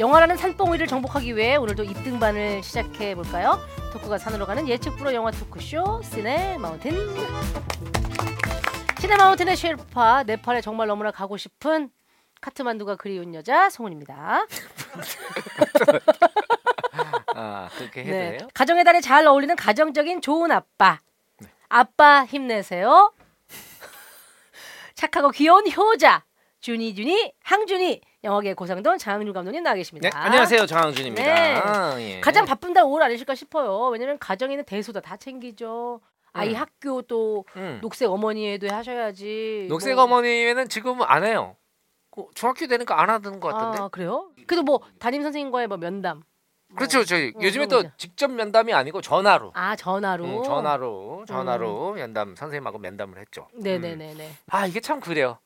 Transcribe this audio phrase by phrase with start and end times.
[0.00, 3.58] 영화라는 산봉우리를 정복하기 위해 오늘도 2등반을 시작해 볼까요?
[3.92, 6.94] 토크가 산으로 가는 예측 불허 영화 토크쇼 시네 마운틴.
[8.98, 11.90] 시네 마운틴의 셰르파 네팔에 정말 너무나 가고 싶은
[12.40, 14.46] 카트만두가 그리운 여자 송은입니다.
[17.34, 18.48] 아 그렇게 해도 돼요?
[18.54, 20.98] 가정의 달에 잘 어울리는 가정적인 좋은 아빠.
[21.40, 21.48] 네.
[21.68, 23.12] 아빠 힘내세요.
[24.94, 26.24] 착하고 귀여운 효자.
[26.60, 30.10] 준이 준이 항준이 영화계 고상돈 장항준 감독님 나와 계십니다.
[30.10, 31.22] 네 안녕하세요 장항준입니다.
[31.22, 31.54] 네.
[31.56, 32.20] 아, 예.
[32.20, 33.86] 가장 바쁜 달 5월 아니실까 싶어요.
[33.88, 36.00] 왜냐면 가정에는 대소다 다 챙기죠.
[36.32, 36.54] 아이 음.
[36.56, 37.78] 학교 또 음.
[37.80, 39.66] 녹색 어머니에도 하셔야지.
[39.70, 41.56] 녹색 뭐- 어머니는 지금 안 해요.
[42.10, 43.78] 그 중학교 되니까 안 하던 것 같은데.
[43.82, 44.30] 아 그래요?
[44.46, 46.18] 그래도 뭐 담임 선생님과의 뭐 면담.
[46.68, 47.04] 뭐 그렇죠.
[47.04, 47.90] 저희 어, 요즘에 그런 또.
[47.96, 49.52] 직접 면담이 아니고 전화로.
[49.54, 50.24] 아 전화로.
[50.24, 53.48] 음, 전화로 전화로 면담 선생님하고 면담을 했죠.
[53.54, 53.60] 음.
[53.62, 54.30] 네네네네.
[54.50, 55.38] 아 이게 참 그래요.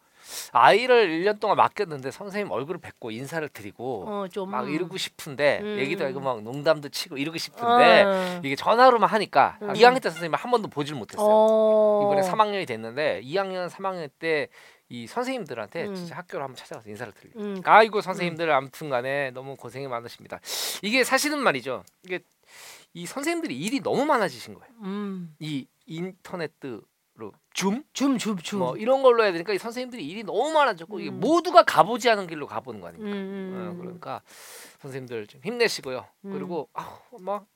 [0.53, 4.50] 아이를 1년 동안 맡겼는데 선생님 얼굴을 뵙고 인사를 드리고 어 좀.
[4.50, 5.78] 막 이러고 싶은데 음.
[5.78, 8.41] 얘기도 하고 막 농담도 치고 이러고 싶은데 어.
[8.45, 9.72] 이게 전화로만 하니까 음.
[9.72, 11.27] 2학년 때 선생님 한 번도 보질 못했어요.
[11.28, 12.02] 어.
[12.05, 14.48] 이번에 3학년이 됐는데 2학년, 3학년 때
[14.89, 15.95] 이 선생님들한테 음.
[15.95, 17.62] 진짜 학교를 한번 찾아가서 인사를 드리고 음.
[17.64, 20.41] 아이고 선생님들 아무튼간에 너무 고생이 많으십니다.
[20.83, 21.84] 이게 사실은 말이죠.
[22.05, 22.20] 이게
[22.92, 24.72] 이 선생님들이 일이 너무 많아지신 거예요.
[24.83, 25.34] 음.
[25.41, 26.83] 이 인터넷으로
[27.55, 28.58] 줌, 줌, 줌, 줌.
[28.58, 31.20] 뭐 이런 걸로 해야 되니까 이 선생님들이 일이 너무 많아졌고 이게 음.
[31.20, 33.16] 모두가 가보지 않은 길로 가보는 거 아닙니까?
[33.16, 33.78] 음, 음, 어, 음.
[33.78, 34.20] 그러니까
[34.80, 36.05] 선생님들 좀 힘내시고요.
[36.27, 36.33] 음.
[36.33, 37.46] 그리고 아우 막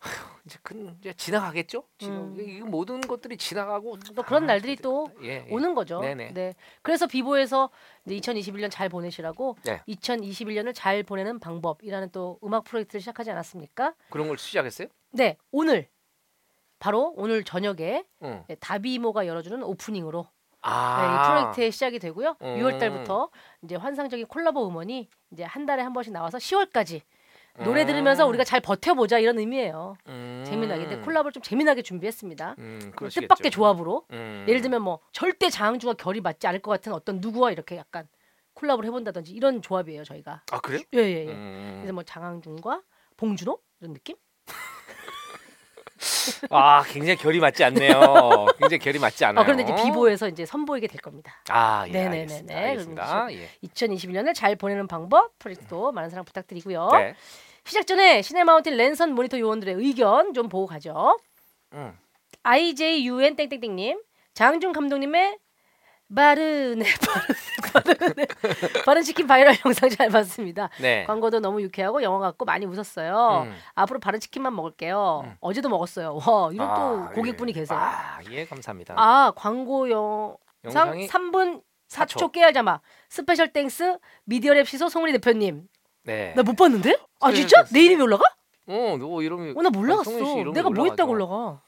[0.00, 0.12] 아휴,
[0.44, 1.84] 이제 그 이제 지나가겠죠.
[1.96, 2.40] 지금 음.
[2.40, 5.46] 이 모든 것들이 지나가고 또 그런 아, 날들이 또 예, 예.
[5.48, 6.00] 오는 거죠.
[6.00, 6.32] 네네.
[6.34, 6.54] 네.
[6.82, 7.70] 그래서 비보에서
[8.04, 9.80] 이제 2021년 잘 보내시라고 네.
[9.88, 13.94] 2021년을 잘 보내는 방법이라는 또 음악 프로젝트를 시작하지 않았습니까?
[14.10, 14.88] 그런 걸 시작했어요?
[15.12, 15.88] 네, 오늘
[16.84, 18.44] 바로 오늘 저녁에 응.
[18.46, 22.36] 네, 다비모가 열어주는 오프닝으로 네, 이 아, 프로젝트의 시작이 되고요.
[22.42, 22.58] 음.
[22.58, 23.30] 6월 달부터
[23.62, 27.00] 이제 환상적인 콜라보 음원이 이제 한 달에 한 번씩 나와서 10월까지
[27.64, 29.96] 노래 들으면서 우리가 잘 버텨보자 이런 의미예요.
[30.08, 30.44] 음.
[30.46, 32.56] 재미나게 근데 콜라보를 좀 재미나게 준비했습니다.
[32.58, 33.28] 음, 그러시겠죠.
[33.28, 34.44] 뜻밖의 조합으로 음.
[34.46, 38.06] 예를 들면 뭐 절대 장항주가 결이 맞지 않을 것 같은 어떤 누구와 이렇게 약간
[38.52, 40.42] 콜라보를 해본다든지 이런 조합이에요 저희가.
[40.52, 40.82] 아 그래요?
[40.92, 41.32] 예예예.
[41.32, 41.76] 음.
[41.78, 42.82] 그래서 뭐 장항준과
[43.16, 44.16] 봉준호 이런 느낌?
[46.50, 48.46] 아 굉장히 결이 맞지 않네요.
[48.58, 49.40] 굉장히 결이 맞지 않아요.
[49.40, 51.32] 아 그런데 이제 비보에서 이제 선보이게 될 겁니다.
[51.48, 52.54] 아 예, 네네네네.
[52.54, 52.54] 알겠습니다.
[52.54, 53.32] 알겠습니다.
[53.32, 53.48] 예.
[53.68, 56.88] 2021년을 잘 보내는 방법 프로젝트도 많은 사랑 부탁드리고요.
[56.92, 57.14] 네.
[57.64, 61.18] 시작 전에 시네마운틴 랜선 모니터 요원들의 의견 좀 보고 가죠.
[61.72, 61.96] 음.
[62.42, 64.00] IJUN 땡땡땡님,
[64.34, 65.38] 장준 감독님의
[66.14, 66.84] 바르네
[67.72, 68.26] 바르네 바르네
[68.84, 70.68] 바른 치킨 바이럴 영상 잘 봤습니다.
[70.80, 71.04] 네.
[71.06, 73.44] 광고도 너무 유쾌하고 영화 같고 많이 웃었어요.
[73.46, 73.56] 음.
[73.74, 75.22] 앞으로 바른 치킨만 먹을게요.
[75.24, 75.36] 음.
[75.40, 76.14] 어제도 먹었어요.
[76.26, 76.74] 와 이런 아,
[77.08, 77.60] 또 고객분이 예.
[77.60, 77.78] 계세요.
[77.80, 78.94] 아, 예, 감사합니다.
[78.96, 82.32] 아 광고 영상 영상이 3분 4초, 4초.
[82.32, 85.66] 깨알 자막 special thanks 미디어랩 시소 송은이 대표님
[86.04, 86.32] 네.
[86.34, 86.98] 나 못 봤는데?
[87.20, 87.64] 아 진짜?
[87.72, 88.24] 내 이름이 올라가?
[88.66, 91.34] 어, 너 이름이 어나 이름이 내가 뭐 했다고 올라가죠.
[91.34, 91.62] 올라가?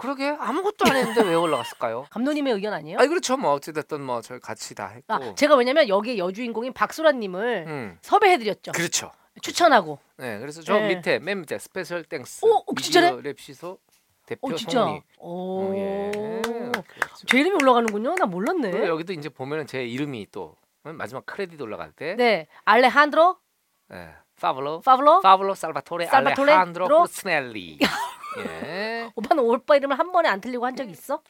[0.00, 2.06] 그러게 아무것도 안 했는데 왜 올라갔을까요?
[2.10, 2.98] 감독님의 의견 아니에요?
[2.98, 3.36] 아니 그렇죠.
[3.36, 5.12] 뭐 어찌됐든 뭐 저희 같이 다 했고.
[5.12, 7.98] 아 제가 왜냐면 여기에 여주인공인 박수라님을 음.
[8.02, 8.72] 섭외해드렸죠.
[8.72, 9.12] 그렇죠.
[9.42, 9.98] 추천하고.
[10.16, 10.88] 네, 그래서 저 네.
[10.96, 13.12] 밑에 맨 밑에 special thanks 오, 어, 진짜네?
[13.12, 13.78] 미디어 랩 시소
[14.26, 14.80] 대표 어 진짜.
[14.80, 15.02] 송은이.
[15.18, 15.62] 오.
[15.62, 16.10] 어, 예.
[16.42, 17.26] 그렇죠.
[17.26, 18.14] 제 이름이 올라가는군요.
[18.14, 18.70] 나 몰랐네.
[18.70, 23.36] 그리고 여기도 이제 보면은 제 이름이 또 마지막 크레딧 올라갈 때 네, 알레한드로
[23.88, 24.08] 네.
[24.40, 25.20] 파블로 파블로.
[25.20, 26.98] 파블로 살바토레 살바토레 알레한드로 드로?
[27.00, 27.78] 포스넬리
[28.38, 31.20] 예 오빠는 오빠 이름을 한 번에 안 틀리고 한 적 있어?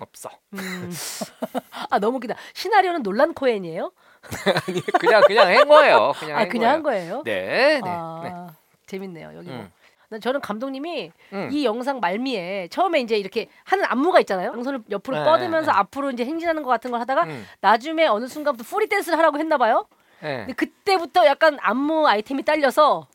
[0.00, 0.90] 없어 음.
[1.90, 2.34] 아 너무 웃기다.
[2.54, 3.92] 시나리오는 논란 코엔이에요?
[4.68, 7.22] 아니 그냥 그냥 한 거예요 그냥 아한 그냥 한 거예요.
[7.24, 8.54] 네, 네, 아 네.
[8.86, 9.48] 재밌네요 여기.
[9.50, 9.58] 뭐.
[9.60, 9.72] 음.
[10.08, 11.48] 난 저는 감독님이 음.
[11.52, 14.48] 이 영상 말미에 처음에 이제 이렇게 하는 안무가 있잖아요.
[14.52, 15.78] 양손을 옆으로 네, 뻗으면서 네.
[15.78, 17.46] 앞으로 이제 행진하는 것 같은 걸 하다가 음.
[17.60, 19.86] 나중에 어느 순간부터 free 댄스를 하라고 했나 봐요.
[20.20, 20.38] 네.
[20.38, 23.06] 근데 그때부터 약간 안무 아이템이 딸려서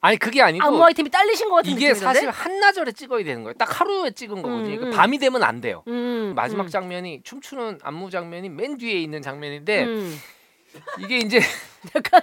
[0.00, 2.00] 아니 그게 아니고 안무 아이템이 딸리신 것 같은 이게 느낌인데.
[2.00, 3.54] 사실 한나절에 찍어야 되는 거예요.
[3.54, 4.74] 딱 하루에 찍은 거거든요.
[4.74, 4.90] 음, 그 음.
[4.90, 5.82] 밤이 되면 안 돼요.
[5.88, 10.20] 음, 마지막 음, 장면이 춤추는 안무 장면이 맨 뒤에 있는 장면인데 음.
[10.98, 11.40] 이게 이제
[11.96, 12.20] 약간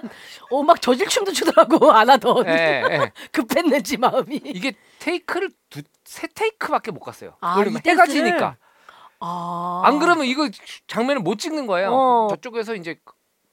[0.50, 3.12] 어막 저질 춤도 추더라고 안 하던 예, 예.
[3.32, 4.40] 급했는지 마음이.
[4.44, 7.34] 이게 테이크를 두 세 테이크밖에 못 갔어요.
[7.40, 8.04] 아, 왜냐면 이 해가?
[8.06, 8.56] 지니까
[9.20, 9.82] 아.
[9.86, 10.50] 안 그러면 이거
[10.86, 11.88] 장면을 못 찍는 거예요.
[11.94, 12.28] 어.
[12.30, 12.98] 저쪽에서 이제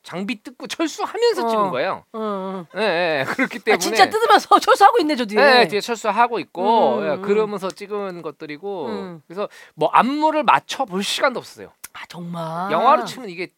[0.03, 1.50] 장비 뜯고 철수하면서 어.
[1.50, 2.03] 찍은 거예요.
[2.15, 2.65] 응, 응.
[2.81, 3.25] 예, 예.
[3.25, 5.62] 그렇기 때문에 아, 진짜 뜯으면서 철수하고 있네 저 뒤에.
[5.62, 7.21] 예, 뒤에 철수하고 있고 음, 예, 음.
[7.21, 9.21] 그러면서 찍은 것들이고 음.
[9.27, 11.71] 그래서 뭐 안무를 맞춰 볼 시간도 없었어요.
[11.94, 12.71] 아 정말.
[12.71, 13.51] 영화로 치면 이게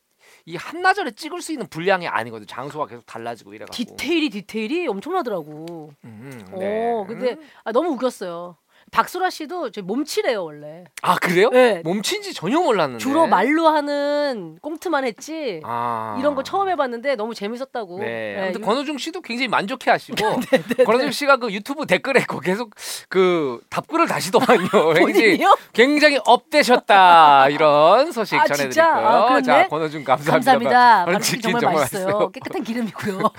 [0.45, 2.45] 이 한나절에 찍을 수 있는 분량이 아니거든.
[2.47, 3.95] 장소가 계속 달라지고 이래가지고.
[3.95, 5.93] 디테일이 디테일이 엄청나더라고.
[6.03, 7.05] 음, 어, 네.
[7.07, 8.57] 근데 아, 너무 웃겼어요.
[8.93, 10.83] 박소라 씨도 저 몸치래요 원래.
[11.01, 11.49] 아 그래요?
[11.49, 11.81] 네.
[11.83, 13.03] 몸친지 전혀 몰랐는데.
[13.03, 15.61] 주로 말로 하는 꽁트만 했지.
[15.63, 16.15] 아.
[16.19, 17.97] 이런 거 처음 해봤는데 너무 재밌었다고.
[17.99, 18.05] 네.
[18.35, 20.15] 네, 아무튼 권호중 씨도 굉장히 만족해하시고
[20.85, 22.69] 권호중 씨가 그 유튜브 댓글에 그 계속
[23.09, 24.69] 그 답글을 다시더만요.
[24.93, 25.01] 굉장히
[25.33, 25.57] 본인이요?
[25.73, 28.69] 굉장히 업되셨다 이런 소식 아, 전해드리고요.
[28.69, 28.95] 진짜?
[28.95, 29.41] 아?
[29.41, 30.51] 자 권호중 감사합니다.
[30.51, 31.05] 감사합니다.
[31.05, 32.05] 바로 치킨 정말, 정말 맛있어요.
[32.05, 32.31] 맛있어요.
[32.31, 33.19] 깨끗한 기름이고요.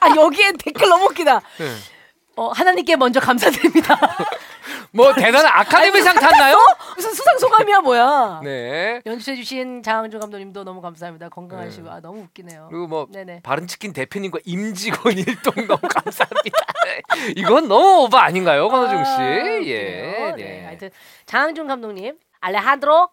[0.00, 1.40] 아 여기에 댓글 너무 웃기다.
[1.58, 1.95] 네.
[2.36, 3.98] 어, 하나님께 먼저 감사드립니다.
[4.92, 6.56] 뭐 대단한 아카데미상 탔나요?
[6.94, 8.40] 무슨 수상 소감이야 뭐야?
[8.44, 9.00] 네.
[9.04, 11.28] 연출해주신 장항준 감독님도 너무 감사합니다.
[11.30, 11.94] 건강하시고 네.
[11.94, 12.68] 아 너무 웃기네요.
[12.70, 13.40] 그리고 뭐 네네.
[13.42, 16.58] 바른 치킨 대표님과 임직원 일동 너무 감사합니다.
[17.36, 19.10] 이건 너무 오버 아닌가요, 권호중 씨?
[19.10, 19.56] 아, 예.
[19.64, 20.36] 그래요?
[20.36, 20.64] 네.
[20.66, 20.90] 하여튼
[21.26, 23.08] 장항준 감독님, 알레한드로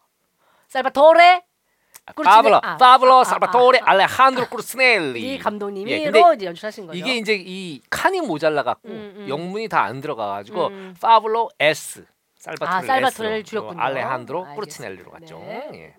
[0.68, 1.44] 살바토레
[2.06, 3.90] 파블로, 아, 파블로 아, 아, 살바토레 아, 아.
[3.92, 5.34] 알레한드로 쿠르스넬리.
[5.36, 6.98] 이 감독님이로 예, 연출하신 거죠.
[7.00, 9.30] 이게 이제 이 칸이 모자라 갖고 음, 음.
[9.30, 10.96] 영문이 다 안 들어가 가지고 음.
[11.02, 12.06] 파블로 S
[12.38, 13.82] 살바토레 아, 살바토레를 S, 줄였군요.
[13.82, 14.46] 알레한드로.
[14.56, 15.38] 쿠르치넬리로 갔죠.
[15.40, 15.70] 네.
[15.74, 15.96] 예.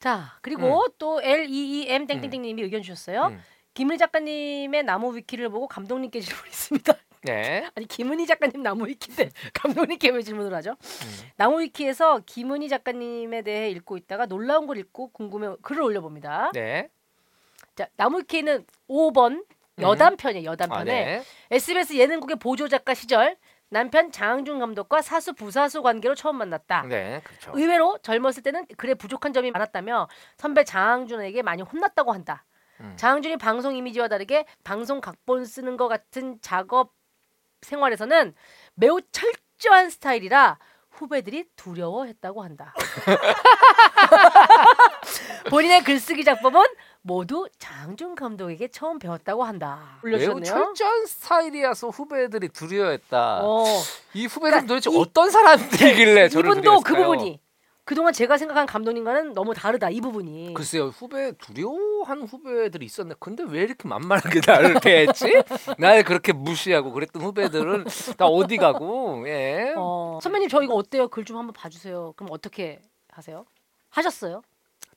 [0.00, 3.26] 자 그리고 또 L E E M 땡땡땡 님이 의견 주셨어요.
[3.26, 3.42] 음.
[3.74, 6.94] 김은희 작가님의 나무 위키를 보고 감독님께 질문했습니다.
[7.22, 7.68] 네.
[7.74, 10.70] 아니 김은희 작가님 나무 위키인데 감독님께 왜 질문을 하죠?
[10.70, 11.30] 음.
[11.36, 16.50] 나무 위키에서 김은희 작가님에 대해 읽고 있다가 놀라운 걸 읽고 궁금해 글을 올려봅니다.
[16.54, 16.88] 네.
[17.74, 19.44] 자 나무 위키는 5번
[19.80, 20.50] 여담 편이에요.
[20.50, 21.22] 여담 아, 편에 네.
[21.50, 23.36] SBS 예능국의 보조 작가 시절
[23.70, 26.82] 남편 장항준 감독과 사수 부사수 관계로 처음 만났다.
[26.88, 27.20] 네.
[27.22, 27.52] 그렇죠.
[27.54, 32.44] 의외로 젊었을 때는 글에 부족한 점이 많았다며 선배 장항준에게 많이 혼났다고 한다.
[32.80, 32.94] 음.
[32.96, 36.97] 장항준이 방송 이미지와 다르게 방송 각본 쓰는 것 같은 작업
[37.62, 38.34] 생활에서는
[38.74, 40.58] 매우 철저한 스타일이라
[40.90, 42.74] 후배들이 두려워했다고 한다.
[45.50, 46.60] 본인의 글쓰기 작법은
[47.02, 49.98] 모두 장준 감독에게 처음 배웠다고 한다.
[50.02, 50.44] 매우 올려주셨네요.
[50.44, 53.40] 철저한 스타일이어서 후배들이 두려워했다.
[53.44, 53.64] 어,
[54.14, 57.04] 이 후배들은 그러니까 도대체 이- 어떤 사람들이길래 저를 이분도 그 두려워했을까요?
[57.04, 57.40] 부분이
[57.88, 59.88] 그동안 제가 생각한 감독님과는 너무 다르다.
[59.88, 60.52] 이 부분이.
[60.52, 63.14] 글쎄요 후배 두려워한 후배들이 있었네.
[63.18, 65.42] 근데 왜 이렇게 만만하게 나를 대했지?
[65.78, 67.86] 날 그렇게 무시하고 그랬던 후배들은
[68.18, 69.26] 다 어디 가고?
[69.26, 69.72] 예.
[69.74, 71.08] 어, 선배님 저 이거 어때요?
[71.08, 72.12] 글 좀 한번 봐주세요.
[72.14, 72.78] 그럼 어떻게
[73.10, 73.46] 하세요?
[73.88, 74.42] 하셨어요?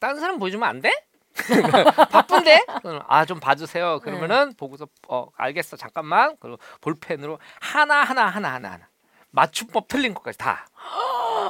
[0.01, 0.91] 다른 사람 보여주면 안 돼?
[2.11, 2.65] 바쁜데?
[3.07, 4.01] 아 좀 봐주세요.
[4.03, 6.35] 그러면은 보고서 어 알겠어 잠깐만.
[6.41, 8.89] 그리고 볼펜으로 하나 하나 하나 하나 하나
[9.31, 10.67] 맞춤법 틀린 것까지 다.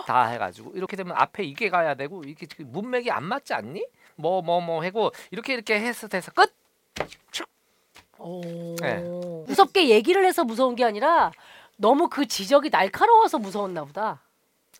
[0.07, 3.85] 다 해가지고 이렇게 되면 앞에 이게 가야 되고 이게 지금 문맥이 안 맞지 않니?
[4.15, 6.53] 뭐 뭐뭐 하고 이렇게 이렇게 해서 돼서 끝.
[8.19, 8.75] 오.
[8.81, 8.97] 네.
[9.47, 11.31] 무섭게 얘기를 해서 무서운 게 아니라
[11.77, 14.21] 너무 그 지적이 날카로워서 무서웠나 보다.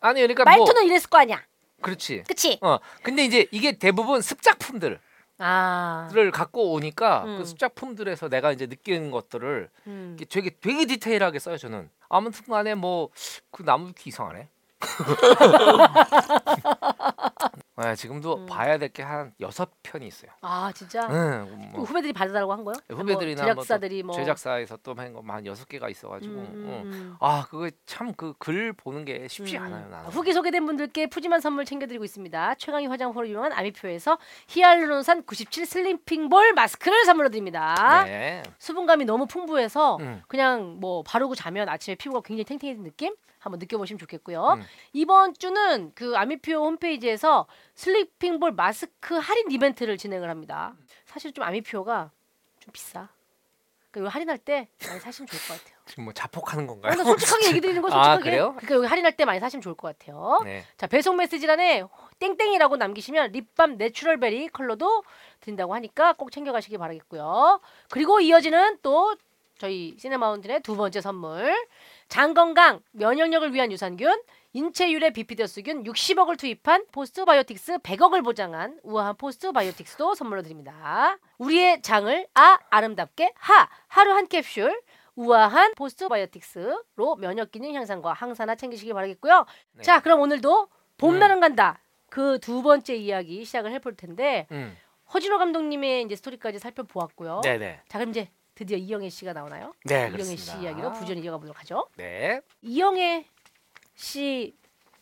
[0.00, 1.42] 아니 그러니까 뭐 말투는 이랬을 거 아니야.
[1.80, 2.22] 그렇지.
[2.28, 2.58] 그치?
[2.62, 5.00] 어 근데 이제 이게 대부분 습작품들
[5.42, 6.08] 을 아.
[6.32, 7.38] 갖고 오니까 음.
[7.38, 10.16] 그 습작품들에서 내가 이제 느끼는 것들을 음.
[10.30, 11.90] 되게 되게 디테일하게 써요 저는.
[12.08, 13.10] 아무튼간에 뭐
[13.50, 14.48] 그 나무 위키 이상하네.
[17.82, 18.46] 네, 지금도 음.
[18.46, 20.30] 봐야 될 게 한 여섯 편이 있어요.
[20.42, 21.08] 아 진짜.
[21.10, 22.74] 응, 또뭐 후배들이 받아달라고 한 거요?
[22.88, 24.14] 후배들이나 뭐뭐 제작사들이 뭐.
[24.16, 26.32] 제작사에서 또한거한 여섯 개가 있어가지고.
[26.34, 26.92] 음, 음, 응.
[26.92, 27.16] 음.
[27.20, 29.62] 아 그거 참 그 글 보는 게 쉽지 음.
[29.64, 30.10] 않아요 나는.
[30.10, 32.54] 후기 소개된 분들께 푸짐한 선물 챙겨드리고 있습니다.
[32.56, 34.18] 최강희 화장품으로 유명한 아미표에서
[34.48, 38.02] 히알루론산 97 슬림핑볼 마스크를 선물로 드립니다.
[38.04, 38.42] 네.
[38.58, 40.22] 수분감이 너무 풍부해서 음.
[40.28, 44.54] 그냥 뭐 바르고 자면 아침에 피부가 굉장히 탱탱해진 느낌 한번 느껴보시면 좋겠고요.
[44.58, 44.62] 음.
[44.92, 50.74] 이번 주는 그 아미표 홈페이지에서 슬리핑볼 마스크 할인 이벤트를 진행을 합니다.
[51.06, 52.12] 사실 좀 아미표가
[52.60, 53.08] 좀 비싸.
[53.90, 55.78] 그러니까 이거 할인할 때 많이 사시면 좋을 것 같아요.
[55.86, 56.92] 지금 뭐 자폭하는 건가요?
[56.92, 58.22] 그러니까 솔직하게 얘기 드리는 거 아, 솔직하게.
[58.22, 58.52] 그래요?
[58.56, 60.40] 그러니까 여기 할인할 때 많이 사시면 좋을 것 같아요.
[60.44, 60.64] 네.
[60.76, 61.84] 자 배송 메시지란에
[62.20, 65.02] 땡땡이라고 남기시면 립밤 natural berry 컬러도
[65.40, 67.60] 드린다고 하니까 꼭 챙겨가시기 바라겠고요.
[67.90, 69.16] 그리고 이어지는 또
[69.58, 71.54] 저희 시네마운틴의 두 번째 선물
[72.12, 80.14] 장 건강 면역력을 위한 유산균 인체 유래 비피더스균 60억을 투입한 포스트바이오틱스 100억을 보장한 우아한 포스트바이오틱스도
[80.14, 81.16] 선물로 드립니다.
[81.38, 84.78] 우리의 장을 아 아름답게 하 하루 한 캡슐
[85.16, 89.46] 우아한 포스트바이오틱스로 면역 기능 향상과 항산화 챙기시기 바라겠고요.
[89.76, 89.82] 네.
[89.82, 91.40] 자, 그럼 오늘도 봄날은 음.
[91.40, 91.80] 간다.
[92.10, 94.76] 그 두 번째 이야기 시작을 해볼 텐데 음.
[95.14, 97.40] 허진호 감독님의 이제 스토리까지 살펴보았고요.
[97.42, 97.80] 네네.
[97.88, 98.28] 자, 그럼 이제
[98.62, 99.72] 드디어 이영애 씨가 나오나요?
[99.84, 100.42] 네 이영애 그렇습니다.
[100.42, 101.88] 씨 이야기로 부전히 이어가 보도록 하죠.
[101.96, 102.40] 네.
[102.62, 103.26] 이영애
[103.96, 104.54] 씨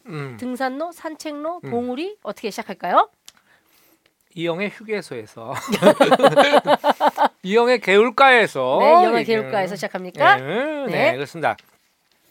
[0.06, 0.38] 음.
[0.40, 1.70] 등산로, 산책로, 음.
[1.70, 3.10] 봉우리 어떻게 시작할까요?
[4.34, 5.52] 이영의 휴게소에서
[7.42, 10.36] 이영의 개울가에서 네, 이영애 개울가에서 시작합니까?
[10.36, 11.14] 네, 네, 네.
[11.14, 11.56] 그렇습니다.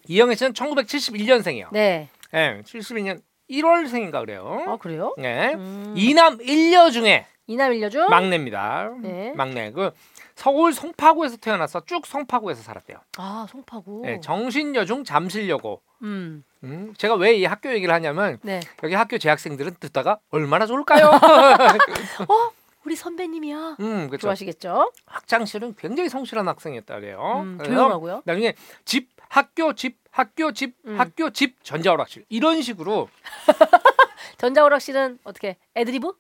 [0.08, 1.68] 이영애 씨는 1971년생이에요.
[1.72, 2.10] 네.
[2.32, 3.22] 네, 71년
[3.52, 4.64] 1월생인가 그래요.
[4.68, 5.14] 아, 그래요?
[5.18, 5.54] 네.
[5.54, 5.94] 음.
[5.96, 8.94] 이남 일녀 중에 이남 일녀 중 막내입니다.
[9.02, 9.34] 네.
[9.36, 9.72] 막내.
[9.72, 9.92] 그
[10.40, 12.98] 서울 송파구에서 태어나서 쭉 송파구에서 살았대요.
[13.18, 14.04] 아 송파구.
[14.06, 15.82] 네, 정신여중 잠실여고.
[16.04, 16.46] 음.
[16.64, 18.62] 음, 제가 왜 이 학교 얘기를 하냐면 네.
[18.84, 21.08] 여기 학교 재학생들은 듣다가 얼마나 좋을까요?
[22.30, 22.52] 어
[22.86, 23.76] 우리 선배님이야.
[23.82, 24.22] 음, 그렇죠.
[24.22, 24.94] 좋아하시겠죠?
[25.06, 27.42] 학창 시절은 굉장히 성실한 학생이었다 그래요.
[27.44, 28.22] 음, 그래서 조용하고요.
[28.24, 28.54] 나중에
[28.86, 30.98] 집, 학교, 집, 학교, 집, 음.
[30.98, 33.10] 학교, 집, 전자오락실 이런 식으로
[34.38, 36.14] 전자오락실은 어떻게 애드리브?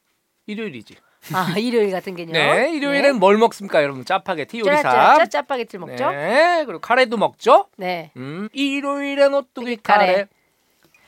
[0.46, 0.98] 일요일이지.
[1.34, 2.34] 아 일요일 같은 개념.
[2.34, 4.06] 네, 일요일엔 뭘 먹습니까, 여러분?
[4.06, 4.82] 짜파게티, 요리사.
[4.84, 6.12] 짜짜 짜파게티를 먹죠.
[6.12, 7.68] 네, 그리고 카레도 먹죠.
[7.78, 8.12] 네.
[8.18, 10.06] 음, 일요일엔 오뚜기 카레.
[10.14, 10.28] 카레,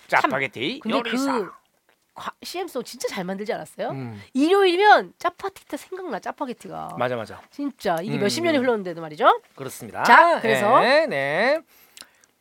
[0.08, 1.32] 짜파게티, 근데 요리사.
[1.40, 1.52] 그
[2.14, 3.90] 과- CM송 진짜 잘 만들지 않았어요?
[3.92, 6.96] 음, 일요일이면 짜파게티 생각나 짜파게티가.
[7.00, 7.40] 맞아, 맞아.
[7.50, 8.20] 진짜 이게 음.
[8.20, 9.42] 몇십 년이 흘렀는데도 말이죠.
[9.56, 10.04] 그렇습니다.
[10.04, 10.82] 자, 그래서?
[10.82, 11.60] 네, 네.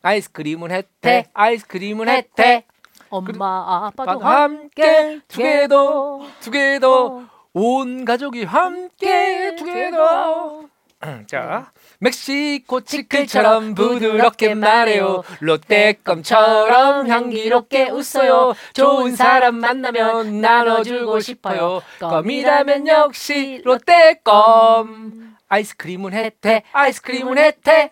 [0.03, 1.23] 아이스크림은 혜택, 네.
[1.33, 2.09] 아이스크림은.
[2.09, 2.67] 혜택.
[3.09, 10.63] 엄마 아빠도 함께 투게더 투게더 온 가족이 함께 투게더.
[11.27, 15.23] 자, 멕시코 치킨처럼 부드럽게 말해요.
[15.39, 18.53] 롯데껌처럼 향기롭게 웃어요.
[18.73, 21.81] 좋은 사람 만나면 나눠주고 싶어요.
[21.99, 25.35] 껌이라면 역시 롯데껌.
[25.49, 27.91] 아이스크림은 혜택, 아이스크림은 혜택.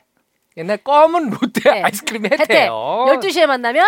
[0.57, 1.81] 옛날 껌은 롯데 네.
[1.83, 2.25] 아이스크림.
[2.25, 2.71] 혜택이에요.
[2.73, 3.85] 12시에 만나면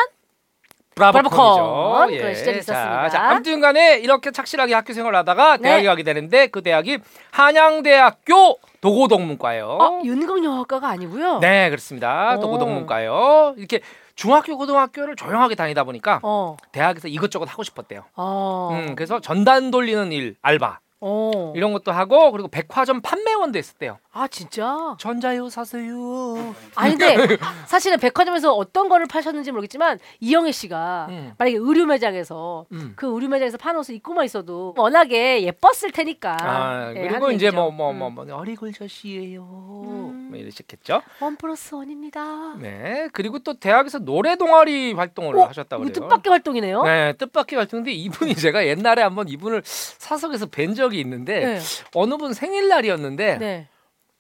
[1.01, 1.31] 브라보콘이죠.
[1.31, 2.17] 브라보콘.
[2.17, 3.09] 그런 시절이 있었습니다.
[3.09, 5.63] 자, 자, 아무튼간에 이렇게 착실하게 학교 생활을 하다가 네.
[5.63, 6.99] 대학에 가게 되는데 그 대학이
[7.31, 9.65] 한양대학교 도고동문과예요.
[9.67, 11.39] 어, 윤광영화과가 아니고요.
[11.39, 12.35] 네, 그렇습니다.
[12.37, 12.39] 오.
[12.39, 13.55] 도고동문과요.
[13.57, 13.81] 이렇게
[14.15, 16.57] 중학교, 고등학교를 조용하게 다니다 보니까 어.
[16.71, 18.03] 대학에서 이것저것 하고 싶었대요.
[18.15, 18.69] 어.
[18.73, 21.51] 음, 그래서 전단 돌리는 일, 알바 어.
[21.55, 23.97] 이런 것도 하고 그리고 백화점 판매원도 했었대요.
[24.13, 24.95] 아 진짜?
[24.99, 26.53] 전자요 사세요.
[26.75, 27.15] 아니 근데
[27.65, 31.33] 사실은 백화점에서 어떤 거를 파셨는지 모르겠지만 이영애 씨가 음.
[31.37, 32.93] 만약에 의류 매장에서 음.
[32.95, 36.37] 그 의류 매장에서 파는 옷을 입고만 있어도 워낙에 예뻤을 테니까.
[36.39, 37.49] 아, 예, 그리고 이제.
[37.49, 38.15] 뭐 뭐뭐 음.
[38.15, 39.41] 뭐 어리굴젓이에요.
[39.41, 40.27] 음.
[40.29, 41.01] 뭐 이러셨겠죠.
[41.19, 42.55] 원 플러스 원입니다.
[42.59, 43.09] 네.
[43.11, 45.93] 그리고 또 대학에서 노래 동아리 활동을 어, 하셨다고 그래요.
[45.93, 46.83] 뜻밖의 활동이네요.
[46.83, 51.59] 네, 뜻밖의 활동인데 이분이 제가 옛날에 한번 이분을 사석에서 뵌 적이 있는데 네.
[51.95, 53.67] 어느 분 생일날이었는데 네.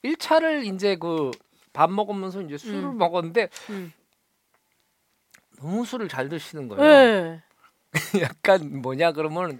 [0.03, 1.31] 1차를 이제 그
[1.73, 2.97] 밥 먹으면서 이제 술을 음.
[2.97, 3.93] 먹었는데 음.
[5.57, 6.83] 너무 술을 잘 드시는 거예요.
[6.83, 7.41] 네.
[8.21, 9.59] 약간 뭐냐 그러면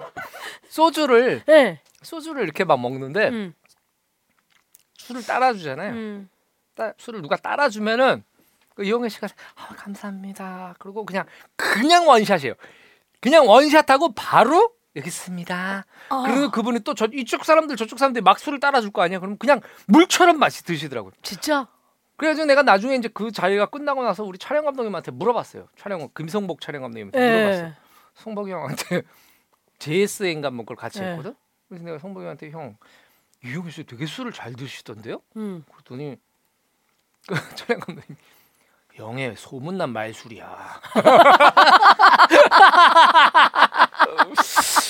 [0.69, 1.79] 소주를 네.
[2.01, 3.53] 소주를 이렇게 막 먹는데 음.
[4.97, 5.91] 술을 따라주잖아요.
[5.93, 6.29] 음.
[6.75, 8.23] 따- 술을 누가 따라주면은
[8.75, 10.75] 그 이용혜 씨가 아, 감사합니다.
[10.79, 11.25] 그리고 그냥
[11.55, 12.53] 그냥 원샷이에요.
[13.19, 15.85] 그냥 원샷하고 바로 여기 있습니다.
[16.09, 19.19] 아, 그리고 그분이 또 저 이쪽 사람들 저쪽 사람들이 막 술을 따라줄 거 아니야.
[19.19, 21.13] 그럼 그냥 물처럼 마시 드시더라고요.
[21.21, 21.67] 진짜?
[22.17, 25.67] 그래가지고 내가 나중에 이제 그 자리가 끝나고 나서 우리 촬영 감독님한테 물어봤어요.
[25.77, 27.65] 촬영 김성복 촬영 감독님한테 물어봤어요.
[27.67, 27.73] 네.
[28.15, 29.01] 성복이 형한테
[29.79, 31.11] JS인가 뭐 그걸 같이 네.
[31.11, 31.35] 했거든.
[31.69, 32.77] 그래서 내가 성복이 형한테 형
[33.43, 35.21] 이용희 씨 되게 술을 잘 드시던데요?
[35.37, 35.63] 음.
[35.71, 36.17] 그랬더니
[37.27, 38.15] 그 촬영 감독님
[38.99, 40.81] 영애 소문난 말술이야.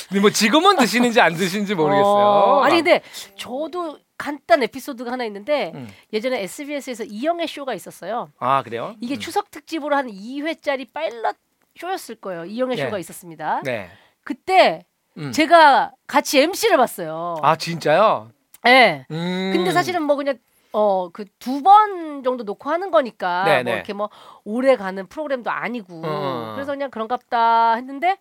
[0.10, 2.05] 근데 뭐 지금은 드시는지 안 드시는지 모르겠어요.
[2.05, 3.01] 어, 아니 근데
[3.38, 5.88] 저도 간단 에피소드가 하나 있는데 음.
[6.13, 8.29] 예전에 SBS에서 이영애 쇼가 있었어요.
[8.39, 8.96] 아 그래요?
[9.01, 9.20] 이게 음.
[9.20, 11.36] 추석 특집으로 한 2회짜리 파일럿
[11.79, 12.46] 쇼였을 거예요.
[12.46, 12.84] 이영애 네.
[12.84, 13.62] 쇼가 있었습니다.
[13.63, 13.89] 네.
[14.24, 14.86] 그때
[15.17, 15.31] 음.
[15.31, 17.38] 제가 같이 MC를 봤어요.
[17.41, 18.31] 아 진짜요?
[18.63, 19.05] 네.
[19.10, 19.51] 음.
[19.53, 20.38] 근데 사실은 뭐 그냥
[20.74, 23.74] 어 그 두 번 정도 놓고 하는 거니까 네, 뭐 네.
[23.74, 24.10] 이렇게 뭐
[24.44, 26.51] 오래 가는 프로그램도 아니고 어.
[26.56, 28.18] 그래서 그냥 그런갑다 했는데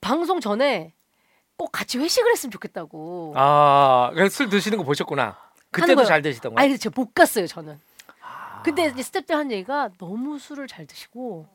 [0.00, 0.92] 방송 전에
[1.56, 3.32] 꼭 같이 회식을 했으면 좋겠다고.
[3.36, 5.36] 아, 그래서 술 드시는 거 보셨구나.
[5.72, 6.04] 그때도.
[6.04, 6.58] 잘 드시던 거예요?
[6.62, 7.78] 아니 근데 제가 못 갔어요 저는.
[8.22, 8.62] 아.
[8.62, 11.46] 근데 이제 스텝들 한 얘기가 너무 술을 잘 드시고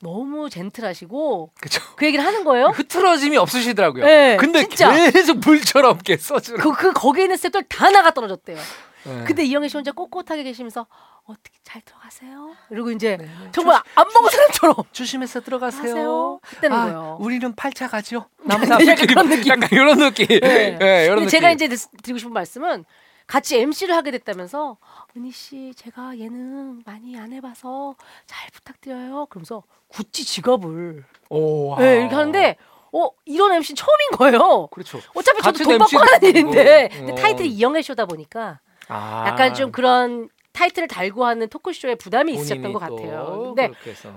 [0.00, 1.80] 너무 젠틀하시고 그쵸.
[1.96, 2.66] 그 얘기를 하는 거예요.
[2.74, 4.04] 흐트러짐이 없으시더라고요.
[4.04, 4.92] 네, 근데 진짜.
[5.10, 6.60] 계속 물처럼 이렇게 써주는.
[6.60, 8.58] 그, 그 거기에 있는 스텝들 다 나가 떨어졌대요.
[9.04, 9.24] 네.
[9.24, 10.86] 근데 이영애 씨 혼자 꼿꼿하게 계시면서
[11.24, 12.54] 어떻게 잘 들어가세요?
[12.68, 13.30] 그리고 이제 네, 네.
[13.52, 16.40] 정말 안 먹은 사람처럼 조심해서 들어가세요.
[16.42, 17.16] 그때는 아, 거예요.
[17.20, 18.26] 우리는 8차 가죠.
[18.50, 19.48] 약간 남사들끼리 그런 느낌.
[19.48, 20.26] 약간 이런 느낌.
[20.26, 20.76] 네.
[20.78, 21.28] 네, 이런 느낌.
[21.28, 22.84] 제가 이제 드리고 싶은 말씀은
[23.26, 24.76] 같이 MC를 하게 됐다면서
[25.16, 27.94] 은희 씨 제가 예능 많이 안 해봐서
[28.26, 29.26] 잘 부탁드려요.
[29.26, 31.78] 그러면서 구찌 지갑을 오, 와.
[31.78, 32.56] 네, 이렇게 하는데
[32.92, 34.66] 어 이런 MC 처음인 거예요.
[34.72, 35.00] 그렇죠.
[35.14, 36.96] 어차피 저도 돈 받고 하는 일인데 아니고.
[37.06, 37.14] 근데 어.
[37.14, 38.58] 타이틀이 이영애 쇼다 보니까
[38.90, 43.54] 아, 약간 좀 그런 타이틀을 달고 하는 토크쇼에 부담이 본인이 것또 같아요.
[43.54, 43.70] 근데.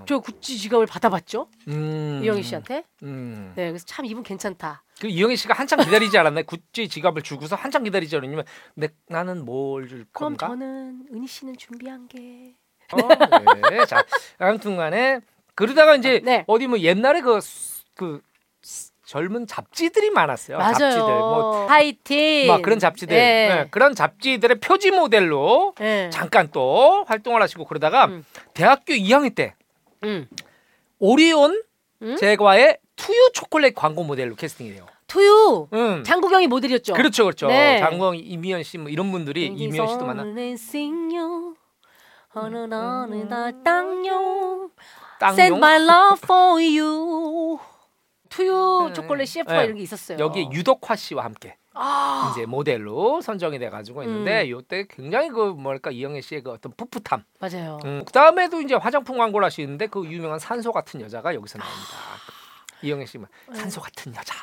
[0.06, 2.20] 저 구찌 지갑을 받아봤죠 음.
[2.22, 2.84] 이영애 씨한테.
[3.02, 3.52] 음.
[3.54, 4.82] 네, 그래서 참 이분 괜찮다.
[5.00, 6.44] 그 이영애 씨가 한참 기다리지 않았나요?
[6.44, 10.48] 구찌 지갑을 주고서 한참 기다리지 않으면 내 나는 뭘줄 그럼 건가?
[10.48, 12.54] 저는 은희 씨는 준비한 게
[12.92, 13.86] 어, 네.
[13.86, 14.04] 자,
[14.38, 15.20] 아무튼간에
[15.54, 16.44] 그러다가 이제 네.
[16.46, 18.20] 어디 뭐 옛날에 그그
[19.06, 20.58] 젊은 잡지들이 많았어요.
[20.58, 20.72] 맞아요.
[20.74, 22.48] 잡지들 뭐 하이틴.
[22.48, 23.20] 막 그런 잡지들 예.
[23.20, 26.10] 네, 그런 잡지들의 표지 모델로 예.
[26.12, 28.24] 잠깐 또 활동을 하시고 그러다가 음.
[28.54, 29.54] 대학교 2학년 때
[30.04, 30.26] 음.
[30.98, 31.62] 오리온
[32.02, 32.16] 음?
[32.16, 34.86] 제과의 투유 초콜릿 광고 모델로 캐스팅이 돼요.
[35.06, 35.68] 투유.
[35.72, 36.02] 음.
[36.04, 36.94] 장국영이 모델이었죠.
[36.94, 37.48] 그렇죠, 그렇죠.
[37.48, 37.78] 네.
[37.78, 40.22] 장광, 이미연 씨 뭐 이런 분들이 이미연 씨도 만나.
[40.22, 40.54] 어느
[42.36, 42.56] 어느
[43.28, 44.70] 날 땅요.
[45.20, 47.58] 땅용 Send my love for you.
[48.34, 48.92] 투유 네.
[48.92, 49.64] 초콜릿 CF가 네.
[49.64, 50.18] 이런 게 있었어요.
[50.18, 52.32] 여기 유덕화 씨와 함께 아.
[52.32, 57.24] 이제 모델로 선정이 돼가지고 있는데 요때 굉장히 그 뭐랄까 이영애 씨의 그 어떤 풋풋함.
[57.38, 57.78] 맞아요.
[57.84, 61.92] 음, 그 다음에도 이제 화장품 광고를 하시는데 그 유명한 산소 같은 여자가 여기서 나옵니다.
[62.82, 64.34] 이영애 씨 뭐, 산소 같은 여자.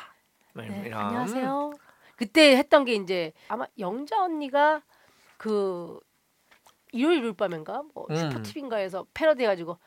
[0.54, 0.98] 뭐 네, 이런.
[0.98, 1.72] 안녕하세요.
[2.16, 4.80] 그때 했던 게 이제 아마 영자 언니가
[5.36, 6.00] 그
[6.92, 8.16] 일요일 일요일 밤인가 뭐 음.
[8.16, 9.78] 슈퍼 TV인가에서 패러디 해가지고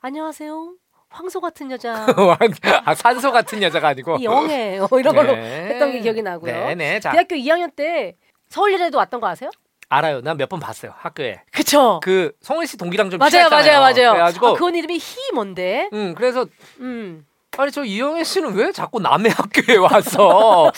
[0.00, 0.76] 안녕하세요.
[1.10, 2.06] 황소 같은 여자
[2.84, 5.68] 아 산소 같은 여자가 아니고 이 영애예요 이런 걸로 네.
[5.70, 6.52] 했던 게 기억이 나고요.
[6.52, 7.00] 네네.
[7.00, 8.14] 자 대학교 2학년 때
[8.48, 9.50] 서울예대도 왔던 거 아세요?
[9.88, 10.20] 알아요.
[10.20, 11.42] 난 몇 번 봤어요 학교에.
[11.52, 11.98] 그쵸.
[12.02, 13.48] 그 송은 씨 동기랑 좀 맞아요.
[13.50, 14.12] 맞아요, 맞아요.
[14.12, 15.88] 그래가지고 아, 그건 이름이 히 뭔데?
[15.92, 16.46] 음 그래서
[16.78, 17.26] 음.
[17.58, 20.70] 아니 저 이영애 씨는 왜 자꾸 남의 학교에 와서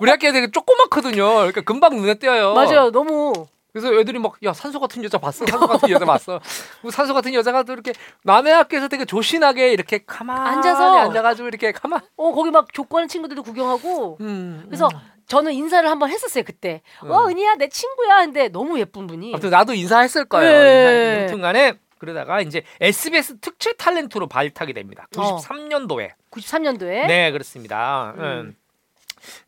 [0.00, 1.26] 우리 학교에 되게 조그맣거든요.
[1.36, 2.52] 그러니까 금방 눈에 띄어요.
[2.52, 2.90] 맞아요.
[2.90, 3.32] 너무
[3.80, 6.40] 그래서 애들이 막 야 산소 같은 여자 봤어 산소 같은 여자 봤어
[6.82, 7.92] 뭐 산소 같은 여자가 또 이렇게
[8.24, 10.98] 남의 학교에서 되게 조신하게 이렇게 가만히 앉아서.
[10.98, 14.88] 앉아가지고 이렇게 가만 어 거기 막 족구하는 친구들도 구경하고 음, 그래서
[15.26, 16.80] 저는 인사를 한번 했었어요 그때.
[17.02, 17.30] 와 음.
[17.30, 18.18] 은희야 내 친구야.
[18.24, 19.32] 근데 너무 예쁜 분이.
[19.32, 21.18] 아무튼 나도 인사했을 거예요 네.
[21.20, 25.36] 아무튼간에 그러다가 이제 SBS 특채 탤런트로 발탁이 됩니다 어.
[25.36, 28.22] 93년도에 93년도에 네 그렇습니다 음.
[28.22, 28.56] 음.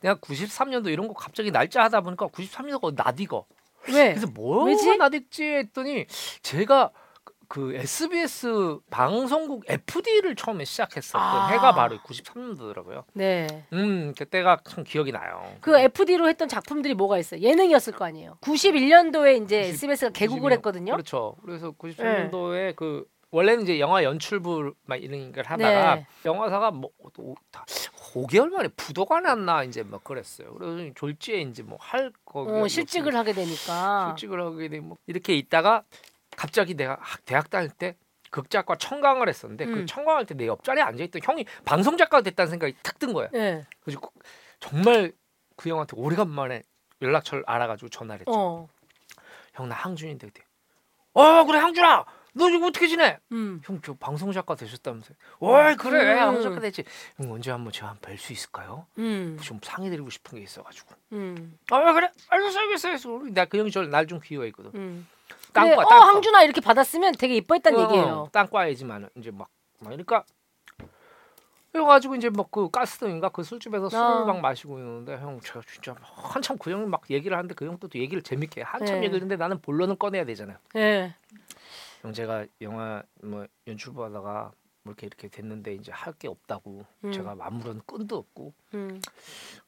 [0.01, 3.45] 내가 93년도 이런 거 갑자기 날짜 하다 보니까 93년도가 나디거
[3.89, 4.11] 왜?
[4.15, 4.97] 그래서 뭐가?
[4.99, 6.07] 나딨지 했더니
[6.43, 6.91] 제가
[7.25, 11.49] 그- 그 SBS 방송국 FD를 처음에 시작했었던 아.
[11.49, 13.03] 해가 바로 93년도더라고요.
[13.15, 13.67] 네.
[13.73, 15.57] 음 그때가 참 기억이 나요.
[15.61, 17.41] 그 FD로 했던 작품들이 뭐가 있어요?
[17.41, 18.39] 예능이었을 거 아니에요.
[18.43, 20.57] 91년도에 이제 90 SBS가 개국을 92년.
[20.59, 20.93] 했거든요.
[20.93, 21.35] 그렇죠.
[21.45, 26.07] 그래서 93년도에 그 원래는 이제 영화 연출부 막 이런 걸 하다가 네.
[26.25, 26.91] 영화사가 뭐
[28.15, 30.55] 5개월 만에 부도가 났나 이제 막 그랬어요.
[30.55, 32.43] 그래서 졸지에 이제 뭐 할 거.
[32.43, 34.09] 어, 실직을 하게 되니까.
[34.17, 35.85] 실직을 하게 되면 뭐 이렇게 있다가
[36.37, 37.97] 갑자기 내가 학- 대학 다닐 때
[38.31, 39.87] 극작과 청강을 했었는데 그 음.
[39.87, 43.29] 청강할 때 내 옆자리에 앉아 있던 형이 방송 작가가 됐다는 생각이 탁 든 거야.
[43.33, 43.67] 네.
[43.81, 44.09] 그래서 그-
[44.61, 45.13] 정말
[45.57, 46.63] 그 형한테 오래간만에
[47.03, 48.33] 연락처를 알아가지고 전화를 했죠.
[48.33, 48.69] 어.
[49.55, 50.43] 형나 항준인데 그때.
[51.13, 53.19] 어 그래 항준아 너 지금 어떻게 지내?
[53.33, 53.61] 음.
[53.65, 55.17] 형저 방송 작가 되셨다면서요.
[55.41, 56.19] 어이 그래 음.
[56.19, 56.85] 방송 작가 됐지.
[57.17, 58.87] 형 언제 한번 제가 한번 뵐 수 있을까요?
[58.99, 59.39] 음.
[59.43, 60.95] 좀 상의드리고 싶은 게 있어가지고.
[61.13, 61.59] 음.
[61.71, 63.21] 아 그래 알겠어 알겠어 알겠어.
[63.33, 64.71] 나그 형이 저날좀 귀여워했거든.
[64.75, 65.09] 음.
[65.53, 66.07] 땅과 그래, 어 땅과.
[66.07, 68.29] 항준아 이렇게 받았으면 되게 이뻐했단 얘기예요.
[68.33, 69.49] 땅과이지만 이제 막,
[69.81, 70.25] 막 그러니까
[71.73, 74.25] 그래가지고 이제 막 그 가스등인가 그 술집에서 술을 아.
[74.25, 77.87] 막 마시고 있는데 형 제가 진짜 막 한참 그 형이 막 얘기를 하는데 그 형도
[77.89, 78.65] 또 얘기를 재밌게 해.
[78.67, 79.05] 한참 네.
[79.05, 80.57] 얘기를 했는데 나는 본론은 꺼내야 되잖아요.
[80.77, 81.15] 예.
[82.03, 87.13] 형 제가 영화 뭐 연출부 하다가 뭐 이렇게 이렇게 됐는데 이제 할 게 없다고 음.
[87.13, 89.01] 제가 아무런 끈도 없고 음.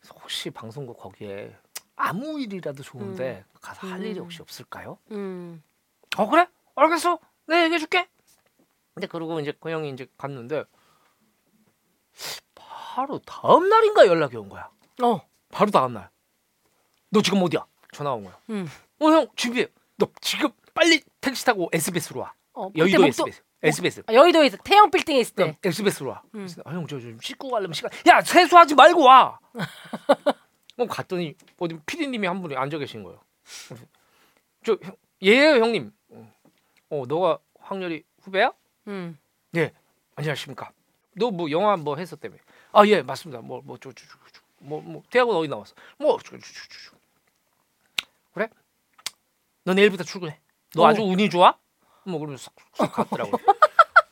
[0.01, 1.55] 그래서 혹시 방송국 거기에
[1.97, 4.25] 아무 일이라도 좋은데 가서 할 일이 음.
[4.25, 4.99] 혹시 없을까요?
[5.11, 5.63] 음.
[6.17, 8.09] 어 그래 알겠어 내가 얘기해 줄게
[8.95, 10.65] 근데 그러고 이제 그 형이 이제 갔는데
[12.55, 14.71] 바로 다음 날인가 연락이 온 거야
[15.03, 15.21] 어.
[15.51, 16.11] 바로 다음 날
[17.15, 18.67] 너 지금 어디야 전화 온 거야 음.
[18.99, 19.67] 어형 집이에
[19.99, 22.69] 너 지금 빨리 택시 타고 SBS로 와 어.
[22.77, 24.57] 여의도 목도- SBS SBS 아, 여의도에 있어.
[24.65, 25.45] 태영 빌딩에 있을 때.
[25.45, 26.47] 응, SBS로 와 음.
[26.67, 29.39] 형저 좀 씻고 가려면 시간 야 세수하지 말고 와
[30.79, 33.21] 어, 갔더니 어디 피디님이 한 분이 앉아 계신 거예요
[34.65, 35.93] 저 형, 예예요 형님
[36.91, 38.53] 어 너가 황렬이 후배야?
[38.89, 39.19] 음.
[40.15, 40.73] 안녕하십니까.
[41.15, 42.37] 너 뭐 영화 뭐 했었다며?
[42.73, 43.41] 아 예 맞습니다.
[43.41, 45.75] 뭐뭐뭐뭐 대학원 어디 나왔어?
[45.99, 46.97] 뭐 저, 저, 저, 저, 저.
[48.35, 48.49] 그래?
[49.65, 50.39] 너 내일부터 출근해.
[50.75, 50.87] 너 오.
[50.87, 51.55] 아주 운이 좋아?
[52.05, 53.39] 뭐 그러면서 쑥 갔더라고.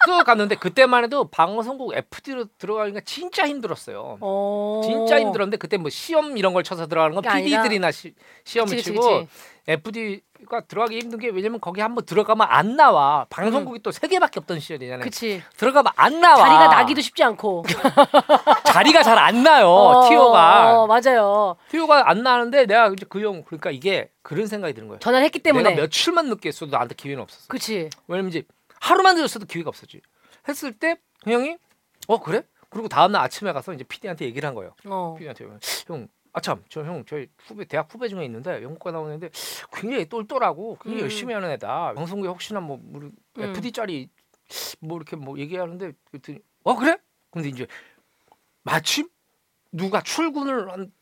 [0.06, 4.18] 또 갔는데 그때만 해도 방송국 FD로 들어가기가 진짜 힘들었어요.
[4.20, 4.80] 어.
[4.84, 8.76] 진짜 힘들었는데 그때 뭐 시험 이런 걸 쳐서 들어가는 건 그게 아니라- PD들이나 시, 시험을
[8.76, 9.28] 그치, 그치, 치고 그치.
[9.68, 13.26] FD가 들어가기 힘든 게 왜냐면 거기 한번 들어가면 안 나와.
[13.28, 15.04] 방송국이 또 세 개밖에 없던 시절이잖아요.
[15.04, 15.42] 그치.
[15.58, 16.36] 들어가면 안 나와.
[16.36, 17.64] 자리가 나기도 쉽지 않고.
[18.72, 19.68] 자리가 잘 안 나요.
[19.68, 21.56] 어, 티오가 어, 맞아요.
[21.70, 24.98] 티오가 안 나는데 내가 이제 그 형 그러니까 이게 그런 생각이 드는 거예요.
[25.00, 25.68] 전화를 했기 때문에.
[25.70, 27.44] 내가 며칠만 늦게 했어도 나한테 기회는 없었어.
[27.48, 27.90] 그치.
[28.08, 28.44] 왜냐면 이제
[28.80, 30.00] 하루만 늦었어도 기회가 없었지.
[30.48, 31.56] 했을 때 그 형이
[32.08, 32.42] 어 그래?
[32.70, 34.74] 그리고 다음 날 아침에 가서 이제 PD한테 얘기를 한 거예요.
[34.86, 35.14] 어.
[35.18, 35.44] PD한테
[35.86, 39.30] 형 아참 저 형 저희 후배 대학 후배 중에 있는데 영국과 나오는 애인데
[39.72, 41.04] 굉장히 똘똘하고 굉장히 음.
[41.04, 41.92] 열심히 하는 애다.
[41.94, 43.14] 방송국에 혹시나 뭐 우리 음.
[43.42, 44.08] FD 짜리
[44.80, 46.96] 뭐 이렇게 뭐 얘기하는데 그랬더니 어 그래?
[47.30, 47.66] 근데 이제
[48.62, 49.08] 마침
[49.72, 50.92] 누가 출근을 한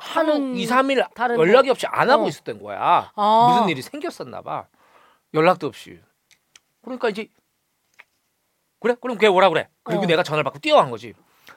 [0.00, 2.28] 하는 하는 2, 3일 다른 연락이 없이 안 하고 어.
[2.28, 3.12] 있었던 거야.
[3.14, 3.48] 아.
[3.50, 4.66] 무슨 일이 생겼었나 봐.
[5.34, 6.00] 연락도 없이.
[6.88, 7.28] 그러니까 이제
[8.80, 8.94] 그래?
[9.00, 9.68] 그럼 걔 오라 그래.
[9.82, 10.06] 그리고 어.
[10.06, 11.14] 내가 전화를 받고 뛰어간 거지.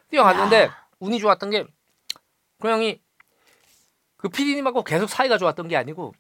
[0.09, 0.87] 뛰어갔는데 야.
[0.99, 1.65] 운이 좋았던 게
[2.61, 3.01] 그 형이
[4.17, 6.13] 그 PD님하고 계속 사이가 좋았던 게 아니고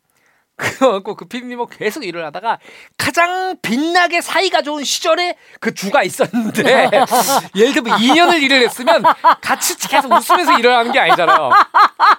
[0.55, 2.59] 그래갖고 그 PD님하고 계속 일을 하다가
[2.97, 6.91] 가장 빛나게 사이가 좋은 시절에 그 주가 있었는데
[7.55, 9.03] 예를 들면 2년을 일을 했으면
[9.41, 11.49] 같이 계속 웃으면서 일을 하는 게 아니잖아요.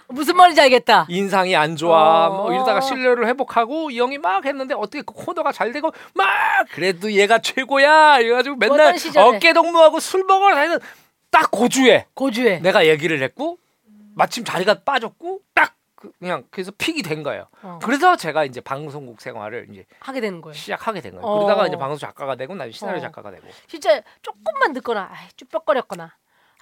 [0.09, 1.07] 무슨 말인지 알겠다.
[1.09, 2.27] 인상이 안 좋아.
[2.27, 2.31] 어.
[2.43, 6.27] 뭐 이러다가 신뢰를 회복하고 이 형이 막 했는데 어떻게 그 코너가 잘 되고 막
[6.73, 8.19] 그래도 얘가 최고야.
[8.19, 9.25] 이래가지고 맨날 어떤 시절에?
[9.37, 10.79] 어깨 동무하고 술 먹으러 다니는
[11.31, 12.59] 딱 고주에 고주에.
[12.59, 13.59] 내가 얘기를 했고
[14.15, 17.47] 마침 자리가 빠졌고 딱 그- 그냥 그래서 픽이 된 거예요.
[17.63, 17.79] 어.
[17.81, 20.53] 그래서 제가 이제 방송국 생활을 이제 하게 되는 거예요.
[20.55, 21.25] 시작하게 된 거예요.
[21.25, 21.39] 어.
[21.39, 23.01] 그러다가 이제 방송 작가가 되고 나중에 시나리오 어.
[23.03, 23.47] 작가가 되고.
[23.69, 26.13] 진짜 조금만 늦거나 아이, 쭈뼛거렸거나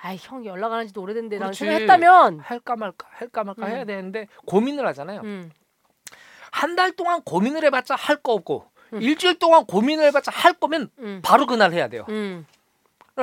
[0.02, 1.58] 아이 형 연락 안 한 지도 오래된데 그렇지.
[1.58, 3.70] 생각했다면 할까 말까 할까 말까 음.
[3.70, 5.22] 해야 되는데 고민을 하잖아요.
[5.22, 5.50] 음.
[6.52, 9.00] 한달 동안 고민을 해봤자 할 거 없고 음.
[9.02, 11.20] 일주일 동안 고민을 해봤자 할 거면 음.
[11.24, 12.04] 바로 그날 해야 돼요.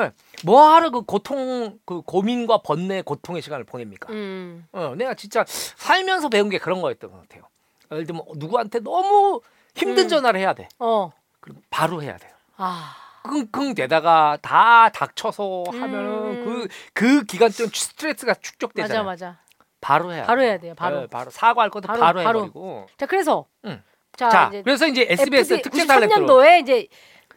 [0.05, 0.11] 음.
[0.43, 4.11] 뭐하러 그 고통 그 고민과 번뇌 고통의 시간을 보냅니까?
[4.11, 4.65] 음.
[4.71, 7.43] 어, 내가 진짜 살면서 배운 게 그런 거였던 것 같아요.
[7.91, 9.41] 예를 들면 누구한테 너무
[9.75, 10.09] 힘든 음.
[10.09, 10.67] 전화를 해야 돼.
[10.79, 11.11] 어.
[11.39, 12.31] 그럼 바로 해야 돼요.
[12.57, 12.95] 아.
[13.23, 15.81] 끙끙 대다가 다 닥쳐서 음.
[15.81, 16.43] 하면은
[16.93, 19.03] 그그 기간 동안 스트레스가 축적되잖아요.
[19.03, 19.39] 맞아 맞아.
[19.81, 20.41] 바로 해야 바로.
[20.41, 20.73] 해야 돼요.
[20.75, 21.01] 바로.
[21.01, 22.39] 네, 바로 사과할 것도 바로, 바로, 바로.
[22.39, 22.87] 해버리고.
[22.97, 23.81] 자 그래서 응.
[24.15, 26.87] 자, 자, 이제 그래서 이제 SBS 특징 탤런트로 93년도에 이제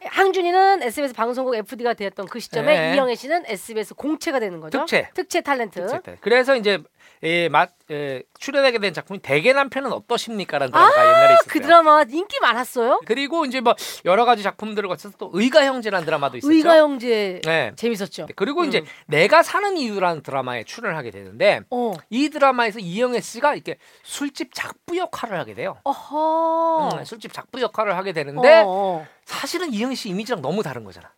[0.03, 2.95] 항준이는 SBS 방송국 FD가 되었던 그 시점에 네.
[2.95, 4.79] 이영애 씨는 SBS 공채가 되는 거죠.
[4.79, 5.09] 특채.
[5.13, 5.87] 특채 탤런트.
[5.87, 6.17] 특채.
[6.21, 6.79] 그래서 이제
[7.23, 11.47] 예, 맛, 예, 출연하게 된 작품이 대개 남편은 어떠십니까라는 드라마가 옛날에 있었어요.
[11.47, 13.01] 그 드라마 인기 많았어요.
[13.05, 13.75] 그리고 이제 뭐
[14.05, 16.53] 여러 가지 작품들을 거쳐서 또 의가 형제라는 드라마도 있었죠.
[16.53, 17.73] 의가 형제 네.
[17.75, 18.27] 재밌었죠.
[18.37, 18.85] 그리고 이제 음.
[19.07, 21.93] 내가 사는 이유라는 드라마에 출연을 하게 되는데 어.
[22.09, 25.77] 이 드라마에서 이영애 씨가 이렇게 술집 작부 역할을 하게 돼요.
[25.83, 26.91] 어허.
[26.93, 29.07] 음, 술집 작부 역할을 하게 되는데 어, 어.
[29.25, 31.11] 사실은 이영애 씨 이미지랑 너무 다른 거잖아.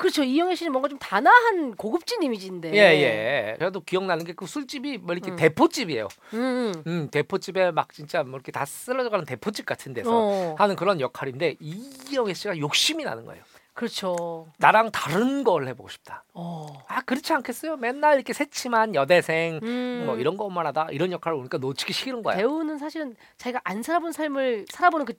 [0.00, 0.24] 그렇죠.
[0.24, 2.72] 이영애 씨는 뭔가 좀 단아한 고급진 이미지인데.
[2.72, 3.54] 예, 예.
[3.58, 5.36] 그래도 기억나는 게 그 술집이 뭐 이렇게 음.
[5.36, 6.08] 대포집이에요.
[6.32, 6.72] 음.
[6.74, 6.82] 음.
[6.86, 10.54] 음, 대포집에 막 진짜 뭐 이렇게 다 쓰러져가는 대포집 같은 데서 어.
[10.58, 13.42] 하는 그런 역할인데 이영애 씨가 욕심이 나는 거예요.
[13.74, 14.46] 그렇죠.
[14.58, 16.24] 나랑 다른 걸 해보고 싶다.
[16.32, 16.66] 어.
[16.88, 17.76] 아 그렇지 않겠어요?
[17.76, 20.04] 맨날 이렇게 새침한 여대생 음.
[20.06, 22.36] 뭐 이런 것만 하다 이런 역할을 보니까 놓치기 싫은 거야.
[22.36, 25.12] 배우는 사실은 자기가 안 살아본 삶을 살아보는 그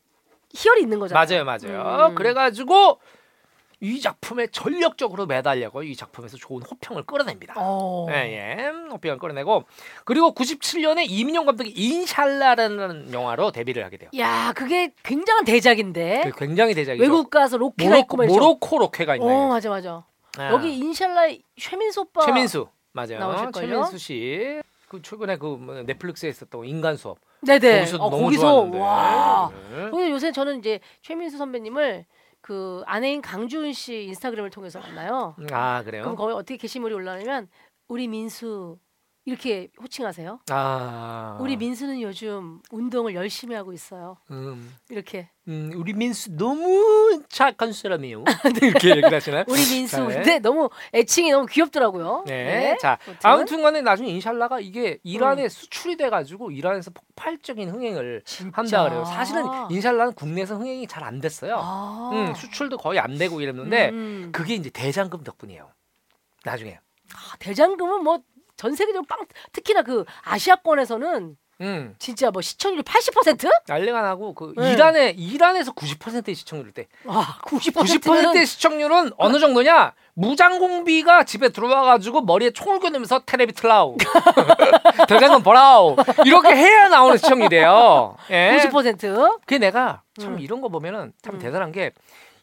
[0.54, 1.46] 희열이 있는 거잖아요.
[1.46, 2.08] 맞아요, 맞아요.
[2.10, 2.16] 음.
[2.16, 3.00] 그래가지고
[3.84, 7.56] 이 작품에 전력적으로 매달려고 이 작품에서 좋은 호평을 끌어냅니다.
[7.58, 8.06] 어.
[8.12, 8.68] 예, 예.
[8.92, 9.64] 호평을 끌어내고
[10.06, 14.12] 그리고 97년에 이민용 감독이 인샬라라는 영화로 데뷔를 하게 돼요.
[14.20, 16.30] 야, 그게 굉장한 대작인데.
[16.32, 17.02] 그 굉장히 대작이죠.
[17.04, 18.34] 외국 가서 로케가 모로코, 있고 말이죠.
[18.40, 19.48] 모로코 로케가 어, 있나요?
[19.48, 20.06] 맞아 맞아.
[20.38, 20.52] 아.
[20.54, 23.18] 여기 인샬라 최민수 오빠 최민수 맞아요.
[23.18, 23.68] 나오실걸요?
[23.68, 24.62] 최민수 씨.
[24.90, 27.80] 그 최근에 그뭐 넷플릭스에 있었던 인간 수업 네네.
[27.80, 28.78] 거기서도 어, 너무 거기서 좋았는데.
[28.78, 29.52] 와.
[29.92, 30.12] 네.
[30.12, 32.06] 요새 저는 이제 최민수 선배님을
[32.42, 35.36] 그 아내인 강주은 씨 인스타그램을 통해서 만나요.
[35.52, 36.04] 아 그래요?
[36.04, 37.48] 그럼 거기 어떻게 게시물이 올라오냐면
[37.88, 38.80] 우리 민수
[39.26, 40.40] 이렇게 호칭하세요.
[40.50, 44.18] 아 우리 민수는 요즘 운동을 열심히 하고 있어요.
[44.32, 48.24] 음, 이렇게 음, 우리 민수 너무 착한 사람이에요.
[48.64, 49.44] 이렇게 얘기를 하시나요?
[49.48, 50.16] 우리 민수 네.
[50.16, 52.24] 근데 너무 애칭이 너무 귀엽더라고요.
[52.26, 52.76] 네.
[52.82, 53.30] 자, 아무튼.
[53.30, 58.52] 아무튼간에 나중에 인샬라가 이게 이란에 수출이 돼가지고 이란에서 폭발적인 흥행을 진짜.
[58.58, 59.06] 한다 그래요.
[59.06, 61.56] 사실은 인샬라는 국내에서 흥행이 잘 안 됐어요.
[61.60, 62.10] 아.
[62.14, 64.32] 음, 수출도 거의 안 되고 이랬는데 음, 음.
[64.32, 65.70] 그게 이제 대장금 덕분이에요.
[66.44, 66.80] 나중에.
[67.14, 68.20] 아, 대장금은 뭐
[68.62, 73.50] 전 세계적으로 빵 특히나 그 아시아권에서는 음, 진짜 뭐 시청률이 80%?
[73.68, 74.72] 난리가 나고 그 네.
[74.72, 76.88] 이란에 이란에서 90%의 시청률일 때.
[77.06, 79.94] 와, 90%는 90%의 시청률은 어느 정도냐?
[80.14, 83.98] 무장공비가 집에 들어와가지고 머리에 총을 겨누면서 텔레비 틀라우
[85.10, 88.16] 대장금 보라우 이렇게 해야 나오는 시청률이에요.
[88.30, 88.60] 예.
[88.70, 89.40] 90%?
[89.40, 90.40] 그게 내가 참 음.
[90.40, 91.40] 이런 거 보면은 참 음.
[91.40, 91.92] 대단한 게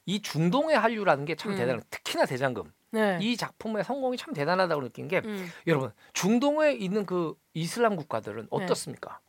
[0.08, 1.56] 이 중동의 한류라는 게참 음.
[1.58, 3.18] 대단한 특히나 대장금 네.
[3.20, 5.50] 이 작품의 성공이 참 대단하다고 느낀 게 음.
[5.66, 9.20] 여러분 중동에 있는 그 이슬람 국가들은 어떻습니까?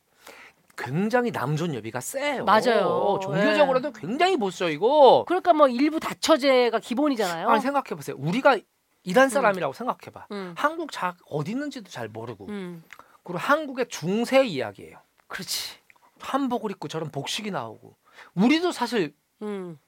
[0.76, 2.44] 굉장히 남존 여비가 세요.
[2.44, 3.18] 맞아요.
[3.22, 7.48] 종교적으로도 굉장히 보수적이고 그러니까 뭐 일부 다처제가 기본이잖아요.
[7.48, 8.16] 아니 생각해 보세요.
[8.18, 8.58] 우리가
[9.02, 10.26] 이란 사람이라고 생각해 봐.
[10.32, 10.54] 음.
[10.56, 12.82] 한국 자 어디 있는지도 잘 모르고 음.
[13.22, 14.98] 그리고 한국의 중세 이야기예요.
[15.26, 15.76] 그렇지.
[15.76, 15.80] 음.
[15.80, 15.90] 음.
[16.20, 17.96] 한복을 입고 저런 복식이 나오고
[18.34, 19.78] 우리도 사실 음.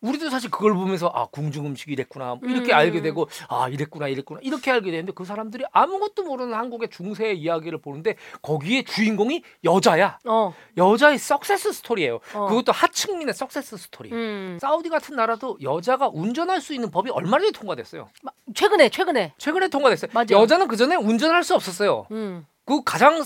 [0.00, 2.76] 우리도 사실 그걸 보면서 아 궁중 음식이 이랬구나 뭐 이렇게 음.
[2.76, 7.78] 알게 되고 아 이랬구나 이랬구나 이렇게 알게 되는데 그 사람들이 아무것도 모르는 한국의 중세의 이야기를
[7.82, 10.54] 보는데 거기에 주인공이 여자야 어.
[10.78, 12.46] 여자의 석세스 스토리예요 어.
[12.48, 14.58] 그것도 하층민의 석세스 스토리 음.
[14.60, 19.34] 사우디 같은 나라도 여자가 운전할 수 있는 법이 얼마 전에 통과됐어요 마- 최근에 최근에.
[19.36, 20.28] 최근에 통과됐어요 맞아요.
[20.32, 22.46] 여자는 그 전에 운전할 수 없었어요 음.
[22.64, 23.22] 그 가장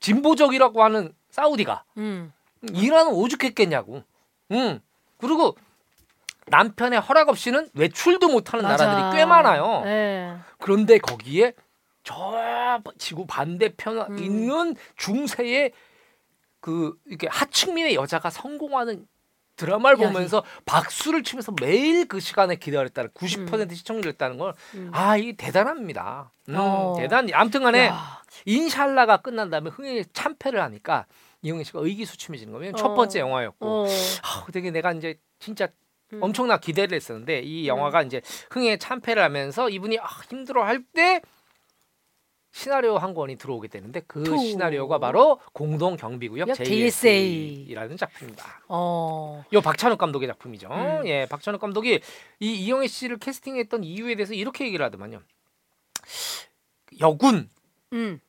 [0.00, 2.32] 진보적이라고 하는 사우디가 음.
[2.72, 4.02] 이란은 오죽했겠냐고.
[4.52, 4.80] 응.
[5.18, 5.54] 그리고
[6.50, 8.86] 남편의 허락 없이는 외출도 못하는 맞아.
[8.86, 9.82] 나라들이 꽤 많아요.
[9.86, 10.36] 예.
[10.58, 11.52] 그런데 거기에
[12.02, 14.18] 저 지구 반대편에 음.
[14.18, 15.72] 있는 중세의
[16.60, 19.06] 그 이렇게 하층민의 여자가 성공하는
[19.56, 20.12] 드라마를 이야기.
[20.12, 24.90] 보면서 박수를 치면서 매일 그 시간에 기다렸다는 90% 시청률이었다는 걸 음.
[24.94, 26.30] 아, 이게 대단합니다.
[26.48, 26.94] 음, 어.
[26.96, 27.28] 대단.
[27.32, 28.22] 아무튼간에 야.
[28.46, 31.06] 인샬라가 끝난 다음에 흥행이 참패를 하니까
[31.42, 32.74] 이용희 씨가 의기소침해지는.
[32.76, 32.94] 첫 어.
[32.94, 33.86] 번째 영화였고, 어.
[34.22, 35.68] 아, 되게 내가 이제 진짜
[36.12, 36.22] 음.
[36.22, 41.20] 엄청나 기대를 했었는데 이 영화가 이제 흥행에 참패를 하면서 이분이 아, 힘들어할 때
[42.50, 44.36] 시나리오 한 권이 들어오게 되는데 그 투.
[44.38, 48.62] 시나리오가 바로 공동 경비구역 역 JSA라는 작품입니다.
[48.68, 49.44] 어.
[49.52, 50.68] 이 박찬욱 감독의 작품이죠.
[50.68, 51.06] 음.
[51.06, 52.00] 예, 박찬욱 감독이
[52.40, 55.20] 이 이영애 씨를 캐스팅했던 이유에 대해서 이렇게 얘기를 하더만요.
[57.00, 57.50] 여군
[57.92, 58.20] 음.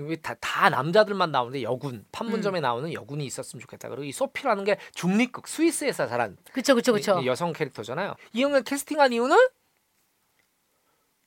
[0.00, 2.04] 왜다 다 남자들만 나오는데 여군 음.
[2.12, 3.88] 판문점에 나오는 여군이 있었으면 좋겠다.
[3.88, 7.18] 그리고 이 소피라는 게 중립극 스위스에서 자란 그쵸 그쵸 그쵸.
[7.20, 8.14] 이- 이 여성 캐릭터잖아요.
[8.32, 9.36] 이영애 캐스팅한 이유는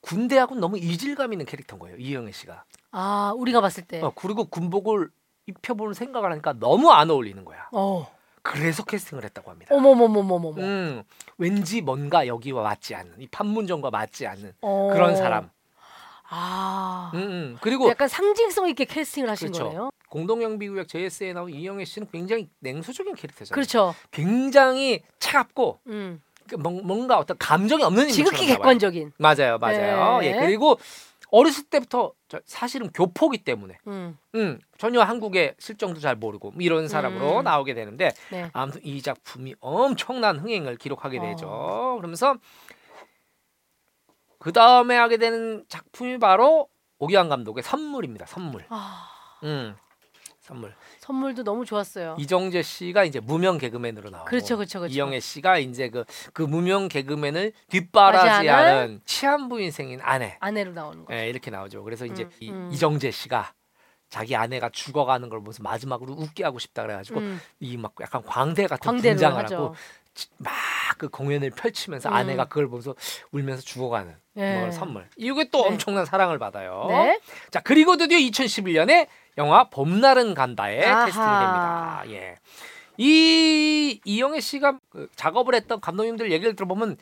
[0.01, 1.97] 군대하고 너무 이질감 있는 캐릭터인 거예요.
[1.97, 2.63] 이영애 씨가.
[2.91, 4.01] 아 우리가 봤을 때.
[4.01, 5.09] 어, 그리고 군복을
[5.47, 7.67] 입혀보는 생각을 하니까 너무 안 어울리는 거야.
[7.71, 8.11] 어.
[8.43, 9.73] 그래서 캐스팅을 했다고 합니다.
[9.75, 10.59] 어머머머머머머.
[10.61, 11.03] 음,
[11.37, 14.89] 왠지 뭔가 여기와 맞지 않는 이 판문점과 맞지 않는 어.
[14.91, 15.51] 그런 사람.
[16.31, 17.11] 아.
[17.13, 17.57] 음, 음.
[17.61, 19.65] 그리고 약간 상징성 있게 캐스팅을 하신 그렇죠.
[19.65, 19.89] 거네요.
[20.09, 23.53] 공동영비구역 JS에 나온 이영애 씨는 굉장히 냉소적인 캐릭터잖아요.
[23.53, 23.93] 그렇죠.
[24.11, 26.21] 굉장히 차갑고 음.
[26.49, 28.57] 그 뭔- 뭔가 어떤 감정이 없는 지극히 인물처럼 나와요.
[28.57, 29.11] 객관적인.
[29.17, 30.19] 맞아요, 맞아요.
[30.19, 30.27] 네.
[30.27, 30.77] 예, 그리고
[31.29, 34.17] 어렸을 때부터 저- 사실은 교포기 때문에 음.
[34.35, 37.43] 음, 전혀 한국의 실정도 잘 모르고 뭐 이런 사람으로 음.
[37.45, 38.49] 나오게 되는데 네.
[38.51, 41.21] 아무튼 이 작품이 엄청난 흥행을 기록하게 어.
[41.21, 41.95] 되죠.
[41.99, 42.35] 그러면서
[44.41, 48.25] 그 다음에 하게 되는 작품이 바로 오기환 감독의 선물입니다.
[48.25, 48.65] 선물.
[48.69, 49.07] 아.
[49.43, 49.75] 음,
[50.39, 50.73] 선물.
[50.99, 52.15] 선물도 너무 좋았어요.
[52.17, 54.95] 이정재 씨가 이제 무명 개그맨으로 나오고 그렇죠, 그렇죠, 그렇죠.
[54.95, 61.13] 이영애 씨가 이제 그, 그 무명 개그맨을 뒷바라지하는 바라지하는 치안부 인생인 아내 아내로 나오는 거.
[61.13, 61.83] 예, 이렇게 나오죠.
[61.83, 62.69] 그래서 이제 음, 이, 음.
[62.73, 63.53] 이정재 씨가
[64.09, 67.39] 자기 아내가 죽어가는 걸 보면서 마지막으로 웃게 하고 싶다 그래가지고 음.
[67.59, 69.55] 이막 약간 광대 같은 광대로 분장을 하죠.
[69.55, 69.75] 하고
[70.39, 70.51] 막
[71.01, 72.13] 그 공연을 펼치면서 음.
[72.13, 72.93] 아내가 그걸 보면서
[73.31, 74.59] 울면서 죽어가는 네.
[74.59, 75.07] 뭐 선물.
[75.17, 75.69] 이게 또 네.
[75.69, 76.85] 엄청난 사랑을 받아요.
[76.89, 77.19] 네.
[77.49, 79.07] 자 그리고 드디어 2011년에
[79.39, 81.05] 영화 봄날은 간다에 아하.
[81.05, 82.03] 캐스팅이 됩니다.
[82.09, 82.35] 예.
[82.97, 86.97] 이 이영애 씨가 그 작업을 했던 감독님들 얘기를 들어보면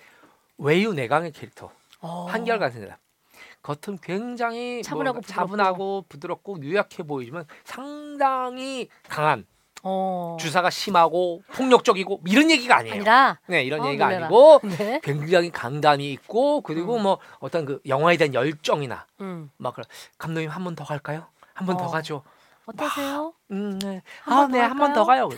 [0.59, 2.25] 외유 내강의 캐릭터 어.
[2.29, 2.95] 한결같은 사람.
[3.63, 5.33] 겉은 굉장히 차분하고 뭐 부드럽고.
[5.33, 9.45] 차분하고 부드럽고 유약해 보이지만 상당히 강한
[9.84, 10.38] 어.
[10.39, 12.96] 주사가 심하고 폭력적이고 이런 얘기가 아니에요.
[12.96, 13.39] 아니라.
[13.48, 14.26] 네 이런 어, 얘기가 놀래라.
[14.28, 15.00] 아니고 네.
[15.04, 17.04] 굉장히 강단이 있고 그리고 음.
[17.04, 19.50] 뭐 어떤 그 영화에 대한 열정이나 음.
[19.58, 19.86] 막 그런,
[20.18, 21.26] 감독님 한 번 더 갈까요?
[21.54, 21.88] 한 번더 어.
[21.89, 22.24] 가죠.
[22.65, 23.34] 어떠세요?
[23.52, 24.04] 음, 네.
[24.24, 25.04] 한 아, 번더 네, 한 번 더?
[25.04, 25.30] 가요.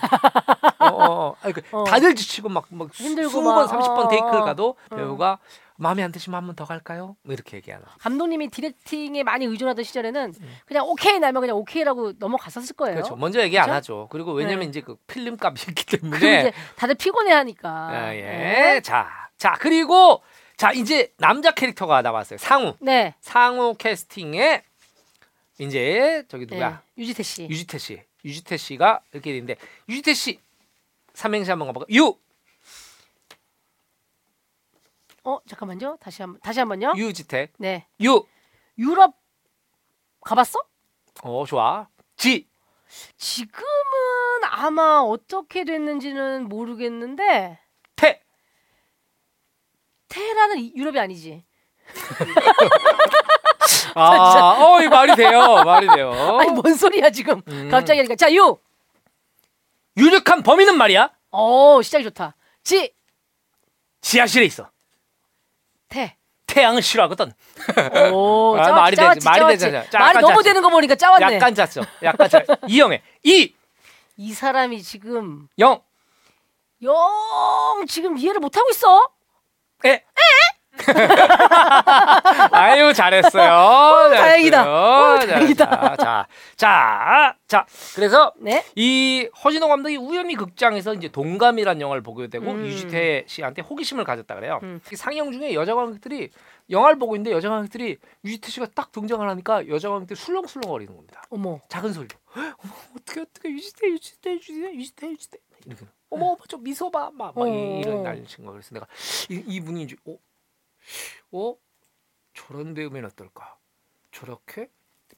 [0.80, 1.36] 어, 어, 어.
[1.42, 1.84] 아니, 그 어.
[1.86, 4.44] 다들 지치고 막, 막 힘들고 20번, 막, 30번 어, 테이크를 어.
[4.44, 4.96] 가도 어.
[4.96, 5.38] 배우가
[5.82, 7.16] 마음에 안 드시면 한 번 더 갈까요?
[7.24, 7.86] 뭐 이렇게 얘기하나.
[8.00, 10.34] 감독님이 디렉팅에 많이 의존하던 시절에는
[10.66, 12.94] 그냥 오케이 나면 그냥 오케이라고 넘어갔었을 거예요.
[12.94, 12.96] 음.
[12.98, 13.16] 그렇죠.
[13.16, 13.76] 먼저 얘기 안 그렇죠?
[13.78, 14.08] 하죠.
[14.12, 14.66] 그리고 왜냐면 네.
[14.68, 16.52] 이제 그 필름 값이 있기 때문에.
[16.76, 17.70] 다들 피곤해 하니까.
[17.70, 18.22] 아, 예.
[18.22, 18.82] 네.
[18.82, 20.22] 자, 자, 그리고
[20.58, 22.38] 자, 이제 남자 캐릭터가 나왔어요.
[22.38, 22.76] 상우.
[22.80, 23.16] 네.
[23.22, 24.64] 상우 캐스팅에
[25.60, 26.56] 이제 저기 네.
[26.56, 26.82] 누구야?
[26.98, 27.48] 유지태 씨.
[27.50, 28.02] 유지태 씨.
[28.24, 29.56] 유지태 씨가 이렇게 되는데
[29.90, 30.40] 유지태 씨
[31.14, 31.88] 삼행시 한번 가볼까?
[31.94, 32.16] 유
[35.24, 35.98] 어 잠깐만요.
[36.00, 36.94] 다시 한 다시 한번요.
[36.96, 37.88] 유지태 네.
[38.04, 38.26] 유.
[38.78, 39.16] 유럽
[40.22, 40.60] 가봤어?
[41.24, 41.88] 어 좋아.
[42.16, 42.50] 지
[43.18, 43.64] 지금은
[44.44, 47.60] 아마 어떻게 됐는지는 모르겠는데
[47.96, 48.22] 태.
[50.08, 51.46] 테라는 이- 유럽이 아니지.
[53.96, 55.64] 아, 어, 이 말이 돼요.
[55.64, 56.12] 말이 돼요.
[56.40, 57.42] 아니 뭔 소리야 지금?
[57.48, 57.70] 음.
[57.70, 58.58] 갑자기 하니까 자 유.
[59.98, 61.12] 유력한 범인은 말이야.
[61.32, 62.36] 어 시작이 좋다.
[62.64, 62.94] 지.
[64.02, 64.71] 지하실에 있어.
[65.92, 66.16] 태.
[66.48, 67.32] 태양을 싫어하거든.
[68.12, 69.58] 오 아, 짜왔지, 말이 되지, 말이.
[69.58, 69.90] 되잖아.
[69.90, 70.42] 자, 말이 너무 짰어.
[70.44, 71.36] 되는 거 보니까 짜왔네.
[71.36, 71.86] 약간 짰어.
[72.04, 72.44] 약간 짰.
[72.68, 73.02] 이영애.
[73.24, 73.54] 이.
[74.18, 75.82] 이 사람이 지금 영.
[76.84, 79.10] 영 지금 이해를 못 하고 있어.
[79.86, 80.04] 에.
[82.52, 84.10] 아유 잘했어요.
[84.14, 84.64] 다행이다.
[84.64, 84.74] 잘했어요.
[84.74, 85.96] 어, 다행이다.
[85.96, 87.66] 자, 자, 자, 자.
[87.96, 88.64] 그래서 네.
[88.76, 92.66] 이 허진호 감독이 우연히 극장에서 이제 동감이라는 영화를 보게 되고 음.
[92.66, 94.60] 유지태 씨한테 호기심을 가졌다 그래요.
[94.64, 94.80] 음.
[94.92, 96.30] 이 상영 중에 여자 관객들이
[96.70, 101.22] 영화를 보고 있는데 여자 관객들이 유지태 씨가 딱 등장을 하니까 여자 관객들이 술렁술렁거리는 겁니다.
[101.30, 101.60] 어머.
[101.70, 102.18] 작은 소리로.
[102.34, 105.86] 어머 어떻게 어떻게 유지태 유지태 유지태 유지태 유지태 이렇게.
[106.10, 107.12] 어머 어머 저 미소 봐.
[107.14, 107.48] 막, 막 어.
[107.82, 108.52] 이런 난리 친 거.
[108.52, 108.88] 그래서 내가
[109.30, 110.16] 이, 이분이 이제 어?
[111.32, 111.56] 어?
[112.34, 113.58] 저런 배우면 어떨까?
[114.12, 114.70] 저렇게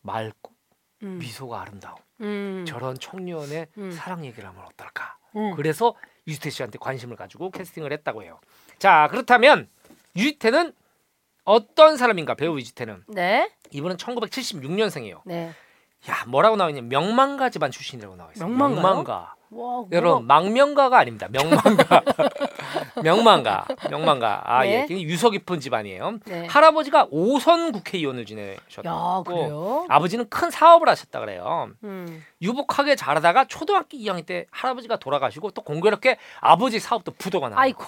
[0.01, 0.53] 맑고
[1.03, 1.17] 음.
[1.19, 2.65] 미소가 아름다운 음.
[2.67, 3.91] 저런 청년의 음.
[3.91, 5.17] 사랑 얘기를 하면 어떨까?
[5.35, 5.55] 음.
[5.55, 5.95] 그래서
[6.27, 8.39] 유지태 씨한테 관심을 가지고 캐스팅을 했다고 해요.
[8.79, 9.69] 자 그렇다면
[10.15, 10.73] 유지태는
[11.43, 12.35] 어떤 사람인가?
[12.35, 13.51] 배우 유지태는 네.
[13.71, 15.21] 이분은 1976년생이에요.
[15.25, 15.53] 네.
[16.09, 16.81] 야 뭐라고 나와 있냐?
[16.81, 18.47] 명망가 집안 출신이라고 나와 있어요.
[18.47, 18.81] 명망가요?
[18.81, 19.35] 명망가.
[19.55, 21.27] 와, 여러분 망명가가 아닙니다.
[21.29, 22.01] 명망가.
[23.03, 23.65] 명망가.
[23.89, 24.41] 명망가.
[24.45, 24.87] 아 네.
[24.89, 25.01] 예.
[25.01, 26.19] 유서 깊은 집안이에요.
[26.25, 26.47] 네.
[26.47, 28.83] 할아버지가 오선 국회의원을 지내셨고?
[29.89, 31.69] 아버지는 큰 사업을 하셨다 그래요.
[31.83, 32.23] 음.
[32.41, 37.59] 유복하게 자라다가 초등학교 2학년 때 할아버지가 돌아가시고 또 공교롭게 아버지 사업도 부도가 나요.
[37.59, 37.83] 아이고.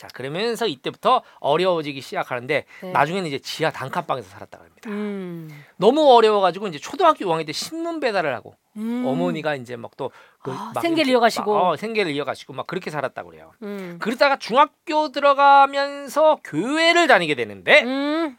[0.00, 2.90] 자 그러면서 이때부터 어려워지기 시작하는데 네.
[2.90, 4.88] 나중에는 이제 지하 단칸방에서 살았다 그럽니다.
[4.88, 5.50] 음.
[5.76, 9.04] 너무 어려워가지고 이제 초등학교 5학년 때 신문 배달을 하고 음.
[9.06, 10.10] 어머니가 이제 막또
[10.40, 11.52] 그 아, 막 생계를 이어가시고.
[11.52, 13.52] 막, 어, 생계를 이어가시고 막 그렇게 살았다 그래요.
[13.62, 13.98] 음.
[14.00, 18.38] 그러다가 중학교 들어가면서 교회를 다니게 되는데 음.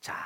[0.00, 0.16] 자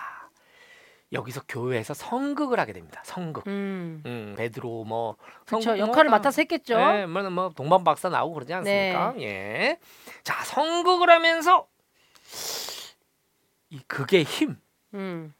[1.12, 3.02] 여기서 교회에서 성극을 하게 됩니다.
[3.04, 3.46] 성극.
[3.46, 4.02] 음.
[4.06, 5.76] 음, 베드로 뭐 그렇죠.
[5.78, 6.76] 역할을 뭐, 맡아서 했겠죠.
[6.78, 9.12] 네, 뭐, 뭐 동방 박사 나오고 그러지 않습니까?
[9.16, 9.22] 네.
[9.22, 9.78] 예.
[10.22, 11.66] 자, 성극을 하면서
[13.70, 14.56] 이 극의 힘,
[14.94, 15.34] 음.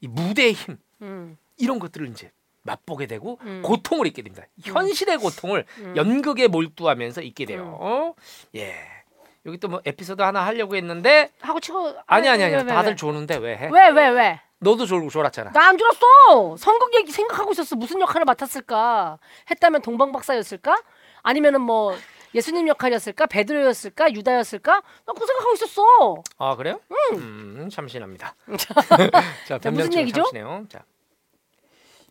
[0.00, 1.36] 이 무대의 힘 음.
[1.56, 2.30] 이런 것들을 이제
[2.62, 3.62] 맛보게 되고 음.
[3.62, 4.46] 고통을 잊게 됩니다.
[4.62, 5.96] 현실의 고통을 음.
[5.96, 7.76] 연극에 몰두하면서 잊게 돼요.
[7.80, 8.14] 어?
[8.54, 8.99] 예.
[9.46, 12.96] 여기 또 뭐 에피소드 하나 하려고 했는데 하고 치고 아니 아니 아니 다들 왜?
[12.96, 13.68] 조는데 왜 해?
[13.72, 14.40] 왜, 왜, 왜?
[14.58, 15.52] 너도 졸고 졸았잖아.
[15.52, 16.56] 나안 줄었어.
[16.58, 17.76] 선곡 얘기 생각하고 있었어.
[17.76, 19.18] 무슨 역할을 맡았을까?
[19.50, 20.76] 했다면 동방 박사였을까?
[21.22, 21.96] 아니면은 뭐
[22.34, 23.26] 예수님 역할이었을까?
[23.26, 24.12] 베드로였을까?
[24.12, 24.72] 유다였을까?
[25.06, 26.22] 나 그 생각하고 있었어.
[26.36, 26.78] 아 그래요?
[27.14, 28.34] 음, 참신합니다.
[29.48, 30.22] 자, 자, 무슨 얘기죠?
[30.24, 30.66] 참신해요.
[30.68, 30.84] 자,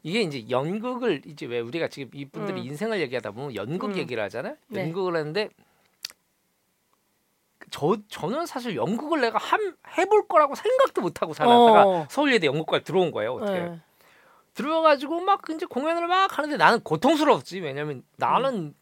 [0.01, 2.65] 이게 이제 연극을 이제 왜 우리가 지금 이분들이 음.
[2.65, 3.97] 인생을 얘기하다 보면 연극 음.
[3.97, 4.55] 얘기를 하잖아요.
[4.69, 4.81] 네.
[4.81, 5.49] 연극을 하는데
[7.71, 12.05] 저 저는 사실 연극을 내가 함, 해볼 거라고 생각도 못 하고 살았다가 어.
[12.09, 13.35] 서울예대 연극과에 들어온 거예요.
[13.35, 13.79] 어떻게 네.
[14.53, 17.59] 들어가지고 막 이제 공연을 막 하는데 나는 고통스러웠지.
[17.59, 18.73] 왜냐면 나는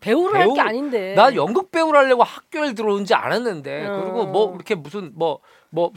[0.00, 1.14] 배우를 할 배우- 게 아닌데.
[1.14, 4.00] 나 연극 배우를 하려고 학교에 들어온지 않았는데 어.
[4.02, 5.92] 그리고 뭐 이렇게 무슨 뭐뭐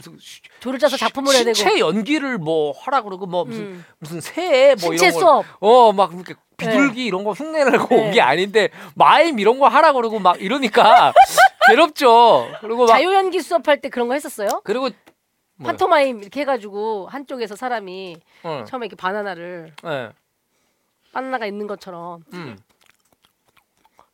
[0.60, 1.54] 조를 짜서 작품을 해야 되고.
[1.54, 3.84] 신체 연기를 뭐 하라 그러고 뭐 무슨 음.
[3.98, 5.44] 무슨 새해 뭐 이런 수업.
[5.60, 8.06] 거어막 이렇게 비둘기 이런 거 흉내내고 네.
[8.06, 11.12] 온게 아닌데 마임 이런 거 하라 그러고 막 이러니까
[11.68, 12.48] 괴롭죠.
[12.60, 14.60] 그리고 막 자유 연기 수업할 때 그런 거 했었어요?
[14.64, 14.88] 그리고
[15.56, 15.68] 뭐요?
[15.68, 20.10] 판토마임 이렇게 해가지고 한쪽에서 사람이 어, 처음에 이렇게 바나나를 예.
[21.12, 22.56] 바나나가 있는 것처럼 음,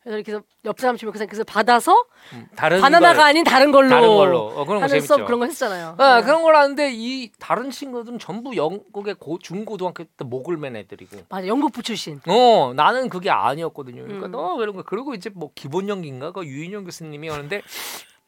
[0.02, 3.70] 그래서 이렇게 해서 옆 사람 주면 그래서 그래서 받아서 음, 다른 바나나가 걸, 아닌 다른
[3.70, 5.06] 걸로 다른 걸로 어, 그런 거 하는 재밌죠.
[5.06, 5.94] 수업 그런 거 했었잖아요.
[5.98, 6.22] 아, 네.
[6.24, 11.46] 그런 걸 하는데 이 다른 친구들은 전부 영국의 고, 중고등학교 때 목을 맨 애들이고 맞아
[11.46, 12.20] 영국부 출신.
[12.26, 14.02] 어 나는 그게 아니었거든요.
[14.02, 14.32] 그러니까 음.
[14.32, 17.62] 너 이런 거 그리고 이제 뭐 기본 연기인가 그 유인영 교수님이 오는데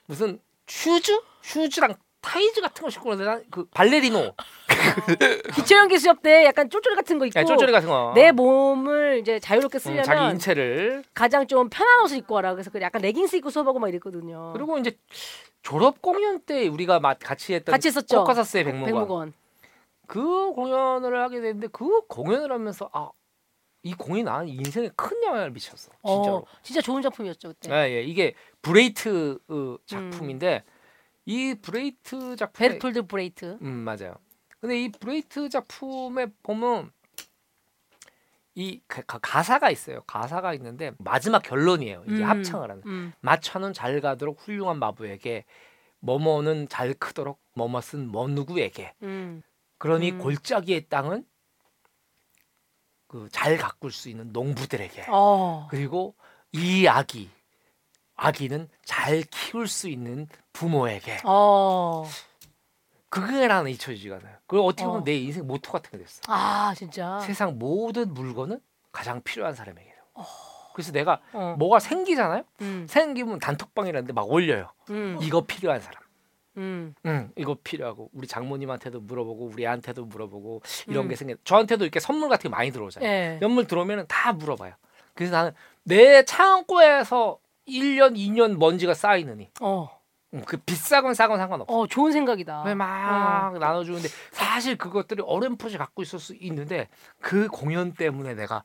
[0.07, 4.33] 무슨 슈즈 슈즈랑 타이즈 같은 거 신고 오는데 난 그 발레리노
[5.55, 9.19] 기초 연기 수업 때 약간 쫄쫄이 같은 거 입고 야, 쪼쪼리 같은 거 내 몸을
[9.21, 12.53] 이제 자유롭게 음, 쓰려면 자기 인체를 가장 좀 편한 옷을 입고 와라.
[12.55, 14.53] 그래서 그 약간 레깅스 입고 수업하고 막 이랬거든요.
[14.55, 14.97] 그리고 이제
[15.63, 18.21] 졸업 공연 때 우리가 막 같이 했던 같이 했었죠.
[18.21, 19.33] 코카사스의 백묵원 백묵원.
[20.07, 23.11] 그 공연을 하게 됐는데 그 공연을 하면서 아
[23.87, 26.37] 이 공연이 나는 인생에 큰 영향을 미쳤어 진짜로.
[26.37, 27.71] 어, 진짜 좋은 작품이었죠 그때.
[27.71, 28.03] 예, 예.
[28.03, 28.33] 이게
[28.63, 30.65] 브레히트 어, 작품인데
[31.27, 33.59] 이 브레히트 작품에 베르톨트 브레히트.
[33.63, 34.15] 음 맞아요.
[34.61, 36.91] 근데 이 브레히트 작품에 보면
[38.55, 40.03] 이 가, 가- 가사가 있어요.
[40.07, 42.05] 가사가 있는데 마지막 결론이에요.
[42.07, 42.83] 이제 음, 합창을 하는.
[42.87, 43.13] 음.
[43.21, 45.45] 마차는 잘 가도록 훌륭한 마부에게
[46.01, 49.43] 뭐뭐는 잘 크도록 뭐뭇은 뭐 누구에게 음.
[49.79, 50.19] 그러니 음.
[50.19, 51.25] 골짜기의 땅은
[53.09, 55.69] 그 잘 가꿀 수 있는 농부들에게 어.
[55.71, 56.15] 그리고
[56.53, 57.31] 이 아기
[58.17, 62.09] 아기는 잘 키울 수 있는 부모에게 어.
[63.11, 64.37] 그게 나는 잊혀지지가 않아요.
[64.47, 65.05] 그리고 어떻게 보면 어.
[65.05, 66.21] 내 인생 모토 같은 게 됐어.
[66.27, 67.21] 아 진짜.
[67.21, 69.93] 세상 모든 물건은 가장 필요한 사람에게.
[70.75, 71.55] 그래서 내가 어.
[71.59, 72.43] 뭐가 생기잖아요.
[72.63, 72.87] 음.
[72.89, 74.73] 생기면 단톡방이라는데 막 올려요.
[74.91, 75.19] 음.
[75.23, 76.03] 이거 필요한 사람.
[76.57, 76.95] 음.
[77.07, 81.09] 응, 이거 필요하고 우리 장모님한테도 물어보고 우리 애한테도 물어보고 이런 음.
[81.09, 81.35] 게 생겨.
[81.45, 83.09] 저한테도 이렇게 선물 같은 게 많이 들어오잖아요.
[83.09, 83.39] 예.
[83.41, 84.75] 선물 들어오면 다 물어봐요.
[85.15, 85.53] 그래서 나는
[85.85, 87.39] 내 창고에서
[87.69, 89.94] 1년, 2년 먼지가 쌓이느니 어.
[90.35, 91.73] 음, 그 비싸건 싸건 상관없어.
[91.73, 92.65] 어 좋은 생각이다.
[92.65, 96.89] 왜막 나눠주는데 사실 그것들이 어렴풋이 갖고 있을 수 있는데
[97.21, 98.65] 그 공연 때문에 내가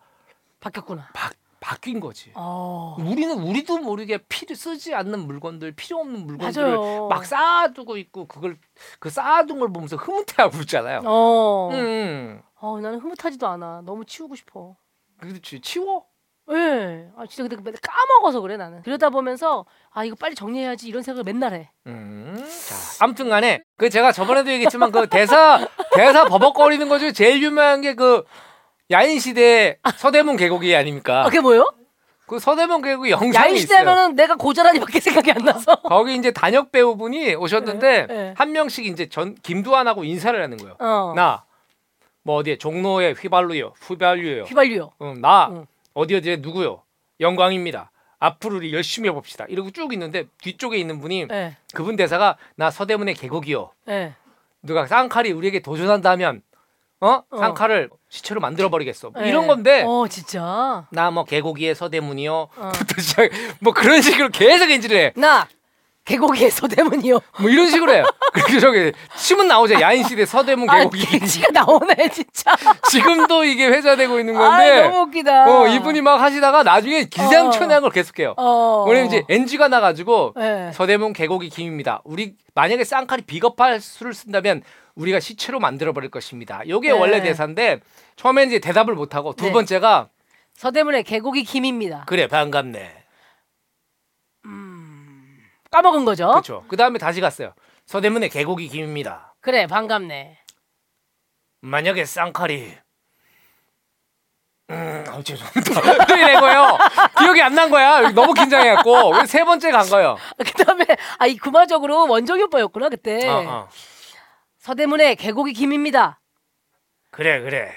[0.59, 1.09] 바뀌었구나.
[1.13, 2.32] 바, 바뀐 거지.
[2.34, 2.95] 어.
[2.99, 7.07] 우리는 우리도 모르게 필요 쓰지 않는 물건들 필요 없는 물건들을 맞아요.
[7.07, 8.57] 막 쌓아두고 있고 그걸
[8.99, 11.01] 그 쌓아둔 걸 보면서 흐뭇해하고 있잖아요.
[11.05, 11.70] 어.
[11.72, 13.84] 음, 어 나는 흐뭇하지도 않아.
[13.86, 14.76] 너무 치우고 싶어.
[15.20, 16.09] 그렇지 치워.
[16.51, 17.07] 예.
[17.17, 18.81] 아 진짜 근데 맨날 까먹어서 그래 나는.
[18.83, 21.69] 들여다 보면서 아 이거 빨리 정리해야지 이런 생각을 맨날 해.
[21.87, 22.35] 음,
[22.67, 25.59] 자, 아무튼간에 그 제가 저번에도 얘기했지만 그 대사
[25.95, 28.23] 대사 버벅거리는 거 중에 제일 유명한 게 그
[28.91, 31.21] 야인 시대 서대문 계곡이 아닙니까?
[31.21, 31.71] 아 그게 뭐요?
[32.25, 33.61] 그 서대문 계곡 영상이 야인 있어요.
[33.79, 35.75] 시대면은 내가 고자라니밖에 생각이 안 나서.
[35.85, 38.33] 거기 이제 단역 배우분이 오셨는데 네, 네.
[38.35, 40.75] 한 명씩 이제 전 김두한하고 인사를 하는 거예요.
[40.79, 41.13] 어.
[41.15, 41.43] 나
[42.21, 44.43] 뭐 어디에 종로에 휘발유요, 휘발유요.
[44.43, 44.91] 휘발유요.
[45.01, 45.65] 응, 나 응.
[45.93, 46.83] 어디 어디에 누구요?
[47.19, 47.91] 영광입니다.
[48.19, 49.45] 앞으로 우리 열심히 해봅시다.
[49.47, 51.55] 이러고 쭉 있는데 뒤쪽에 있는 분이 예.
[51.73, 53.71] 그분 대사가 나 서대문의 계곡이요.
[53.89, 54.13] 예.
[54.61, 56.41] 누가 쌍칼이 우리에게 도전한다면
[57.01, 57.37] 어 어.
[57.37, 59.11] 쌍칼을 시체로 만들어 버리겠어.
[59.11, 59.29] 뭐 예.
[59.29, 60.85] 이런 건데 어 진짜.
[60.91, 62.33] 나 뭐 계곡이의 서대문이요.
[62.55, 62.71] 어.
[63.61, 65.13] 뭐 그런 식으로 계속 엔지를 해.
[65.15, 65.47] 나
[66.10, 67.20] 계곡의 서대문이요.
[67.39, 68.03] 뭐 이런 식으로 해요.
[68.34, 69.80] 그리고 저기 신문 나오죠.
[69.80, 72.55] 야인 시대 서대문 아 계곡이 개치가 나오네 진짜.
[72.89, 75.45] 지금도 이게 회자되고 있는 아 건데 너무 웃기다.
[75.45, 77.82] 어 이분이 막 하시다가 나중에 기상천외한 어.
[77.82, 78.34] 걸 계속해요.
[78.38, 78.86] 어.
[78.88, 80.72] 왜냐면 이제 NG가 나가지고 예.
[80.74, 82.01] 서대문 계곡이 김입니다.
[82.05, 84.64] 우리 만약에 쌍칼이 비겁할 수를 쓴다면
[84.95, 86.62] 우리가 시체로 만들어 버릴 것입니다.
[86.68, 86.99] 요게 네.
[86.99, 87.82] 원래 대사인데
[88.16, 89.51] 처음에 이제 대답을 못 하고 두 네.
[89.51, 90.10] 번째가
[90.55, 92.03] 서대문의 계곡이 김입니다.
[92.07, 92.98] 그래 반갑네.
[95.72, 96.28] 까먹은 거죠?
[96.30, 96.63] 그렇죠.
[96.67, 97.53] 그 다음에 다시 갔어요.
[97.86, 99.36] 서대문의 계곡이 김입니다.
[99.41, 100.38] 그래 반갑네.
[101.61, 102.78] 만약에 쌍칼이
[104.72, 105.82] 음, 어, 죄송합니다.
[106.15, 106.78] 이래고요.
[107.17, 108.11] 기억이 안 난 거야.
[108.11, 110.17] 너무 긴장해갖고 세 번째 간 거예요.
[110.38, 110.86] 그다음에
[111.17, 113.28] 아이 구마적으로 원정이 오빠였구나 그때.
[113.28, 113.70] 어, 어.
[114.59, 116.20] 서대문의 계곡이 김입니다.
[117.11, 117.72] 그래 그래.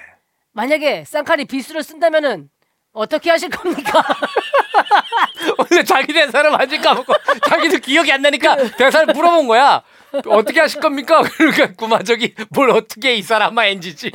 [0.52, 2.50] 만약에 쌍칼이 비수를 쓴다면은
[2.92, 4.02] 어떻게 하실 겁니까?
[5.58, 7.12] 원래 자기 대사를 많이 까먹고
[7.48, 9.82] 자기도 기억이 안 나니까 대사를 물어본 거야.
[10.26, 11.22] 어떻게 하실 겁니까?
[11.22, 14.10] 그러니까 구마적이 뭘 어떻게 이 사람아 엔지지.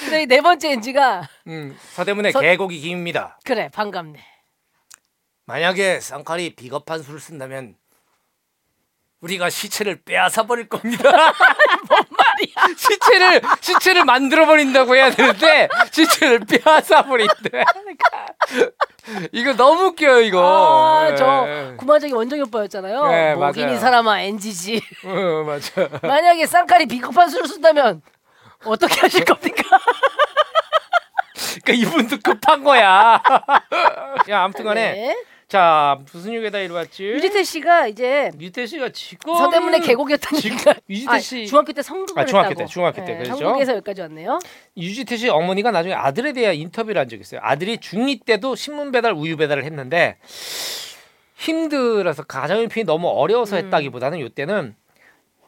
[0.00, 3.38] 근데 이네 번째 NG가 음, 서대문의 서- 계곡이 김입니다.
[3.44, 4.18] 그래 반갑네.
[5.46, 7.76] 만약에 쌍칼이 비겁한 수를 쓴다면
[9.20, 11.10] 우리가 시체를 빼앗아 버릴 겁니다.
[11.88, 12.04] 뭔?
[12.88, 17.64] 시체를 시체를 만들어 버린다고 해야 되는데 시체를 빼앗아 버린대.
[19.32, 20.40] 이거 너무 웃겨요 이거.
[21.04, 21.16] 아, 예.
[21.16, 21.46] 저
[21.78, 23.06] 구마적이 원정이 오빠였잖아요.
[23.08, 23.72] 네, 맞아요.
[23.72, 24.80] 이 사람아 NG지.
[25.04, 25.88] 어, 맞아.
[26.02, 28.02] 만약에 쌍칼이 비겁한 수를 쓴다면
[28.64, 29.62] 어떻게 하실 겁니까?
[31.64, 33.20] 그러니까 이분도 급한 거야.
[34.28, 35.16] 야 아무튼간에 네.
[35.48, 37.04] 자 무슨 얘기다 이리 왔지?
[37.04, 40.74] 유지태 씨가 이제 유태 씨가 지금 서대문의 계곡이었다니까.
[40.90, 42.66] 유지태 아, 씨 중학교 때 성극을 아, 중학교 했다고.
[42.66, 43.46] 때, 중학교 때, 네, 그렇죠.
[43.46, 44.40] 한국에서 여기까지 왔네요.
[44.76, 47.40] 유지태 씨 어머니가 나중에 아들에 대한 인터뷰를 한 적이 있어요.
[47.44, 50.16] 아들이 중2 때도 신문 배달, 우유 배달을 했는데
[51.36, 53.66] 힘들어서 가정형편이 너무 어려워서 음.
[53.66, 54.74] 했다기보다는 이때는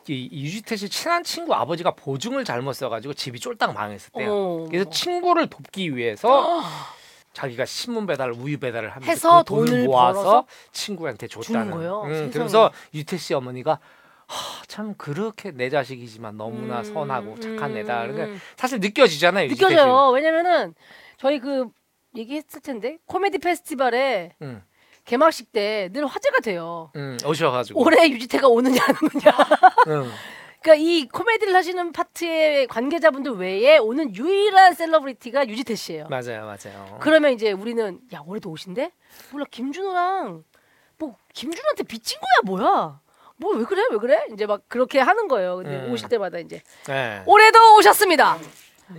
[0.07, 4.33] 이 유지태 씨 친한 친구 아버지가 보증을 잘못 써가지고 집이 쫄딱 망했었대요.
[4.33, 4.69] 어머.
[4.69, 6.63] 그래서 친구를 돕기 위해서
[7.39, 11.71] 자기가 신문 배달, 우유 배달을 하면서 해서 그 돈을 모아서 벌어서 친구한테 줬다는.
[11.71, 12.03] 거예요?
[12.03, 12.31] 음, 세상에.
[12.33, 13.79] 그래서 유태 씨 어머니가
[14.27, 18.01] 하, 참 그렇게 내 자식이지만 너무나 음, 선하고 착한 음, 애다.
[18.03, 18.41] 그러니까 음.
[18.57, 19.49] 사실 느껴지잖아요.
[19.51, 19.55] 씨.
[19.55, 20.09] 느껴져요.
[20.11, 20.75] 왜냐면은
[21.17, 21.69] 저희 그
[22.17, 24.61] 얘기했을 텐데 코미디 페스티벌에 응,
[25.05, 26.91] 개막식 때 늘 화제가 돼요.
[26.97, 27.81] 응, 오셔가지고.
[27.81, 29.33] 올해 유지태가 오느냐 안 오느냐.
[29.87, 30.11] 응.
[30.69, 36.09] 그러니까 이 코미디를 하시는 파트의 관계자분들 외에 오는 유일한 celebrity가 유지태 씨예요.
[36.11, 36.99] 맞아요, 맞아요.
[37.01, 38.93] 그러면 이제 우리는 야 올해도 오신대?
[39.31, 40.45] 몰라 김준호랑
[40.99, 43.01] 뭐 김준호한테 빚진 거야 뭐야?
[43.39, 44.27] 뭐 왜 그래 왜 그래?
[44.35, 45.57] 이제 막 그렇게 하는 거예요.
[45.57, 45.93] 근데 음.
[45.93, 47.23] 오실 때마다 이제 네.
[47.25, 48.37] 올해도 오셨습니다.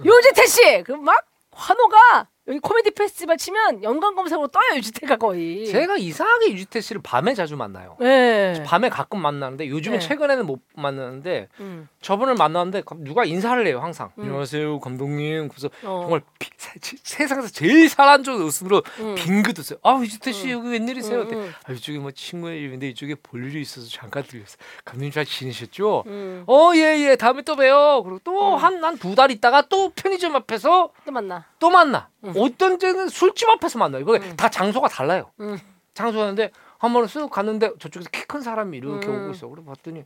[0.03, 5.67] 유지태 씨 그럼 막 환호가 여기 코미디 페스티벌 치면 연관 검색으로 떠요 유지태가 거의.
[5.67, 7.95] 제가 이상하게 유지태 씨를 밤에 자주 만나요.
[7.99, 8.63] 네.
[8.65, 10.07] 밤에 가끔 만나는데 요즘에 네.
[10.07, 11.87] 최근에는 못 만나는데 음.
[12.01, 14.11] 저번을 만났는데 누가 인사를 해요 항상.
[14.17, 14.23] 음.
[14.23, 15.49] 안녕하세요 감독님.
[15.49, 15.99] 그래서 어.
[16.01, 17.87] 정말 비- 세- 세상에서 제일
[18.23, 19.13] 좋은 웃음으로 음.
[19.15, 19.77] 빙긋 웃어요.
[19.83, 20.51] 아 유지태 씨 음.
[20.51, 21.21] 여기 웬일이세요?
[21.21, 21.53] 음, 음.
[21.65, 24.57] 아 이쪽에 뭐 친구의 집인데 이쪽에 볼 일이 있어서 잠깐 들렸어요.
[24.85, 26.03] 감독님 잘 지내셨죠?
[26.07, 26.43] 음.
[26.47, 27.15] 어, 예, 예.
[27.15, 28.01] 다음에 또 봬요.
[28.03, 28.57] 그리고 또 음.
[28.57, 31.45] 한, 한 두달 있다가 또 편의점 앞에서 또 만나.
[31.59, 32.09] 또 만나.
[32.23, 32.33] 음.
[32.37, 34.01] 어떤 때는 술집 앞에서 만나요.
[34.01, 34.35] 이거 음.
[34.37, 35.31] 다 장소가 달라요.
[35.39, 35.57] 음.
[35.93, 39.23] 장소였는데 한 번은 쓱 갔는데 저쪽에서 키 큰 사람이 이렇게 음.
[39.23, 39.47] 오고 있어.
[39.47, 40.05] 그래 봤더니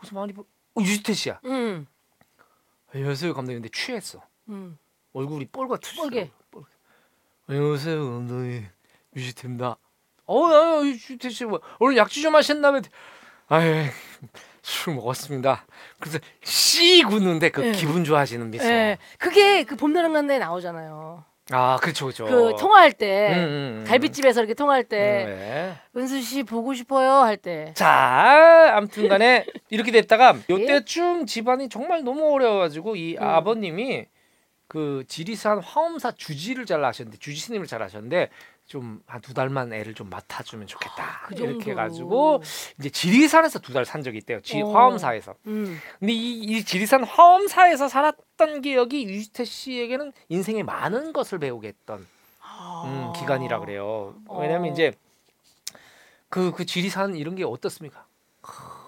[0.00, 0.42] 무슨 많이 보...
[0.42, 1.40] 어, 유지태 씨야.
[1.44, 1.86] 음.
[2.94, 3.62] 안녕하세요, 감독님.
[3.62, 4.22] 근데 취했어.
[4.48, 4.78] 음.
[5.12, 5.78] 얼굴이 뻘겋어.
[5.96, 6.30] 뻘게.
[7.46, 8.66] 안녕하세요, 감독님.
[9.14, 9.76] 유지태입니다.
[10.26, 12.84] 어, 야, 야, 유지태 씨 뭐, 오늘 약주 좀 하셨나면
[13.48, 13.84] 아유
[14.62, 15.66] 술 먹었습니다.
[15.98, 17.72] 그래서 씨 굳는데 그 예.
[17.72, 18.64] 기분 좋아지는 미소.
[18.64, 18.98] 예.
[19.18, 21.24] 그게 그 봄나랑난에 나오잖아요.
[21.50, 22.24] 아 그렇죠 그렇죠.
[22.26, 23.84] 그 통화할 때 음, 음, 음.
[23.86, 26.00] 갈비집에서 이렇게 통화할 때 네.
[26.00, 27.72] 은수 씨 보고 싶어요 할 때.
[27.74, 33.22] 자, 아무튼간에 이렇게 됐다가 요때쯤 집안이 정말 너무 어려워가지고 이 음.
[33.22, 34.06] 아버님이
[34.68, 38.30] 그 지리산 화엄사 주지를 잘 하셨는데 주지 스님을 잘 하셨는데
[38.72, 41.70] 좀 한 두 달만 애를 좀 맡아주면 좋겠다 그 이렇게.
[41.72, 42.42] 해가지고
[42.78, 44.40] 이제 지리산에서 두 달 산 적이 있대요.
[44.40, 44.66] 지 어.
[44.70, 45.34] 화엄사에서.
[45.46, 45.78] 음.
[46.00, 52.06] 근데 이, 이 지리산 화엄사에서 살았던 기억이 유지태 씨에게는 인생에 많은 것을 배우게 했던 음,
[52.40, 53.12] 아.
[53.16, 54.14] 기간이라 그래요.
[54.30, 54.72] 왜냐면 어.
[54.72, 54.92] 이제
[56.30, 58.06] 그 그 지리산 이런 게 어떻습니까?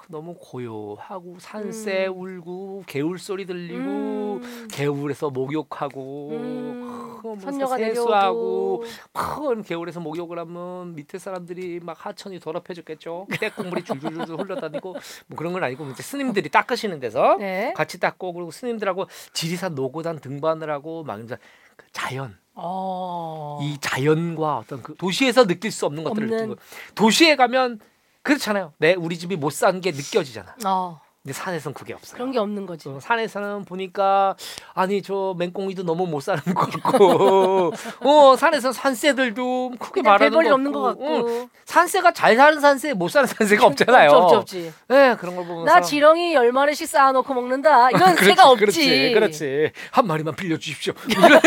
[0.04, 2.18] 크, 너무 고요하고 산새 음.
[2.18, 4.68] 울고 개울 소리 들리고 음.
[4.70, 7.18] 개울에서 목욕하고 음.
[7.22, 13.26] 크, 뭐 선녀가 세수하고 큰 개울에서 목욕을 하면 밑에 사람들이 막 하천이 더럽혀졌겠죠.
[13.40, 17.72] 때국물이 줄줄줄 흘러다니고 뭐 그런 건 아니고 이제 스님들이 닦으시는 데서 네.
[17.74, 21.36] 같이 닦고 그리고 스님들하고 지리산 노고단 등반을 하고 막 이제
[21.76, 23.58] 그 자연 어.
[23.62, 26.36] 이 자연과 어떤 그 도시에서 느낄 수 없는 것들을 없는.
[26.36, 26.62] 느끼는 거.
[26.94, 27.80] 도시에 가면
[28.24, 28.72] 그렇잖아요.
[28.78, 30.56] 내 우리 집이 못 산 게 느껴지잖아.
[30.66, 31.00] 어.
[31.22, 32.16] 근데 산에선 그게 없어요.
[32.18, 32.86] 그런 게 없는 거지.
[32.90, 34.36] 어, 산에서는 보니까
[34.74, 37.72] 아니 저 맹꽁이도 너무 못 사는 것 같고
[38.04, 41.06] 어 산에서 산새들도 크게 말하는 거 없는 것 같고.
[41.28, 44.10] 응, 산새가 잘 사는 산새 못 사는 산새가 없잖아요.
[44.10, 44.72] 없지 없지.
[44.88, 47.88] 네 그런 걸 보면서 나 지렁이 열 마리씩 쌓아놓고 먹는다.
[47.90, 48.58] 이건 그렇지, 새가 없지.
[48.60, 49.72] 그렇지, 그렇지.
[49.92, 50.92] 한 마리만 빌려주십시오.
[51.08, 51.40] 이런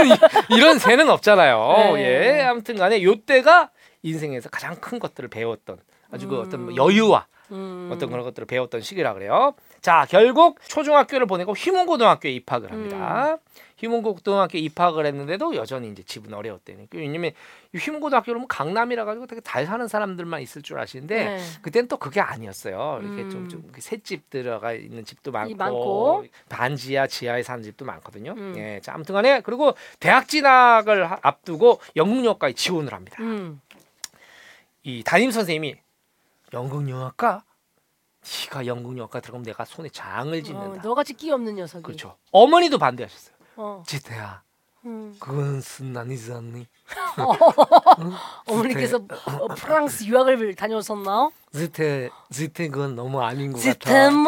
[0.49, 1.93] 이런 새는 없잖아요.
[1.93, 2.39] 네.
[2.39, 3.69] 예, 아무튼간에 요 때가
[4.01, 5.77] 인생에서 가장 큰 것들을 배웠던
[6.11, 7.89] 아주 그 어떤 뭐 여유와 음.
[7.93, 9.53] 어떤 그런 것들을 배웠던 시기라 그래요.
[9.79, 13.33] 자, 결국 초중학교를 보내고 휘문고등학교에 입학을 합니다.
[13.33, 13.37] 음.
[13.77, 16.77] 휘문고등학교에 입학을 했는데도 여전히 이제 집은 어려웠대요.
[16.93, 17.31] 왜냐면
[17.73, 21.39] 이 휘문고등학교는 강남이라 가지고 되게 잘 사는 사람들만 있을 줄 아시는데 네.
[21.61, 22.99] 그땐 또 그게 아니었어요.
[23.03, 23.29] 이렇게 음.
[23.29, 26.25] 좀, 좀 새집 들어가 있는 집도 많고, 많고.
[26.49, 28.33] 반지하 지하에 사는 집도 많거든요.
[28.35, 28.55] 음.
[28.57, 33.17] 예, 자, 아무튼간에 그리고 대학 진학을 하- 앞두고 연극영화과에 지원을 합니다.
[33.21, 33.61] 음.
[34.83, 35.75] 이 담임 선생님이
[36.53, 37.43] 연극영화과
[38.45, 40.81] 네가 연극영화과 들어가면 내가 손에 장을 어, 짓는다.
[40.81, 41.83] 너같이 끼 없는 녀석이.
[41.83, 42.17] 그렇죠.
[42.31, 43.35] 어머니도 반대하셨어요.
[43.57, 43.83] 어.
[43.85, 44.41] 지태야,
[44.85, 45.15] 음.
[45.19, 46.67] 그건 순난이지 않니?
[48.47, 51.31] 어머니께서 어, 프랑스 유학을 다녀오셨나?
[51.53, 53.71] 지태, 지태 그건 너무 아닌 것 같아.
[53.71, 54.25] 시스템?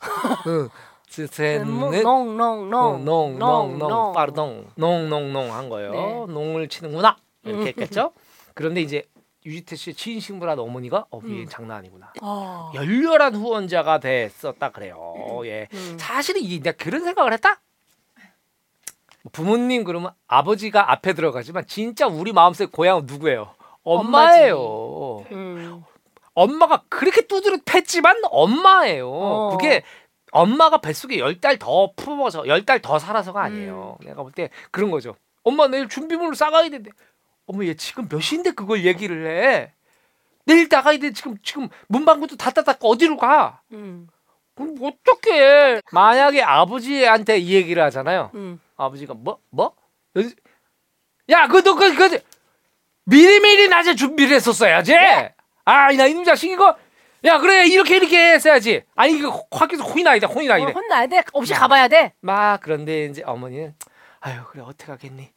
[0.46, 0.68] 응,
[1.08, 5.92] 지태는 농농농 농농농 빠르동 농농농 한 거예요.
[5.92, 6.26] 네.
[6.32, 7.66] 농을 치는구나 이렇게 음.
[7.68, 8.12] 했겠죠.
[8.54, 9.02] 그런데 이제
[9.46, 11.46] 유지태 씨의 친신부란 어머니가 어 음.
[11.48, 12.12] 장난 아니구나.
[12.22, 12.70] 어.
[12.74, 15.14] 열렬한 후원자가 됐었다 그래요.
[15.44, 15.66] 예.
[15.72, 15.96] 음.
[15.98, 17.60] 사실은 이 내가 그런 생각을 했다.
[19.22, 23.54] 뭐 부모님 그러면 아버지가 앞에 들어가지만 진짜 우리 마음속 고향은 누구예요?
[23.82, 25.24] 엄마예요.
[25.32, 25.82] 음.
[26.34, 29.10] 엄마가 그렇게 두드려 팼지만 엄마예요.
[29.10, 29.56] 어.
[29.56, 29.82] 그게
[30.32, 33.96] 엄마가 뱃속에 열 달 더 품어서 열 달 더 살아서가 아니에요.
[34.00, 34.06] 음.
[34.06, 35.16] 내가 볼 때 그런 거죠.
[35.42, 36.90] 엄마 내일 준비물을 싸가야 되는데
[37.50, 39.72] 어머 얘 지금 몇 시인데 그걸 얘기를 해.
[40.46, 43.60] 내일 나가야 돼 지금 지금 문방구도 닫다 닫고 어디로 가?
[43.72, 44.06] 음.
[44.54, 45.80] 그럼 어떡해.
[45.90, 48.30] 만약에 아버지한테 이 얘기를 하잖아요.
[48.34, 48.60] 음.
[48.76, 49.40] 아버지가 뭐?
[49.50, 49.74] 뭐?
[51.28, 52.22] 야 그거 그, 그,
[53.04, 54.94] 미리미리 낮에 준비를 했었어야지.
[55.64, 56.76] 아, 나 이놈 자식 이거.
[57.24, 58.84] 야 그래 이렇게 이렇게 했어야지.
[58.94, 60.72] 아니 이거 확해서 혼이 나이다 혼이 어, 나이래.
[60.72, 61.22] 혼나야 돼.
[61.32, 61.58] 없이 야.
[61.58, 62.12] 가봐야 돼.
[62.20, 63.74] 막 그런데 이제 어머니는
[64.20, 65.30] 아유 그래 어떻게 하겠니?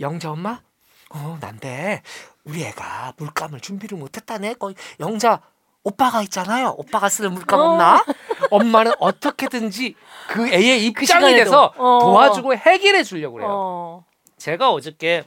[0.00, 0.62] 영자 엄마?
[1.10, 2.02] 어 난데
[2.44, 4.54] 우리 애가 물감을 준비를 못했다네.
[4.54, 5.40] 거기 영자
[5.82, 6.74] 오빠가 있잖아요.
[6.76, 7.62] 오빠가 쓰는 물감 어.
[7.72, 8.04] 없나?
[8.50, 9.94] 엄마는 어떻게든지
[10.28, 11.36] 그 애의 입장이 시간에도.
[11.36, 11.98] 돼서 어.
[12.00, 13.48] 도와주고 해결해 주려고 그래요.
[13.50, 14.04] 어.
[14.36, 15.24] 제가 어저께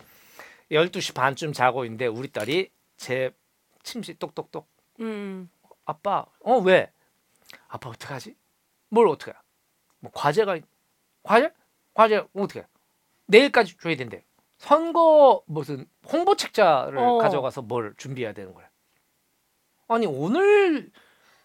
[0.71, 3.31] 12시 반쯤 자고 있는데 우리 딸이 제
[3.83, 4.67] 침실 똑똑똑
[5.01, 5.49] 음.
[5.85, 6.91] 아빠 어 왜?
[7.67, 8.35] 아빠 어떡하지?
[8.89, 9.35] 뭘 어떡해?
[9.99, 10.65] 뭐 과제가 있-
[11.23, 11.51] 과제?
[11.93, 12.65] 과제 어떻게?
[13.25, 14.23] 내일까지 줘야 된대.
[14.63, 17.17] 선거 무슨 홍보 책자를 어.
[17.17, 18.65] 가져가서 뭘 준비해야 되는 거야.
[19.89, 20.89] 아니 오늘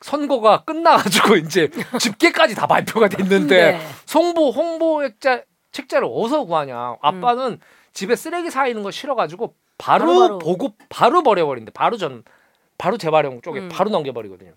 [0.00, 3.80] 선거가 끝나가지고 이제 집계까지 다 발표가 됐는데 네.
[4.06, 5.42] 송보 홍보 책자
[5.72, 6.98] 책자를 어디서 구하냐?
[7.00, 7.58] 아빠는
[7.92, 10.38] 집에 쓰레기 쌓이는 거 싫어가지고 바로, 바로 바로.
[10.38, 11.72] 보고 바로 버려버린대.
[11.72, 12.22] 바로 전
[12.78, 13.68] 바로 재활용 쪽에 음.
[13.68, 14.52] 바로 넘겨버리거든요.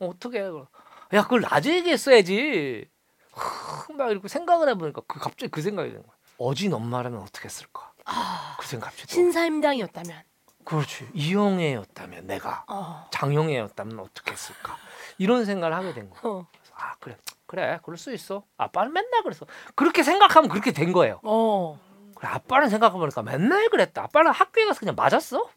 [0.00, 0.46] 어, 어떻게 해?
[1.12, 2.86] 야 그걸 낮에 얘기했어야지.
[3.32, 6.14] 후, 막 이렇게 생각을 해보니까 그 갑자기 그 생각이 드는 거야.
[6.38, 7.92] 어진 엄마라면 어떻게 했을까?
[8.06, 9.08] 아, 그 생각 갑자기.
[9.08, 9.14] 또.
[9.14, 10.22] 신사임당이었다면.
[10.64, 11.08] 그렇지.
[11.14, 13.06] 이영애였다면 내가 어.
[13.10, 14.76] 장영애였다면 어떻게 했을까?
[15.18, 16.20] 이런 생각을 하게 된 거야.
[16.24, 16.46] 어.
[16.76, 17.16] 아 그래
[17.46, 21.78] 그래 그럴 수 있어 아빠는 맨날 그랬어 그렇게 생각하면 그렇게 된 거예요 어.
[22.16, 25.48] 그래 아빠는 생각해보니까 맨날 그랬다 아빠는 학교에 가서 그냥 맞았어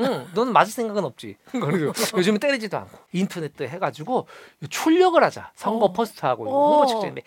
[0.00, 1.36] 응, 너는 맞을 생각은 없지.
[1.52, 4.26] 그리고 요즘은 때리지도 않고 인터넷도 해가지고
[4.70, 5.52] 출력을 하자.
[5.54, 5.92] 선거 어.
[5.92, 6.70] 포스터하고 이거 어.
[6.78, 7.22] 홍보 책자인데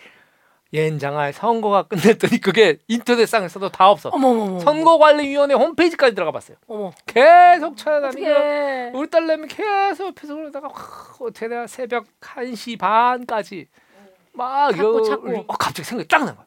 [0.73, 4.09] yen장할 선거가 끝냈더니 그게 인터넷상에서도 다 없어.
[4.09, 4.59] 어머 어머.
[4.59, 6.57] 선거관리위원회 홈페이지까지 들어가 봤어요.
[6.67, 6.91] 어머.
[7.05, 8.91] 계속 찾아다니고 어떻게?
[8.95, 10.73] 우리 딸내미 계속 옆에서 그러다가 와,
[11.19, 13.67] 어떻게 내가 새벽 1시 반까지
[14.33, 15.37] 막 찾고 여- 찾고.
[15.47, 16.45] 어, 갑자기 생각이 딱 난 거야.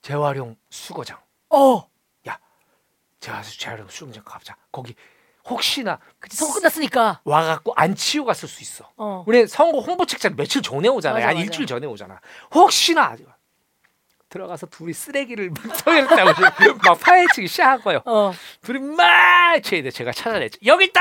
[0.00, 1.18] 재활용 수거장.
[1.50, 1.86] 어.
[3.20, 4.56] 재활- 재활용 수거장 가보자.
[4.72, 4.96] 거기
[5.48, 7.20] 혹시나 그치 선거 끝났으니까.
[7.24, 8.88] 와갖고 안 치고 갔을 수 있어.
[8.96, 9.24] 어.
[9.26, 11.14] 우리 선거 홍보 책자 며칠 전에 오잖아.
[11.14, 11.44] 맞아, 한 맞아.
[11.44, 12.20] 일주일 전에 오잖아.
[12.54, 13.16] 혹시나
[14.28, 18.00] 들어가서 둘이 쓰레기를 막 터였다고 막 파헤치기 시작한 거예요.
[18.06, 18.32] 어.
[18.62, 19.90] 둘이 막 쳐야 돼.
[19.90, 20.58] 제가 찾아냈죠.
[20.64, 21.00] 여기 있다.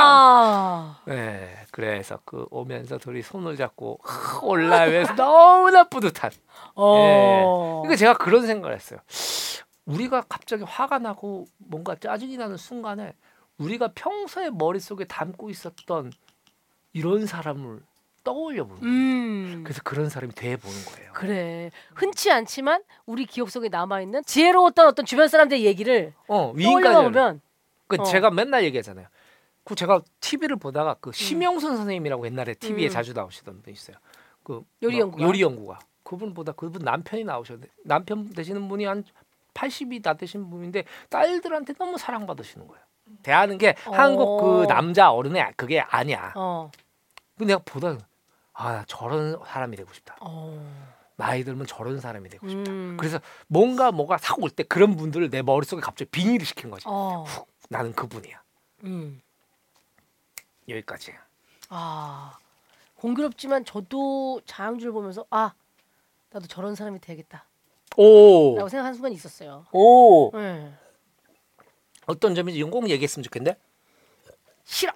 [0.00, 0.96] 아.
[1.04, 4.00] 네, 그래서 그 오면서 둘이 손을 잡고
[4.42, 6.30] 올라오면서 너무나 뿌듯한.
[6.76, 7.80] 어.
[7.82, 9.00] 그러니까 제가 그런 생각을 했어요.
[9.88, 13.14] 우리가 갑자기 화가 나고 뭔가 짜증이 나는 순간에
[13.56, 16.12] 우리가 평소에 머릿속에 담고 있었던
[16.92, 17.80] 이런 사람을
[18.22, 18.94] 떠올려 보는 거예요.
[18.94, 19.64] 음.
[19.64, 21.12] 그래서 그런 사람이 돼 보는 거예요.
[21.14, 21.70] 그래.
[21.94, 27.02] 흔치 않지만 우리 기억 속에 남아 있는 지혜로웠던 어떤 주변 사람들의 얘기를 어, 떠올려.
[27.02, 27.40] 보면
[27.86, 28.04] 그 어.
[28.04, 29.06] 제가 맨날 얘기하잖아요.
[29.64, 32.90] 그 제가 TV를 보다가 그 심영순 선생님이라고 옛날에 TV에 음.
[32.90, 33.96] 자주 나오시던 분 있어요.
[34.42, 35.24] 그 요리 뭐 연구가?
[35.24, 39.04] 요리 연구가 그분 보다 그분 남편이 나오셨는데 남편 되시는 분이 한
[39.58, 42.82] 80이 다 되신 분인데 딸들한테 너무 사랑받으시는 거예요.
[43.22, 43.92] 대하는 게 어.
[43.92, 46.32] 한국 그 남자 어른의 그게 아니야.
[46.36, 46.70] 어.
[47.36, 47.96] 근데 내가 보다
[48.52, 50.16] 아나 저런 사람이 되고 싶다.
[50.20, 50.96] 어.
[51.16, 52.70] 나이 들면 저런 사람이 되고 싶다.
[52.70, 52.96] 음.
[52.98, 56.84] 그래서 뭔가 뭐가 탁올때 그런 분들을 내 머릿속에 갑자기 빙의를 시킨 거지.
[56.86, 57.24] 어.
[57.26, 58.40] 훅, 나는 그분이야.
[58.84, 59.20] 음.
[60.68, 61.14] 여기까지.
[61.70, 62.38] 아.
[62.96, 65.52] 공교롭지만 저도 자양줄 보면서 아,
[66.30, 67.47] 나도 저런 사람이 되겠다.
[67.98, 68.54] 오.
[68.56, 69.66] 라고 생각한 순간이 있었어요.
[69.72, 70.30] 오.
[70.32, 70.70] 네.
[72.06, 73.58] 어떤 점인지 꼭 얘기했으면 좋겠는데.
[74.64, 74.92] 싫어.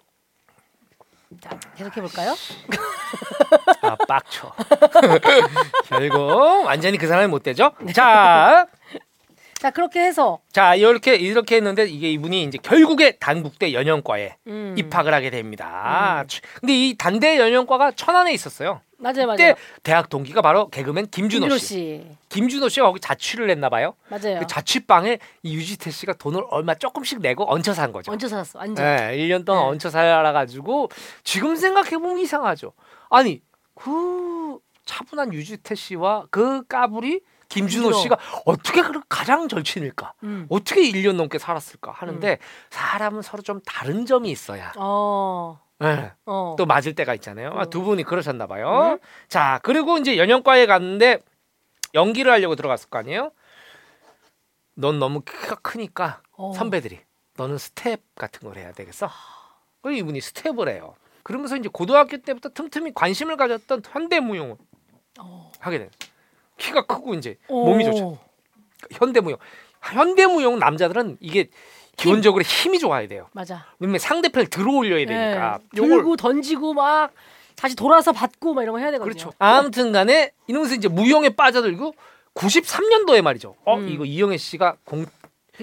[1.40, 2.34] 자, 계속해 볼까요?
[3.82, 4.52] 아 빡쳐.
[5.88, 6.20] 결국
[6.64, 7.72] 완전히 그 사람이 못 되죠.
[7.92, 8.68] 자,
[9.58, 14.74] 자, 그렇게 해서 자 이렇게 이렇게 했는데 이게 이분이 이제 결국에 단국대 연영과에 음.
[14.78, 16.24] 입학을 하게 됩니다.
[16.60, 18.80] 근데 이 단대 연영과가 천안에 있었어요.
[19.02, 19.36] 맞아요, 맞아요.
[19.36, 21.66] 그때 대학 동기가 바로 개그맨 김준호, 김준호 씨.
[21.66, 22.06] 씨.
[22.28, 23.94] 김준호 씨가 거기 자취를 했나 봐요.
[24.08, 24.38] 맞아요.
[24.40, 28.12] 그 자취방에 이 유지태 씨가 돈을 얼마 조금씩 내고 얹혀 산 거죠.
[28.12, 28.58] 얹혀 살았어.
[28.60, 28.84] 완전.
[28.84, 29.68] 네, 1년 동안 네.
[29.70, 30.88] 얹혀 살아 가지고
[31.24, 32.72] 지금 생각해 보면 이상하죠.
[33.10, 33.42] 아니
[33.74, 38.02] 그 차분한 유지태 씨와 그 까불이 김준호 김준호.
[38.02, 40.14] 씨가 어떻게 그 가장 절친일까?
[40.22, 40.46] 음.
[40.48, 42.38] 어떻게 1년 넘게 살았을까 하는데
[42.70, 45.60] 사람은 서로 좀 다른 점이 있어야 어.
[45.82, 46.54] 네, 어.
[46.56, 47.50] 또 맞을 때가 있잖아요.
[47.54, 47.70] 아, 음.
[47.70, 48.92] 두 분이 그러셨나 봐요.
[48.92, 48.98] 음.
[49.28, 51.18] 자 그리고 이제 연영과에 갔는데
[51.94, 53.32] 연기를 하려고 들어갔을 거 아니에요?
[54.74, 56.52] 넌 너무 키가 크니까 어.
[56.54, 57.00] 선배들이
[57.36, 59.10] 너는 스텝 같은 걸 해야 되겠어.
[59.82, 60.94] 그리고 이분이 스텝을 해요.
[61.22, 64.56] 그러면서 이제 고등학교 때부터 틈틈이 관심을 가졌던 현대무용을
[65.20, 65.52] 어.
[65.58, 65.90] 하게 돼.
[66.58, 68.04] 키가 크고 이제 몸이 좋죠.
[68.06, 68.18] 오.
[68.92, 69.38] 현대무용.
[69.82, 71.50] 현대무용 남자들은 이게
[71.96, 73.28] 기본적으로 힘이 좋아야 돼요.
[73.32, 73.66] 맞아.
[73.78, 75.58] 왜냐면 상대편을 들어올려야 되니까.
[75.72, 75.80] 네.
[75.80, 77.12] 들고 던지고 막
[77.54, 79.12] 다시 돌아서 받고 막 이런 거 해야 되거든요.
[79.12, 79.32] 그렇죠.
[79.38, 81.94] 아무튼간에 이러면서 이제 무용에 빠져들고
[82.34, 83.54] 93년도에 말이죠.
[83.64, 83.88] 어 음.
[83.88, 85.10] 이거 이영애 씨가 공그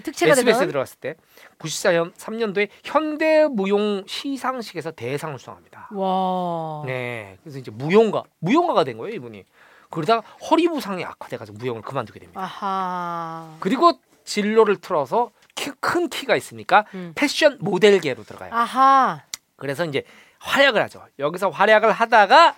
[0.04, 1.16] 특채가 SBS에 들어갔을 때
[1.58, 5.90] 94년 3년도에 현대 무용 시상식에서 대상을 수상합니다.
[5.92, 6.84] 와.
[6.86, 9.44] 네, 그래서 이제 무용가 무용가가 된 거예요 이분이.
[9.90, 12.40] 그러다가 허리 부상이 악화돼가지고 무용을 그만두게 됩니다.
[12.40, 13.56] 아하.
[13.60, 17.12] 그리고 진로를 틀어서 키, 큰 키가 있으니까 음.
[17.16, 18.54] 패션 모델계로 들어가요.
[18.54, 19.24] 아하.
[19.58, 20.04] 그래서 이제
[20.40, 21.06] 활약을 하죠.
[21.20, 22.56] 여기서 활약을 하다가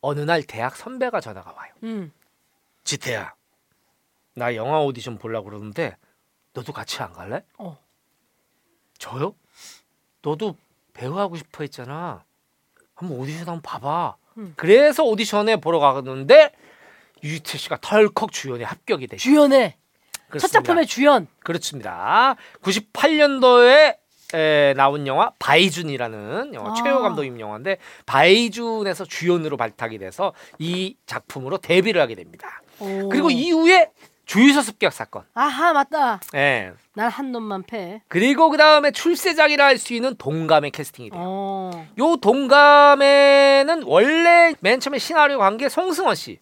[0.00, 1.72] 어느 날 대학 선배가 전화가 와요.
[1.82, 2.12] 음.
[2.84, 3.34] 지태야,
[4.34, 5.96] 나 영화 오디션 보려고 그러는데
[6.54, 7.44] 너도 같이 안 갈래?
[7.58, 7.78] 어.
[8.96, 9.34] 저요?
[10.22, 10.56] 너도
[10.94, 12.24] 배우 하고 싶어 했잖아.
[12.94, 14.16] 한번 오디션 한번 봐봐.
[14.38, 14.54] 음.
[14.56, 16.52] 그래서 오디션에 보러 가는데
[17.22, 19.20] 유지태 씨가 털컥 주연에 합격이 되죠.
[19.20, 19.76] 주연의
[20.38, 20.48] 첫.
[20.52, 21.26] 작품의 주연.
[21.42, 22.36] 그렇습니다.
[22.62, 23.96] 98년도에
[24.32, 26.74] 에, 나온 영화 바이준이라는 영화 아.
[26.74, 32.62] 최호 감독님 영화인데 바이준에서 주연으로 발탁이 돼서 이 작품으로 데뷔를 하게 됩니다.
[32.78, 33.08] 오.
[33.08, 33.90] 그리고 이후에
[34.26, 35.24] 주유소 습격 사건.
[35.34, 36.20] 아하 맞다.
[36.36, 36.70] 예.
[36.94, 38.00] 난 한 놈만 패.
[38.06, 41.20] 그리고 그 다음에 출세작이라 할 수 있는 동감의 캐스팅이 돼요.
[41.24, 41.86] 어.
[41.98, 46.38] 요 동감에는 원래 맨 처음에 시나리오 관계 송승헌 씨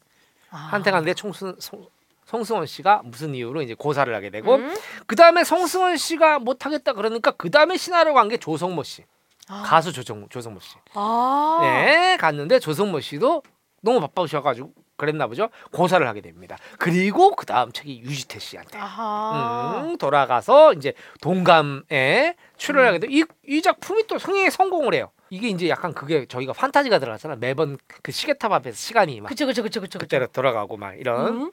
[0.50, 0.56] 아.
[0.56, 1.86] 한테 갔는데 총승, 송,
[2.28, 4.74] 송승헌 씨가 무슨 이유로 이제 고사를 하게 되고 음?
[5.06, 9.04] 그 다음에 송승헌 씨가 못하겠다 그러니까 그 다음에 시나리오 관계 조성모 씨
[9.48, 9.62] 아.
[9.64, 11.58] 가수 조정, 조성모 씨 아.
[11.62, 13.42] 네 갔는데 조성모 씨도
[13.80, 15.48] 너무 바빠셔가지고 그랬나 보죠.
[15.70, 16.58] 고사를 하게 됩니다.
[16.76, 18.78] 그리고 그 다음 책이 유지태 씨한테.
[18.80, 23.00] 음, 돌아가서 이제 동감에 출연하게 음.
[23.00, 23.06] 돼.
[23.08, 25.12] 이, 이 작품이 또 성행에 성공을 해요.
[25.30, 27.36] 이게 이제 약간 그게 저희가 판타지가 들어가잖아.
[27.36, 30.00] 매번 그 시계탑 앞에서 시간이 막 그쵸 그쵸 그쵸 그쵸.
[30.00, 31.28] 그때로 돌아가고 막 이런.
[31.28, 31.52] 음.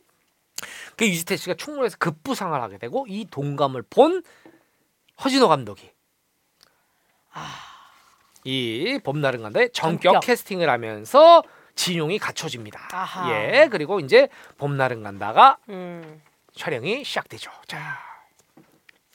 [0.96, 4.24] 그 유지태 씨가 충무로에서 급부상을 하게 되고 이 동감을 본
[5.24, 5.92] 허진호 감독이
[8.44, 10.20] 이 봄날은 간다에 전격, 전격.
[10.22, 11.44] 캐스팅을 하면서
[11.76, 12.88] 진용이 갖춰집니다.
[12.94, 13.32] 아하.
[13.32, 16.22] 예, 그리고 이제 봄날은 간다가 음.
[16.56, 17.52] 촬영이 시작되죠.
[17.68, 17.98] 자,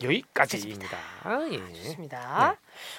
[0.03, 0.99] 여기까지입니다.
[1.53, 1.72] 예.
[1.74, 2.59] 좋습니다.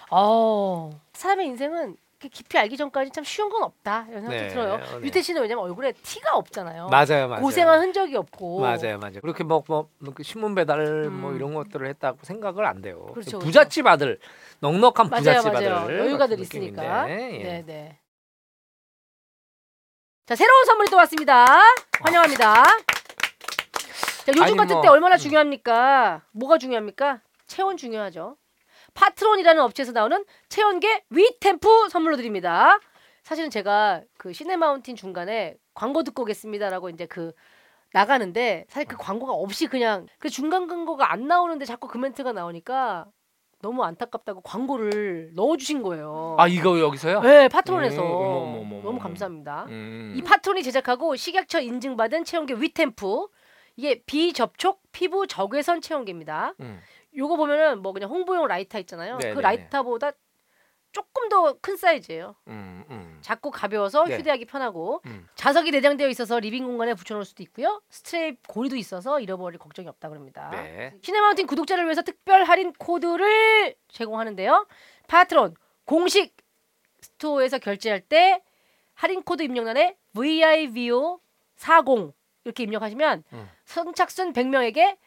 [0.09, 1.97] 어 사람의 인생은
[2.29, 4.77] 깊이 알기 전까지 참 쉬운 건 없다 이런 생각도 네, 들어요.
[4.77, 5.07] 네.
[5.07, 6.87] 유태 씨는 왜냐면 얼굴에 티가 없잖아요.
[6.89, 7.41] 맞아요, 맞아요.
[7.41, 8.61] 고생한 흔적이 없고.
[8.61, 9.21] 맞아요, 맞아요.
[9.21, 11.35] 그렇게 뭐, 뭐, 뭐그 신문 배달 뭐 음.
[11.35, 13.07] 이런 것들을 했다고 생각을 안 돼요.
[13.13, 14.19] 그렇죠, 부잣집 아들,
[14.59, 15.75] 넉넉한 맞아요, 부잣집 맞아요.
[15.75, 17.09] 아들 여유가 늘 있으니까.
[17.09, 17.15] 예.
[17.15, 17.99] 네, 네.
[20.25, 21.45] 자 새로운 선물이 또 왔습니다.
[22.01, 22.63] 환영합니다.
[22.63, 25.17] 자 요즘 같은 뭐, 때 얼마나 음.
[25.17, 26.21] 중요합니까?
[26.31, 27.21] 뭐가 중요합니까?
[27.47, 28.37] 체온 중요하죠.
[28.93, 32.79] 파트론이라는 업체에서 나오는 체온계 위템프 선물로 드립니다.
[33.23, 37.31] 사실은 제가 그 시네마운틴 중간에 광고 듣고 오겠습니다라고 이제 그
[37.93, 43.05] 나가는데 사실 그 광고가 없이 그냥 그 중간 광고가 안 나오는데 자꾸 그 멘트가 나오니까
[43.61, 46.35] 너무 안타깝다고 광고를 넣어주신 거예요.
[46.39, 47.21] 아 이거 여기서요?
[47.21, 48.99] 네, 파트론에서 음, 어머, 어머, 너무.
[48.99, 49.65] 감사합니다.
[49.69, 50.13] 음.
[50.17, 53.27] 이 파트론이 제작하고 식약처 인증받은 체온계 위템프
[53.75, 56.53] 이게 비접촉 피부 적외선 체온계입니다.
[57.13, 57.17] 음.
[57.17, 59.17] 요거 보면은 뭐 그냥 홍보용 라이터 있잖아요.
[59.17, 60.11] 네, 그 네, 라이터보다
[60.91, 62.35] 조금 더 큰 사이즈예요.
[62.47, 63.17] 음, 음.
[63.21, 64.17] 작고 가벼워서 네.
[64.17, 65.27] 휴대하기 편하고 음.
[65.35, 67.81] 자석이 내장되어 있어서 living 공간에 붙여놓을 수도 있고요.
[67.89, 70.49] 스트랩 고리도 있어서 잃어버릴 걱정이 없다 그럽니다.
[70.51, 70.93] 네.
[71.01, 74.67] 시네마운틴 구독자를 위해서 특별 할인 코드를 제공하는데요.
[75.07, 75.55] 파트론
[75.85, 76.35] 공식
[77.01, 78.43] store에서 결제할 때
[78.93, 81.19] 할인 코드 입력란에 VIVO
[81.55, 83.49] 40 이렇게 입력하시면 음.
[83.65, 84.97] 선착순 100명에게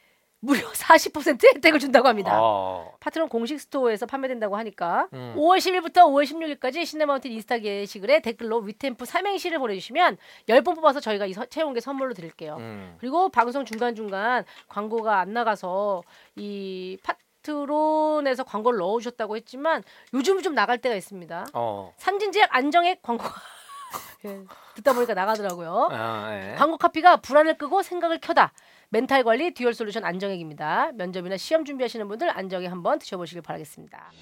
[0.45, 2.33] 무려 40% 혜택을 준다고 합니다.
[2.39, 2.93] 어.
[3.01, 5.35] 파트론 공식 store에서 판매된다고 하니까 음.
[5.39, 10.19] 5월 10일부터 5월 16일까지 시네마운틴 인스타 게시글에 댓글로 위템프 삼행시를 보내주시면
[10.49, 12.57] 10분 뽑아서 저희가 이 서- 체온계 선물로 드릴게요.
[12.59, 12.97] 음.
[13.01, 16.03] 그리고 방송 중간중간 광고가 안 나가서
[16.37, 19.83] 이 파트론에서 광고를 넣어주셨다고 했지만
[20.15, 21.47] 요즘은 좀 나갈 때가 있습니다.
[21.53, 21.93] 어.
[21.99, 23.35] 삼진제약 안정액 광고가
[24.25, 24.41] 예,
[24.77, 25.89] 듣다 보니까 나가더라고요.
[25.93, 26.55] 아, 예.
[26.57, 28.53] 광고 카피가 불안을 끄고 생각을 켜다.
[28.95, 30.93] 멘탈 관리 dual solution 안정액입니다.
[30.95, 34.13] 면접이나 시험 준비하시는 분들 안정액 한번 드셔보시길 바라겠습니다.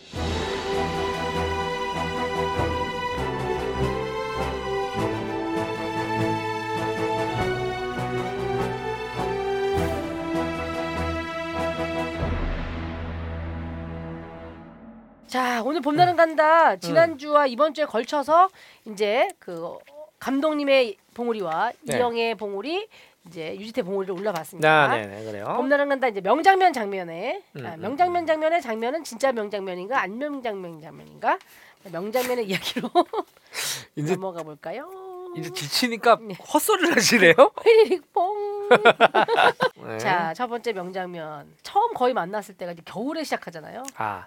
[15.27, 18.49] 자 오늘 봄날은 간다 지난주와 이번 주에 걸쳐서
[18.87, 19.77] 이제 그
[20.18, 21.99] 감독님의 봉우리와 네.
[21.99, 22.89] 이영의 봉우리
[23.27, 24.68] 이제 유지태 봉우리를 올려봤습니다.
[24.68, 25.45] 아, 네, 네, 그래요.
[25.57, 30.81] 봄날은 간다 이제 명장면 장면에 음, 아, 음, 명장면 장면의 장면은 진짜 명장면인가 안 명장면
[30.81, 31.39] 장면인가
[31.85, 32.91] 명장면의 이야기로
[33.97, 34.91] 이제 넘어가 볼까요?
[35.37, 36.35] 이제 지치니까 네.
[36.35, 37.35] 헛소리를 하시네요.
[37.64, 38.68] 휘리릭 뽕.
[39.87, 39.99] 네.
[39.99, 41.55] 자, 첫 번째 명장면.
[41.62, 43.83] 처음 거의 만났을 때가 이제 겨울에 시작하잖아요.
[43.97, 44.27] 아,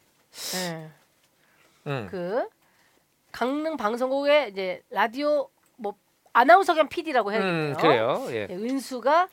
[0.53, 0.89] 네.
[1.87, 2.07] 음.
[2.09, 2.47] 그
[3.31, 5.93] 강릉 방송국의 이제 라디오 뭐
[6.35, 7.71] 아나운서 겸 PD라고 해야겠네요.
[7.71, 8.25] 음, 그래요.
[8.29, 8.47] 예.
[8.49, 9.29] 예, 은수가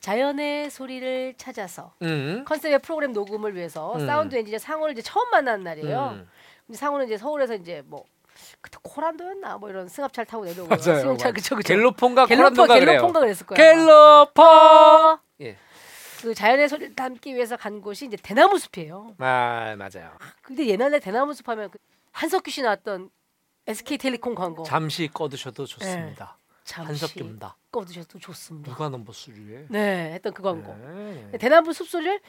[0.00, 2.42] 자연의 소리를 찾아서 음.
[2.46, 4.06] 컨셉의 프로그램 녹음을 위해서 음.
[4.06, 6.10] 사운드 엔지니어 상우를 이제 처음 만난 날이에요.
[6.14, 6.28] 음.
[6.66, 8.04] 근데 상우는 이제 서울에서 이제 뭐
[8.62, 11.34] 그때 코란도였나 뭐 이런 승합차를 타고 내려오고 맞아요, 승용차 맞아요.
[11.34, 12.66] 그쵸 그쵸 갤로펀가 갤로퍼.
[12.66, 13.56] 갤로펀가 그랬을 거야.
[13.56, 14.44] 갤로퍼.
[14.46, 15.56] 어, 예.
[16.22, 19.16] 그 자연의 소리를 담기 위해서 간 곳이 이제 대나무 숲이에요.
[19.18, 20.12] 아, 맞아요.
[20.40, 21.78] 근데 옛날에 대나무 숲 하면 그
[22.12, 23.10] 한석규 씨 나왔던
[23.66, 26.36] SK텔레콤 광고 잠시 꺼두셔도 좋습니다.
[26.66, 26.72] 네.
[26.74, 27.56] 한석규입니다.
[27.70, 28.70] 꺼두셔도 좋습니다.
[28.70, 29.66] 누가 넘버 수리에?
[29.68, 30.74] 네, 했던 그 광고.
[30.76, 31.38] 네.
[31.38, 32.20] 대나무 숲 소리를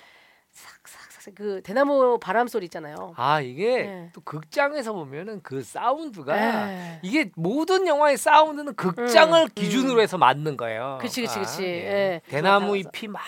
[0.52, 3.14] 싹싹싹 그 대나무 바람 소리 있잖아요.
[3.18, 4.10] 아 이게 네.
[4.14, 7.00] 또 극장에서 보면은 그 사운드가 네.
[7.04, 10.98] 이게 모든 영화의 사운드는 극장을 음, 기준으로 해서 만든 거예요.
[11.02, 11.26] 그치.
[11.62, 11.66] 예.
[11.66, 12.22] 예.
[12.28, 13.22] 대나무 잎이 막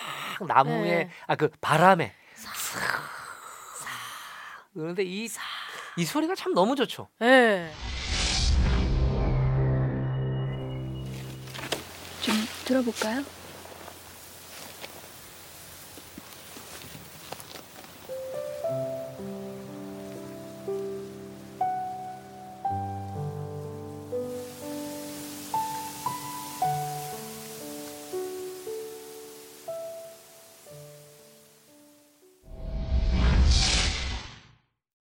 [0.46, 1.10] 나무에 네.
[1.26, 2.52] 아그 바람에 싹
[4.74, 5.28] 그런데 이
[5.96, 7.08] 이 소리가 참 너무 좋죠.
[7.18, 7.70] 네.
[12.70, 13.24] 들어볼까요?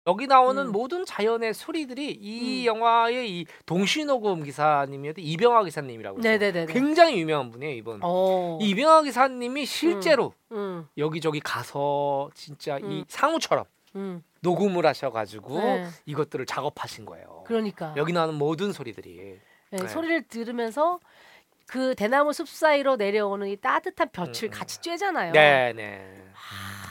[0.10, 0.72] 여기 나오는 음.
[0.72, 2.66] 모든 자연의 소리들이 이 음.
[2.66, 6.20] 영화의 이 동시녹음 기사님이었던 이병화 기사님이라고.
[6.20, 6.74] 네네네네.
[6.74, 8.00] 굉장히 유명한 분이에요 이분.
[8.02, 8.58] 어.
[8.60, 10.88] 이 이병화 기사님이 실제로 음.
[10.98, 13.04] 여기저기 가서 진짜 이 음.
[13.08, 14.24] 상우처럼 음.
[14.42, 15.88] 녹음을 하셔가지고 네.
[16.08, 17.44] 이것들을 작업하신 거예요.
[17.46, 17.94] 그러니까.
[17.96, 19.40] 여기 나오는 모든 소리들이.
[19.72, 19.88] 네, 네.
[19.88, 21.00] 소리를 들으면서
[21.68, 24.50] 그 대나무 숲 사이로 내려오는 이 따뜻한 볕을 음, 음.
[24.50, 25.34] 같이 쬐잖아요.
[25.34, 26.24] 네, 네.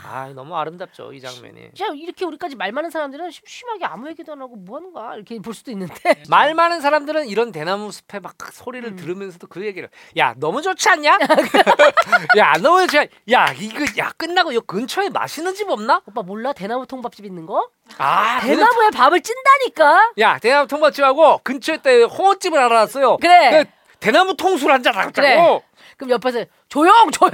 [0.09, 1.71] 아 너무 아름답죠 이 장면이.
[1.75, 5.39] 진짜 이렇게 우리까지 말 많은 사람들은 심심하게 아무 얘기도 안 하고 뭐 하는 거야 이렇게
[5.39, 5.95] 볼 수도 있는데
[6.31, 8.97] 말 많은 사람들은 이런 대나무 숲에 막 소리를 음.
[8.97, 11.19] 들으면서도 그 얘기를 야 너무 좋지 않냐?
[12.39, 13.09] 야 너무 좋지 않...
[13.31, 16.03] 야 이거 야 끝나고 요 근처에 맛있는 집 없나?
[16.07, 17.69] 오빠 몰라 대나무 통밥집 있는 거?
[17.99, 20.13] 아 대나무에 밥을 찐다니까.
[20.19, 23.19] 야 대나무 통밥집하고 근처에 때 홍어집을 알아놨어요.
[23.19, 23.65] 그래.
[23.65, 25.13] 그 대나무 통술 한잔 하자고.
[25.13, 25.61] 그래.
[25.97, 27.33] 그럼 옆에서 조용 조용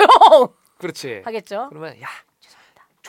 [0.79, 1.23] 그렇지.
[1.25, 1.67] 하겠죠.
[1.71, 2.09] 그러면 야.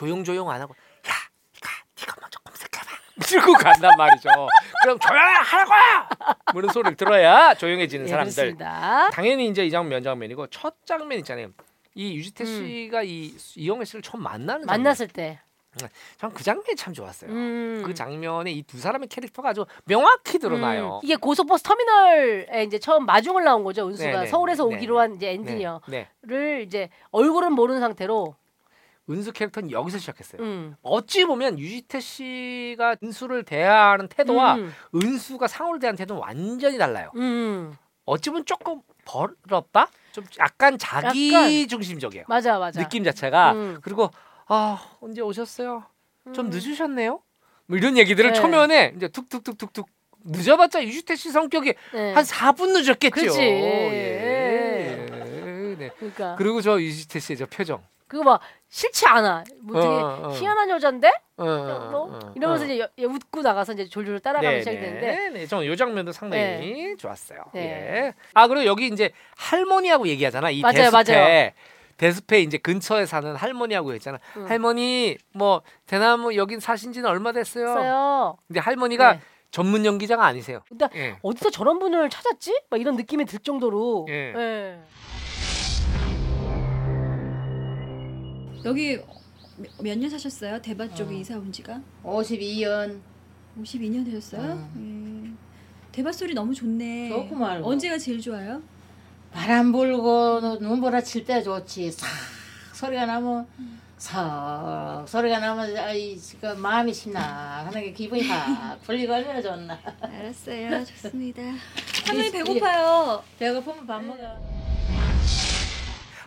[0.06, 0.74] 조용조용 안 하고
[1.08, 1.12] 야
[1.54, 2.96] 니가 니가 먼저 검색해봐.
[3.32, 4.28] 이러고 간단 말이죠.
[4.82, 5.72] 그럼 조용하라고.
[6.52, 8.34] 뭐 이런 소리를 들어야 조용해지는 예, 사람들.
[8.34, 9.08] 그렇습니다.
[9.10, 11.48] 당연히 이제 이 장면 면 장면이고 첫 장면 있잖아요.
[11.94, 12.46] 이 유지태 음.
[12.46, 15.40] 씨가 이 이영애 씨를 처음 만나는 만났을 때.
[16.18, 17.30] 전 그 장면이 참 좋았어요.
[17.30, 17.82] 음.
[17.84, 20.96] 그 장면에 이 두 사람의 캐릭터가 아주 명확히 드러나요.
[20.96, 23.86] 음, 이게 고속버스 터미널에 이제 처음 마중을 나온 거죠.
[23.88, 24.26] 은수가 네네.
[24.26, 24.76] 서울에서 네네.
[24.76, 26.62] 오기로 한 이제 네, 엔지니어를 네.
[26.62, 28.34] 이제 얼굴은 모르는 상태로.
[29.08, 30.42] 은수 캐릭터는 여기서 시작했어요.
[30.42, 30.76] 음.
[30.82, 34.72] 어찌 보면 유지태 씨가 은수를 대하는 태도와 음.
[34.94, 37.10] 은수가 상우를 대하는 태도는 완전히 달라요.
[37.16, 37.74] 음.
[38.04, 39.88] 어찌 보면 조금 버럽다?
[40.12, 41.68] 좀 약간 자기 약간.
[41.68, 42.24] 중심적이에요.
[42.28, 42.80] 맞아 맞아.
[42.80, 43.78] 느낌 자체가 음.
[43.82, 44.10] 그리고
[44.48, 45.84] 아 언제 오셨어요?
[46.32, 46.50] 좀 음.
[46.50, 47.20] 늦으셨네요.
[47.66, 48.40] 뭐 이런 얘기들을 네.
[48.40, 49.88] 초면에 이제 툭툭툭툭툭
[50.24, 52.12] 늦어봤자 유지태 씨 성격이 네.
[52.12, 53.10] 한 4분 늦었겠죠.
[53.10, 53.40] 그치.
[53.40, 55.06] 예.
[55.78, 55.90] 네.
[55.98, 57.82] 그러니까 그리고 저 유지태 씨의 저 표정.
[58.08, 59.44] 그거 막 싫지 않아.
[59.62, 60.30] 뭐 되게 어, 어.
[60.32, 61.08] 희한한 여잔데?
[61.38, 61.44] 어,
[61.90, 62.16] 뭐?
[62.16, 62.66] 어, 이러면서 어.
[62.66, 65.46] 이제 여- 여- 웃고 나가서 이제 졸졸 따라가면 시작이 되는데 네, 네.
[65.46, 67.44] 저는 요 장면도 상당히 좋았어요.
[67.52, 67.60] 네.
[67.62, 68.14] 예.
[68.34, 70.50] 아 그리고 여기 이제 할머니하고 얘기하잖아.
[70.50, 71.12] 이 맞아요, 데스페.
[71.14, 71.50] 맞아요.
[71.96, 74.18] 데스페 이제 근처에 사는 할머니하고 했잖아.
[74.36, 74.48] 음.
[74.48, 77.66] 할머니 뭐 대나무 여긴 사신지는 얼마 됐어요?
[77.74, 78.36] 써요.
[78.46, 79.20] 근데 할머니가 네.
[79.50, 80.60] 전문 연기자가 아니세요.
[80.68, 81.16] 근데 예.
[81.22, 82.60] 어디서 저런 분을 찾았지?
[82.68, 84.06] 막 이런 느낌이 들 정도로.
[84.10, 84.34] 예.
[84.36, 84.78] 예.
[88.66, 88.98] 여기
[89.80, 90.60] 몇 년 사셨어요?
[90.60, 91.18] 대밭 쪽에 어.
[91.18, 93.00] 이사 온 지가 52년
[93.60, 94.68] 52년 되셨어요?
[94.76, 95.30] 예.
[95.92, 97.08] 대밭 소리 너무 좋네.
[97.08, 97.66] 좋고 말고.
[97.70, 98.60] 언제가 제일 좋아요?
[99.32, 102.06] 바람 불고 눈보라 칠 때 좋지 싹
[102.74, 103.46] 소리가 나면
[103.96, 110.84] 싹 소리가 나면 아이 그 마음이 신나 하는 게 기분이 확 풀리고 얼마나 좋나 알았어요.
[110.84, 111.42] 좋습니다.
[112.06, 113.22] 할머니 배고파요.
[113.38, 114.38] 배고프면 밥 먹어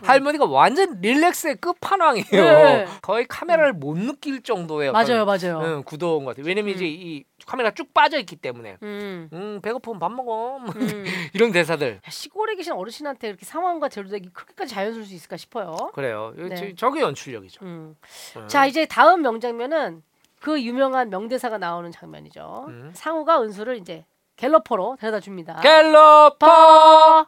[0.02, 2.26] 할머니가 완전 릴렉스의 끝판왕이에요.
[2.32, 2.86] 네.
[3.02, 5.60] 거의 카메라를 못 느낄 정도의 맞아요, 맞아요.
[5.62, 6.46] 응, 구도인 것 같아요.
[6.46, 6.74] 왜냐면 음.
[6.74, 9.28] 이제 이 카메라 쭉 빠져 있기 때문에 음.
[9.32, 11.04] 음 배고프면 밥 먹어 뭐 음.
[11.34, 15.74] 이런 대사들 야, 시골에 계신 어르신한테 이렇게 상황과 제로되기 그렇게까지 자연스러울 수 있을까 싶어요.
[15.94, 16.32] 그래요.
[16.36, 16.54] 네.
[16.54, 17.64] 저- 저게 연출력이죠.
[17.64, 17.96] 음.
[18.36, 18.48] 음.
[18.48, 20.02] 자 이제 다음 명장면은
[20.40, 22.66] 그 유명한 명대사가 나오는 장면이죠.
[22.68, 22.90] 음.
[22.94, 24.04] 상우가 은수를 이제
[24.36, 25.60] 갤러퍼로 데려다 줍니다.
[25.60, 27.26] 갤러퍼.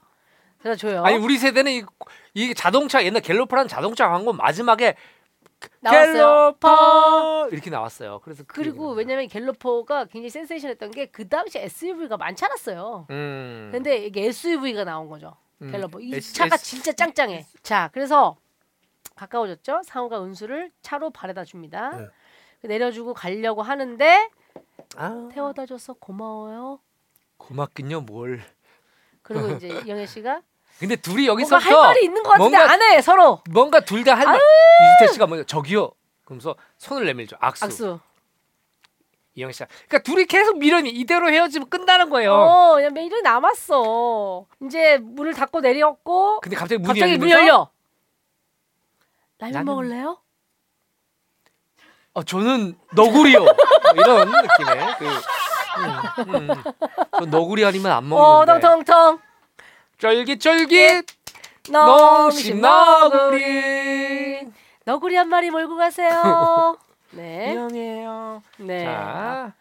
[0.62, 1.02] 데려다 줘요.
[1.04, 1.82] 아니 우리 세대는 이,
[2.34, 4.96] 이 자동차 옛날 갤러퍼라는 자동차 광고 마지막에
[5.80, 6.12] 나왔어요.
[6.14, 8.20] 갤러퍼 이렇게 나왔어요.
[8.24, 13.06] 그래서 그 그리고 왜냐면 갤러퍼가 굉장히 센세이션했던 게 그 당시 SUV가 많지 않았어요.
[13.10, 13.68] 음.
[13.72, 15.36] 근데 이게 SUV가 나온 거죠.
[15.60, 15.70] 음.
[15.70, 16.00] 갤러퍼.
[16.00, 17.46] 이 S- 차가 S- 진짜 짱짱해.
[17.62, 18.36] 자, 그래서
[19.14, 19.82] 가까워졌죠.
[19.84, 21.90] 상우가 은수를 차로 바래다 줍니다.
[21.90, 22.06] 네.
[22.68, 24.30] 내려주고 가려고 하는데
[24.96, 26.80] 아, 태워다 줘서 고마워요.
[27.36, 28.40] 고맙긴요 뭘.
[29.22, 30.42] 그리고 이제 이영애 씨가
[30.82, 34.02] 근데 둘이 뭔가 여기서부터 할 말이 있는 것 같은데 뭔가- 안 해 서로 뭔가 둘
[34.02, 34.34] 다 할 말.
[34.36, 35.92] 이지태 씨가 먼저 저기요.
[36.24, 37.36] 그러면서 손을 내밀죠.
[37.38, 37.64] 악수.
[37.64, 38.00] 악수.
[39.36, 39.66] 이영 씨가.
[39.86, 42.34] 그러니까 둘이 계속 미련이 이대로 헤어지면 끝나는 거예요.
[42.34, 44.44] 어, 그냥 매일이 남았어.
[44.66, 47.70] 이제 문을 닫고 내렸고 근데 갑자기 문이 갑자기 열리면서 열려.
[49.38, 50.18] 라면 나는- 먹을래요?
[52.14, 53.38] 어, 저는 너구리요.
[53.44, 53.54] 뭐
[53.94, 55.06] 이런 느낌의 그
[55.78, 56.62] 음, 음.
[57.20, 58.60] 저 너구리 아니면 안 어, 먹는데.
[58.60, 59.18] 텅텅텅.
[60.02, 61.06] 쫄깃쫄깃
[61.70, 63.14] 농심 농심 너구리.
[63.14, 64.52] 너구리.
[64.84, 66.76] 너구리 한 마리 몰고 가세요.
[67.12, 67.52] 네.
[67.52, 68.42] 미안해요.
[68.58, 68.84] 네.
[68.84, 69.52] 자.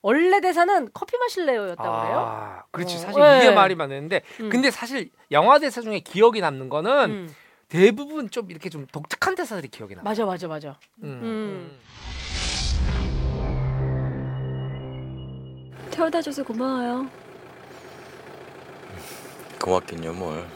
[0.00, 2.18] 원래 대사는 커피 마실래요였다고 그래요.
[2.18, 2.94] 아, 그렇지.
[2.94, 3.38] 어, 사실 네.
[3.38, 4.48] 이게 말이 맞는데 음.
[4.48, 7.34] 근데 사실 영화 대사 중에 기억이 남는 거는 음.
[7.68, 10.02] 대부분 좀 이렇게 좀 독특한 대사들이 기억이 나.
[10.02, 10.78] 맞아 맞아 맞아.
[11.02, 11.76] 음.
[15.90, 17.08] 태워다 줘서 고마워요.
[19.60, 20.46] 고맙긴요 뭘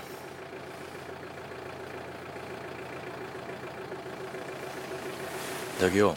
[5.78, 6.16] 저기요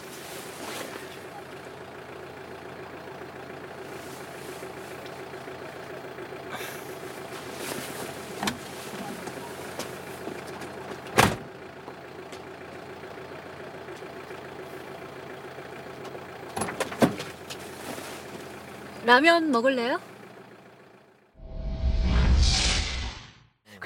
[19.04, 20.00] 라면 먹을래요?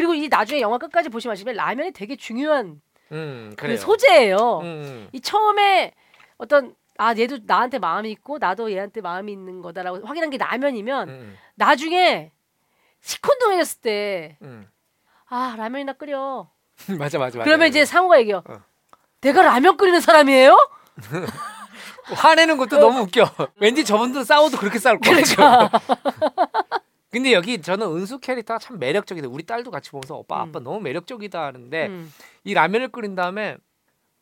[0.03, 2.81] 그리고 이 나중에 영화 끝까지 보시면 아시면 라면이 되게 중요한
[3.13, 3.77] 음, 그.
[3.77, 4.59] 소재예요.
[4.61, 5.93] 음, 이 처음에
[6.39, 11.39] 어떤 아 얘도 나한테 마음이 있고 나도 얘한테 마음이 있는 거다라고 확인한 게 라면이면 음,
[11.55, 12.33] 나중에
[13.01, 14.69] 시큰둥해졌을 때 음.
[15.29, 16.51] 아 라면이나 끓여.
[16.99, 17.45] 맞아 맞아 맞아.
[17.45, 18.43] 그러면 이제 상우가 얘기해요.
[18.49, 18.61] 어.
[19.21, 20.57] 내가 라면 끓이는 사람이에요?
[22.13, 23.31] 화내는 것도 너무 웃겨.
[23.61, 25.71] 왠지 저분도 싸워도 그렇게 싸울 것 같아요.
[27.13, 29.29] 근데 여기 저는 은수 캐릭터가 참 매력적이다.
[29.29, 32.13] 우리 딸도 같이 보면서 오빠 아빠 너무 매력적이다 하는데 음.
[32.43, 33.59] 이 라면을 끓인 다음에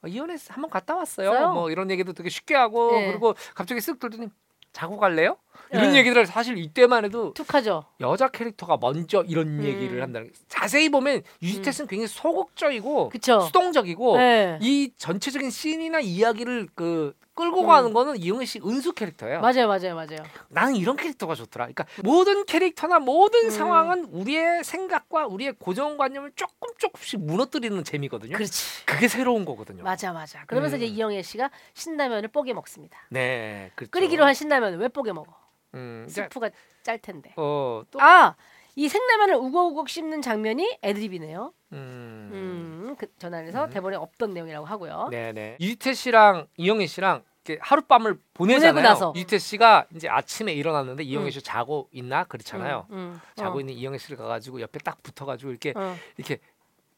[0.02, 1.30] 어, 이혼해 한번 갔다 왔어요.
[1.30, 1.52] 써요?
[1.52, 3.06] 뭐 이런 얘기도 되게 쉽게 하고 네.
[3.06, 4.28] 그리고 갑자기 쓱 들더니
[4.72, 5.36] 자고 갈래요?
[5.72, 5.98] 이런 네.
[5.98, 7.84] 얘기들을 사실 이때만 해도 툭하죠.
[8.00, 9.64] 여자 캐릭터가 먼저 이런 음.
[9.64, 13.40] 얘기를 한다는 게 자세히 보면 유지태 씨는 굉장히 소극적이고 그쵸.
[13.42, 14.58] 수동적이고 네.
[14.60, 17.66] 이 전체적인 씬이나 이야기를 그 끌고 음.
[17.66, 19.40] 가는 거는 이영애 씨 은수 캐릭터예요.
[19.40, 20.18] 맞아요, 맞아요, 맞아요.
[20.48, 21.64] 나는 이런 캐릭터가 좋더라.
[21.66, 23.50] 그러니까 모든 캐릭터나 모든 음.
[23.50, 28.36] 상황은 우리의 생각과 우리의 고정관념을 조금 조금씩 무너뜨리는 재미거든요.
[28.36, 28.84] 그렇지.
[28.84, 29.82] 그게 새로운 거거든요.
[29.82, 30.44] 맞아, 맞아.
[30.44, 30.82] 그러면서 음.
[30.82, 32.98] 이제 이영애 씨가 신라면을 뽀개 먹습니다.
[33.08, 33.90] 네, 그렇죠.
[33.90, 35.34] 끓이기로 한 신라면을 왜 뽀개 먹어?
[35.74, 36.50] 음, 이제 스프가
[36.82, 37.32] 짤 텐데.
[37.36, 38.34] 어, 또 아,
[38.76, 41.52] 이 생라면을 우걱우걱 씹는 장면이 애드립이네요.
[41.72, 42.30] 음.
[42.32, 43.70] 음, 그 전환에서 음.
[43.70, 45.08] 대본에 없던 내용이라고 하고요.
[45.10, 45.56] 네, 네.
[45.60, 47.22] 유지태 씨랑 이영애 씨랑
[47.60, 48.82] 하룻밤을 보내잖아요.
[48.84, 49.12] 나서.
[49.16, 51.30] 유지태 씨가 이제 아침에 일어났는데 이영애 음.
[51.30, 52.86] 씨 자고 있나 그렇잖아요.
[52.90, 53.20] 음, 음.
[53.36, 55.96] 자고 어, 있는 이영애 씨를 가가지고 옆에 딱 붙어가지고 이렇게 어.
[56.16, 56.38] 이렇게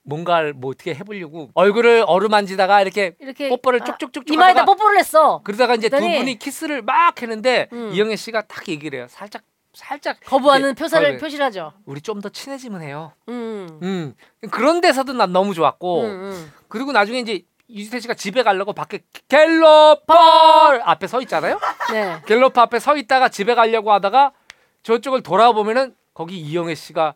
[0.05, 5.41] 뭔가를 뭐 어떻게 해보려고 얼굴을 어루만지다가 이렇게 이렇게 뽀뽀를 아, 쪽쪽쪽쪽 이마에다 뽀뽀를 했어.
[5.45, 7.91] 그러다가 이제 두 그랬더니- 분이 키스를 막 했는데 음.
[7.93, 9.07] 이영애 씨가 딱 얘기를 해요.
[9.09, 9.43] 살짝
[9.75, 11.17] 살짝 거부하는 표사를.
[11.19, 11.73] 표시를 하죠.
[11.87, 13.13] 우리 좀 더 친해지면 해요.
[13.29, 13.79] 음.
[13.83, 14.15] 음
[14.51, 16.53] 그런 데서도 난 너무 좋았고 음, 음.
[16.69, 17.43] 그리고 나중에 이제
[17.73, 21.59] 유지태 씨가 집에 가려고 밖에 갤러펄 앞에 서 있잖아요.
[21.91, 22.21] 네.
[22.27, 24.33] 갤러퍼 앞에 서 있다가 집에 가려고 하다가
[24.83, 27.15] 저쪽을 돌아보면은 거기 이영애 씨가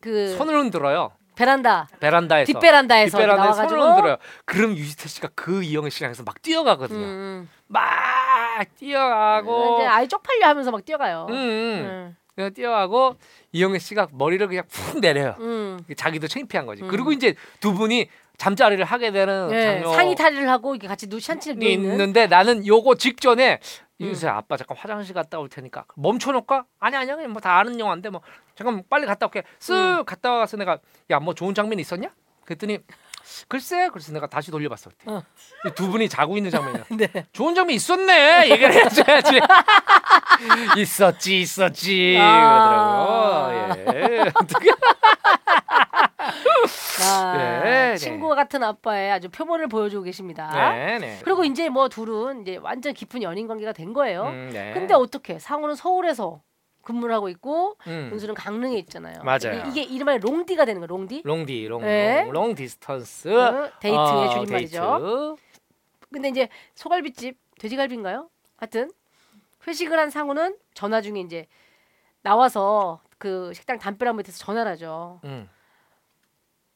[0.00, 1.12] 그 손을 흔들어요.
[1.36, 4.16] 베란다 베란다에서 뒷베란다에서 뒷베란다에 나와가지고 손을 흔들어요.
[4.46, 6.98] 그럼 유지태 씨가 그 이영애 씨랑 해서 막 뛰어가거든요.
[6.98, 7.82] 음, 막
[8.58, 8.64] 음.
[8.78, 11.26] 뛰어가고 이제 아이 쪽팔려 하면서 막 뛰어가요.
[11.28, 11.36] 음, 음.
[11.36, 12.16] 음.
[12.34, 13.16] 그냥 뛰어가고
[13.52, 15.36] 이영애 씨가 머리를 그냥 푹 내려요.
[15.40, 15.78] 음.
[15.96, 16.82] 자기도 창피한 거지.
[16.82, 16.88] 음.
[16.88, 18.08] 그리고 이제 두 분이
[18.38, 21.90] 잠자리를 하게 되는 네, 장면이 상의 탈의를 하고 이렇게 같이 누샨치를 누워 있는.
[21.92, 23.60] 있는데 나는 요거 직전에
[24.02, 24.06] 음.
[24.06, 26.64] 유세 아빠 잠깐 화장실 갔다 올 테니까 멈춰놓을까?
[26.80, 28.20] 아니 아니야 그냥 뭐 다 아는 영화인데 뭐
[28.54, 30.04] 잠깐 빨리 갔다 올게 쓱 음.
[30.04, 30.78] 갔다 와서 내가
[31.10, 32.08] 야 뭐 좋은 장면 있었냐?
[32.44, 32.78] 그랬더니
[33.48, 35.22] 글쎄 그래서 내가 다시 돌려봤어 그때 어.
[35.66, 37.26] 이두 분이 자고 있는 장면이야 네.
[37.32, 39.40] 좋은 장면 있었네 얘기를 해줘야지
[40.78, 43.48] 있었지 있었지 아.
[43.50, 44.32] 그러더라고요 예
[47.02, 47.96] 아, 네, 네.
[47.96, 50.50] 친구 같은 아빠의 아주 표본을 보여주고 계십니다.
[50.72, 54.24] 네네 그리고 이제 뭐 둘은 이제 완전 깊은 연인 관계가 된 거예요.
[54.24, 54.72] 음, 네.
[54.72, 56.42] 근데 어떻게 상우는 서울에서
[56.82, 58.10] 근무를 하고 있고 음.
[58.12, 59.16] 은수는 강릉에 있잖아요.
[59.24, 59.64] 맞아요.
[59.66, 60.86] 이게, 이름하여 롱디가 되는 거예요.
[60.86, 61.22] 롱디.
[61.24, 62.22] 롱디 long, 네.
[62.22, 65.36] long, long distance 어, 데이트의 어, 줄임말이죠.
[65.36, 65.46] 데이트.
[66.12, 68.30] 근데 이제 소갈비집 돼지갈비인가요?
[68.56, 68.90] 하여튼
[69.66, 71.46] 회식을 한 상우는 전화 중에 이제
[72.22, 75.20] 나와서 그 식당 담벼락 밑에서 전화를 하죠.
[75.24, 75.48] 음.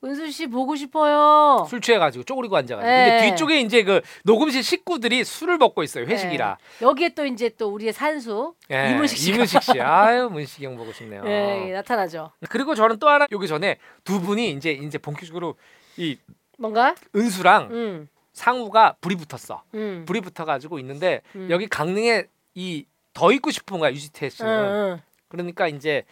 [0.03, 1.67] 은수 씨 보고 싶어요.
[1.69, 3.11] 술 취해가지고 쪼그리고 앉아가지고 네.
[3.11, 6.87] 근데 뒤쪽에 이제 그 녹음실 식구들이 술을 먹고 있어요 회식이라 네.
[6.87, 10.91] 여기에 또 이제 또 우리의 산수 예, 이문식 씨가 이문식 씨 아유 문식이 형 보고
[10.93, 12.31] 싶네요 예, 나타나죠.
[12.49, 15.57] 그리고 저는 또 하나 여기 전에 두 분이 이제 이제 본격적으로
[15.99, 16.17] 이
[16.57, 16.95] 뭔가?
[17.15, 21.49] 은수랑 음, 상우가 불이 붙었어 음, 불이 붙어가지고 있는데 음.
[21.51, 22.25] 여기 강릉에
[22.55, 25.01] 이 더 있고 싶은 거야 유지태 응, 씨는 응.
[25.29, 26.05] 그러니까 이제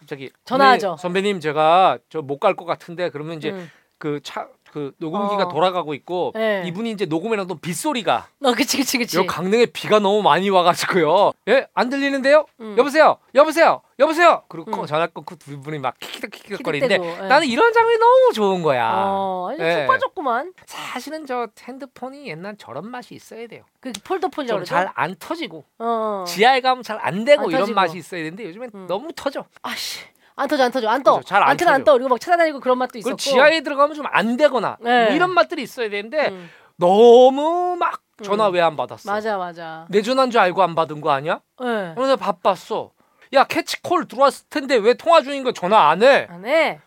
[0.00, 0.96] 갑자기 전화하죠.
[0.98, 3.70] 선배님, 제가 저 못 갈 것 같은데 그러면 이제 응.
[3.98, 5.48] 그차 그 녹음기가 어.
[5.48, 6.62] 돌아가고 있고 네.
[6.66, 9.18] 이분이 이제 녹음해놓은 빗소리가 어, 그치, 그치, 그치.
[9.18, 11.32] 여 강릉에 비가 너무 많이 와가지고요.
[11.48, 12.46] 예, 안 들리는데요?
[12.60, 12.76] 음.
[12.78, 14.44] 여보세요, 여보세요, 여보세요.
[14.48, 14.86] 그리고 꺼- 음.
[14.86, 17.28] 전화 끊고 두 분이 막 킥킥킥거리는데 키득대고, 예.
[17.28, 18.92] 나는 이런 장면이 너무 좋은 거야.
[18.94, 19.80] 어, 아니, 예.
[19.80, 20.52] 푹 빠졌구만.
[20.66, 23.64] 사실은 저 핸드폰이 옛날 저런 맛이 있어야 돼요.
[23.80, 24.64] 그 폴더폰이라고?
[24.64, 26.24] 잘 안 터지고 어.
[26.26, 27.74] 지하에 가면 잘 안 되고 안 이런 터지고.
[27.74, 28.86] 맛이 있어야 되는데 요즘엔 음.
[28.86, 29.44] 너무 터져.
[29.62, 30.00] 아씨.
[30.40, 31.20] 안 터져, 안 터져, 안 떠.
[31.22, 31.84] 잘안 안테나 안 터져.
[31.84, 31.92] 떠.
[31.94, 33.16] 그리고 막 찾아다니고 그런 맛도 그 있었고.
[33.16, 35.04] 지하에 들어가면 좀 안 되거나 네.
[35.06, 38.54] 뭐 이런 맛들이 있어야 되는데 음, 너무 막 전화 음.
[38.54, 39.10] 왜안 받았어?
[39.10, 39.86] 맞아, 맞아.
[39.90, 41.40] 내 전화인 줄 알고 안 받은 거 아니야?
[41.62, 41.94] 예.
[41.96, 42.92] 오늘 바빴어.
[43.34, 46.26] 야 캐치콜 들어왔을 텐데 왜 통화 중인 거 전화 안 해?
[46.30, 46.80] 안 해.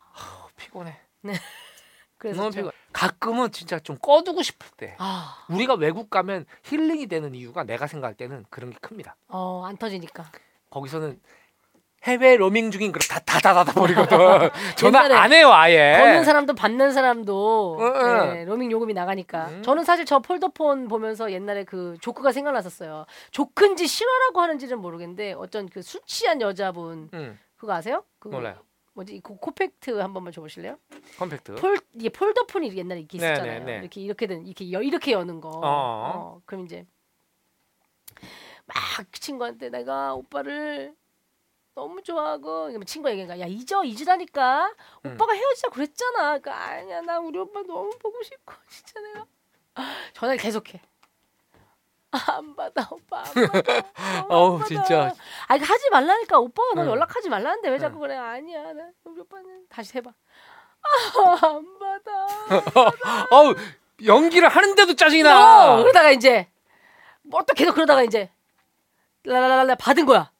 [0.00, 0.96] 어, 피곤해.
[2.18, 2.72] 그래서 너무 좀- 피곤.
[2.92, 4.96] 가끔은 진짜 좀 꺼두고 싶을 때.
[4.98, 9.14] 아, 우리가 외국 가면 힐링이 되는 이유가 내가 생각할 때는 그런 게 큽니다.
[9.28, 10.24] 어, 안 터지니까.
[10.70, 11.20] 거기서는
[12.04, 14.18] 해외 로밍 중인 걸 다다다다 버리거든.
[14.76, 15.96] 전화 안 해요 아예.
[15.98, 18.32] 거는 사람도 받는 사람도 어, 어.
[18.32, 19.62] 네, 로밍 요금이 나가니까 음.
[19.62, 26.00] 저는 사실 저 폴더폰 보면서 옛날에 그 조크가 생각났었어요 조크인지 실화라고 하는지는 모르겠는데 어떤 그술
[26.06, 28.04] 취한 여자분 응, 그거 아세요?
[28.20, 28.56] 그 몰라요.
[28.94, 30.76] 뭐지 코- 콤팩트 한 번만 줘보실래요?
[31.18, 31.56] 컴팩트.
[31.56, 33.58] 폴 이게 폴더폰이 옛날에 이렇게 네, 있었잖아요.
[33.60, 33.78] 네, 네.
[33.80, 35.48] 이렇게 이렇게 된 이렇게 여, 이렇게 여는 거.
[35.50, 35.60] 어.
[35.62, 36.84] 어, 그럼 이제
[38.66, 40.94] 막그 친구한테 내가 오빠를
[41.78, 44.72] 너무 좋아하고 친구가 얘기하니까 야 잊어 잊으라니까
[45.04, 45.12] 음.
[45.14, 46.38] 오빠가 헤어지자 그랬잖아.
[46.38, 49.24] 그러니까 아니야 나 우리 오빠 너무 보고 싶고 진짜 내가
[50.12, 50.80] 전화를 계속해.
[52.10, 54.26] 아, 안 받아 오빠 안 받아.
[54.28, 54.64] 어우.
[54.64, 55.14] 진짜.
[55.46, 56.88] 아 이거 하지 말라니까 오빠가 너 응.
[56.88, 57.78] 연락하지 말라는데 왜 응.
[57.78, 60.10] 자꾸 그래 아니야 나 우리 오빠는 다시 해봐
[60.82, 62.26] 아, 안 받아
[63.30, 63.54] 어우
[64.04, 65.76] 연기를 하는데도 짜증이 어, 나.
[65.76, 66.48] 그러다가 이제
[67.22, 68.30] 뭐 또 계속 그러다가 이제
[69.24, 70.32] 라라라라 받은 거야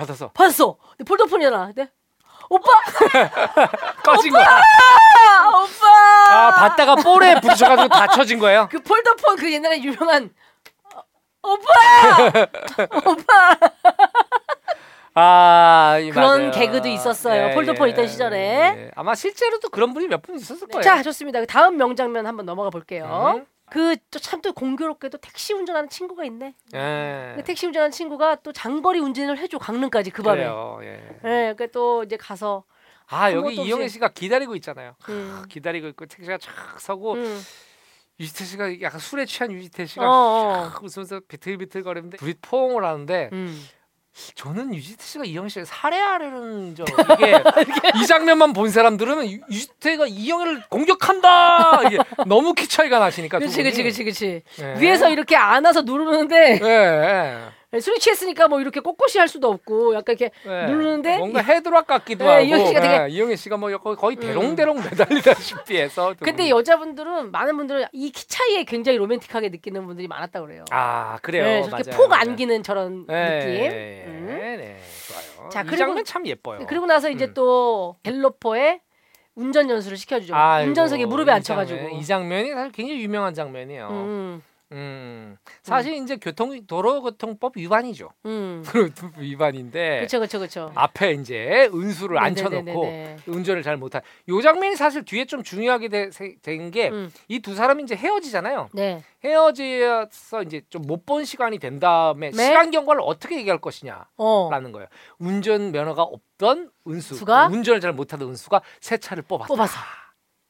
[0.00, 0.28] 받았어.
[0.32, 1.90] 받았어 내 폴더폰이 잖아 근데
[2.48, 2.68] 오빠
[4.04, 4.44] 꺼진 거야.
[4.44, 5.86] 아, 오빠
[6.30, 8.68] 아 받다가 볼에 부딪혀가지고 다쳐진 거예요.
[8.70, 10.30] 그 폴더폰 그 옛날에 유명한
[10.94, 11.02] 어,
[11.42, 11.70] 오빠
[13.10, 13.56] 오빠
[15.14, 16.50] 아 이, 그런 맞아요.
[16.52, 17.52] 개그도 있었어요.
[17.54, 18.38] 폴더폰 있던 시절에.
[18.38, 18.90] 예.
[18.94, 20.82] 아마 실제로도 그런 분이 몇 분 있었을 거예요.
[20.82, 23.46] 자 좋습니다 그 다음 명장면 한번 넘어가 볼게요 음.
[23.70, 26.54] 그또참또 공교롭게도 택시 운전하는 친구가 있네.
[26.74, 27.32] 예.
[27.36, 30.38] 그 택시 운전하는 친구가 또 장거리 운전을 해줘 강릉까지 그 밤에.
[30.38, 30.78] 그래요.
[30.82, 30.88] 예.
[31.24, 32.64] 예, 그러니까 또 이제 가서
[33.08, 33.94] 아 여기 아무것도 이영애 없이.
[33.94, 34.94] 씨가 기다리고 있잖아요.
[35.08, 37.40] 음, 기다리고 있고 택시가 촥 서고 음,
[38.20, 43.30] 유지태 씨가 약간 술에 취한 유지태 어, 씨가 어, 촥 웃으면서 비틀비틀거리는데 둘이 포옹을 하는데
[43.32, 43.60] 음.
[44.34, 47.42] 저는 유지태 씨가 이영애 씨를 살해하려는 저 이게
[48.02, 53.62] 이 장면만 본 사람들은 유- 유지태가 이영애를 공격한다 이게 너무 키 차이가 나시니까 두 그렇지,
[53.62, 53.82] 그렇지.
[53.82, 54.42] 그렇지, 그렇지.
[54.60, 54.80] 예.
[54.80, 57.38] 위에서 이렇게 안아서 누르는데 예, 예.
[57.78, 60.66] 술이 취했으니까 뭐 이렇게 꼿꼿이 할 수도 없고 약간 이렇게 예.
[60.66, 64.16] 누르는데 뭔가 헤드락 같기도 예, 하고 이영애 씨가 되게- 예, 이영애 씨가 뭐 거의, 거의
[64.16, 64.20] 음.
[64.20, 66.50] 대롱대롱 매달리다시피 해서 두 근데 분이.
[66.50, 70.64] 여자분들은 많은 분들은 이 키 차이에 굉장히 로맨틱하게 느끼는 분들이 많았다 그래요.
[70.72, 72.22] 아 그래요 네, 저렇게 맞아요, 폭 맞아요.
[72.28, 73.70] 안기는 저런 네, 느낌.
[73.70, 74.26] 네, 음.
[74.26, 74.76] 네,
[75.36, 75.48] 좋아요.
[75.50, 76.66] 자, 이 그리고- 장면 참 예뻐요.
[76.68, 77.34] 그리고 나서 이제 음.
[77.34, 78.80] 또 갤로퍼의
[79.36, 80.34] 운전 연수를 시켜주죠.
[80.34, 81.78] 아이고, 운전석에 무릎에 이 앉혀가지고.
[81.78, 83.88] 장면, 이 장면이 사실 굉장히 유명한 장면이에요.
[83.90, 84.42] 음,
[84.72, 88.10] 음, 사실 이제 교통 도로교통법 위반이죠.
[88.26, 88.62] 음.
[89.18, 90.72] 위반인데 그렇죠, 그렇죠, 그렇죠.
[90.74, 93.16] 앞에 이제 은수를 앉혀놓고 네네네네.
[93.26, 94.00] 운전을 잘 못한.
[94.28, 96.90] 요 장면이 사실 뒤에 좀 중요하게 된 게
[97.28, 97.42] 이 음.
[97.42, 98.68] 두 사람이 이제 헤어지잖아요.
[98.72, 99.02] 네.
[99.24, 102.44] 헤어져서 이제 좀 못 본 시간이 된 다음에 네.
[102.46, 104.48] 시간 경과를 어떻게 얘기할 것이냐라는 어.
[104.72, 104.86] 거예요.
[105.18, 107.46] 운전 면허가 없던 은수, 수가?
[107.48, 109.48] 운전을 잘 못하던 은수가 새 차를 뽑았다.
[109.48, 109.78] 뽑아서.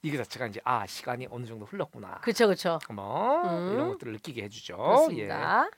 [0.02, 2.20] 이게 자체가 이제 아 시간이 어느 정도 흘렀구나.
[2.22, 2.78] 그렇죠, 그렇죠.
[2.90, 3.72] 뭐 음.
[3.72, 4.76] 이런 것들을 느끼게 해주죠.
[4.76, 5.68] 그렇습니다.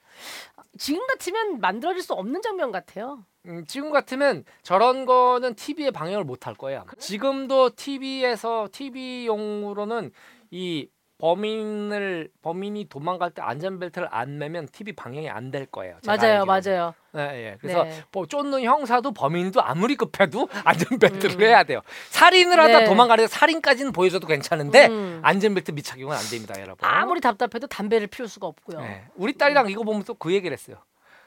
[0.78, 3.24] 지금 같으면 만들어질 수 없는 장면 같아요.
[3.46, 3.50] 예.
[3.50, 6.86] 음, 지금 같으면 저런 거는 TV에 방영을 못 할 거예요.
[6.98, 10.12] 지금도 TV에서 TV용으로는
[10.52, 10.88] 이
[11.22, 15.98] 범인을 범인이 도망갈 때 안전벨트를 안 매면 TV 방영이 안 될 거예요.
[16.06, 16.44] 맞아요.
[16.46, 16.94] 맞아요.
[17.12, 17.20] 네,
[17.52, 17.56] 예.
[17.60, 18.02] 그래서 네.
[18.10, 21.40] 뭐 쫓는 형사도 범인도 아무리 급해도 안전벨트를 음.
[21.42, 21.82] 해야 돼요.
[22.10, 22.84] 살인을 하다 네.
[22.86, 25.20] 도망가려 살인까지는 보여줘도 괜찮은데 음.
[25.22, 26.78] 안전벨트 미착용은 안 됩니다, 여러분.
[26.88, 28.80] 아무리 답답해도 담배를 피울 수가 없고요.
[28.80, 29.04] 네.
[29.14, 30.76] 우리 딸이랑 이거 보면 또 그 얘기를 했어요.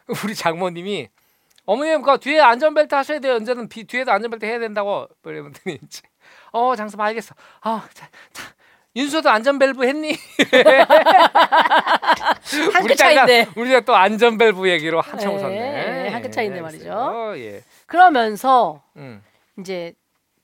[0.25, 1.07] 우리 장모님이
[1.65, 3.35] 어머님 그 뒤에 안전벨트 하셔야 돼요.
[3.35, 6.01] 언제는 비, 뒤에도 안전벨트 해야 된다고 그랬더니 이제
[6.51, 7.35] 어 장사 알겠어.
[7.61, 8.43] 아 자, 자,
[8.95, 10.13] 윤수도 안전벨트 했니?
[12.73, 13.47] 한 우리 끗 차인데.
[13.55, 16.09] 우리가 또 안전벨트 얘기로 한참 네, 웃었네.
[16.09, 16.83] 한끗 차이인데 예, 말이죠.
[16.83, 17.37] 그랬어요.
[17.39, 17.63] 예.
[17.87, 19.21] 그러면서 음.
[19.59, 19.93] 이제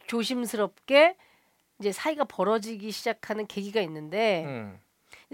[0.07, 1.15] 조심스럽게
[1.79, 4.77] 이제 사이가 벌어지기 시작하는 계기가 있는데 음.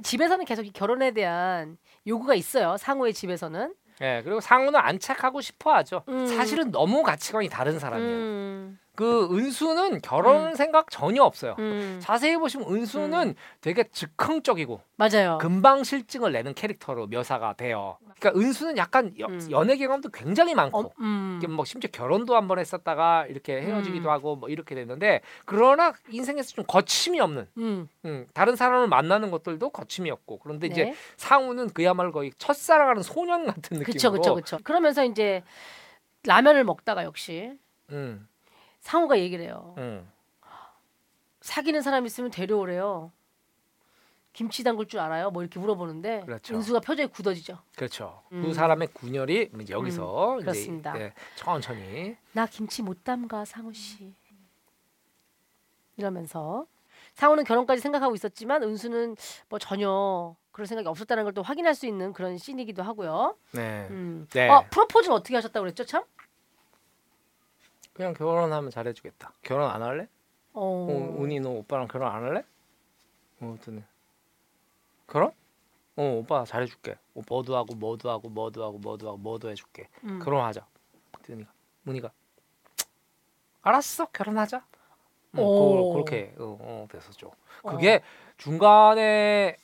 [0.03, 2.77] 집에서는 계속 이 결혼에 대한 요구가 있어요.
[2.77, 3.73] 상호의 집에서는.
[4.01, 6.03] 예, 그리고 상우는 안착하고 싶어 하죠.
[6.07, 6.27] 음.
[6.27, 8.73] 사실은 너무 가치관이 다른 사람이에요.
[8.97, 11.55] 음, 그 은수는 결혼 생각 전혀 없어요.
[11.59, 15.37] 음, 자세히 보시면 은수는 되게 즉흥적이고 맞아요.
[15.39, 17.97] 금방 실증을 내는 캐릭터로 묘사가 돼요.
[18.19, 19.47] 그러니까 은수는 약간 여- 음.
[19.51, 24.11] 연애 경험도 굉장히 많고 어, 음, 뭐 심지어 결혼도 한 번 했었다가 이렇게 헤어지기도 음.
[24.11, 29.69] 하고 뭐 이렇게 됐는데 그러나 인생에서 좀 거침이 없는 음, 음, 다른 사람을 만나는 것들도
[29.69, 30.95] 거침이 없고 그런데 이제 네.
[31.17, 34.57] 상우는 그야말로 거의 첫사랑하는 소년 같은 느낌으로 그쵸, 그쵸, 그쵸.
[34.63, 35.43] 그러면서 이제
[36.25, 37.51] 라면을 먹다가 역시
[37.91, 38.27] 음,
[38.87, 39.75] 상호가 얘기를 해요.
[39.77, 40.09] 음.
[41.41, 43.11] 사귀는 사람 있으면 데려오래요.
[44.31, 45.29] 김치 담글 줄 알아요?
[45.29, 46.55] 뭐 이렇게 물어보는데 그렇죠.
[46.55, 47.57] 은수가 표정이 굳어지죠.
[47.75, 48.21] 그렇죠.
[48.31, 48.43] 음.
[48.43, 50.97] 두 사람의 군열이 이제 여기서 이제 그렇습니다.
[51.01, 54.13] 예, 천천히 나 김치 못 담가 상우 씨.
[55.97, 56.65] 이러면서
[57.15, 59.17] 상우는 결혼까지 생각하고 있었지만 은수는
[59.49, 63.35] 뭐 전혀 그런 생각이 없었다는 걸 또 확인할 수 있는 그런 씬이기도 하고요.
[63.51, 63.87] 네.
[63.89, 64.27] 음.
[64.31, 64.47] 네.
[64.47, 66.03] 어 프로포즈는 어떻게 하셨다고 그랬죠, 참?
[67.97, 69.33] 그냥 결혼하면 잘해주겠다.
[69.41, 70.07] 결혼 안 할래?
[70.53, 70.61] 어.
[70.87, 72.43] 어, 은희 너 오빠랑 결혼 안 할래?
[73.41, 73.83] 어, 어떠네.
[75.07, 75.31] 결혼?
[75.95, 76.95] 어, 오빠 잘해줄게.
[77.15, 79.89] 어, 뭐도 하고 뭐도 하고 뭐도 하고 뭐도 하고 뭐도 해줄게.
[80.03, 80.19] 음.
[80.19, 80.63] 결혼하자.
[81.27, 81.51] 은희가
[81.87, 82.11] 은희가
[83.63, 84.63] 알았어 결혼하자.
[85.31, 85.87] 음, 오.
[85.87, 87.31] 그, 그렇게 어, 어, 됐었죠.
[87.67, 88.03] 그게
[88.37, 89.57] 중간에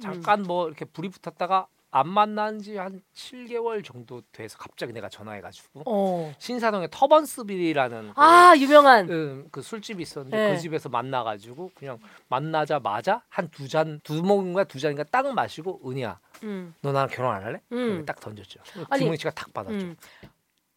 [0.00, 5.82] 잠깐 뭐 이렇게 불이 붙었다가 안 만난 지 한 7개월 정도 돼서 갑자기 내가 전화해가지고
[5.86, 6.32] 어.
[6.38, 9.06] 신사동에 터번스빌이라는 아 유명한.
[9.06, 10.54] 그, 그 술집이 있었는데 네.
[10.54, 11.98] 그 집에서 만나가지고 그냥
[12.28, 16.74] 만나자마자 한 두 잔 두 모금인가 두 잔인가 딱 마시고 은희야 음.
[16.80, 17.60] 너 나랑 결혼 안 할래?
[17.72, 18.04] 음.
[18.06, 18.60] 딱 던졌죠.
[18.88, 19.74] 아니, 김은희 씨가 딱 받았죠.
[19.76, 19.96] 음.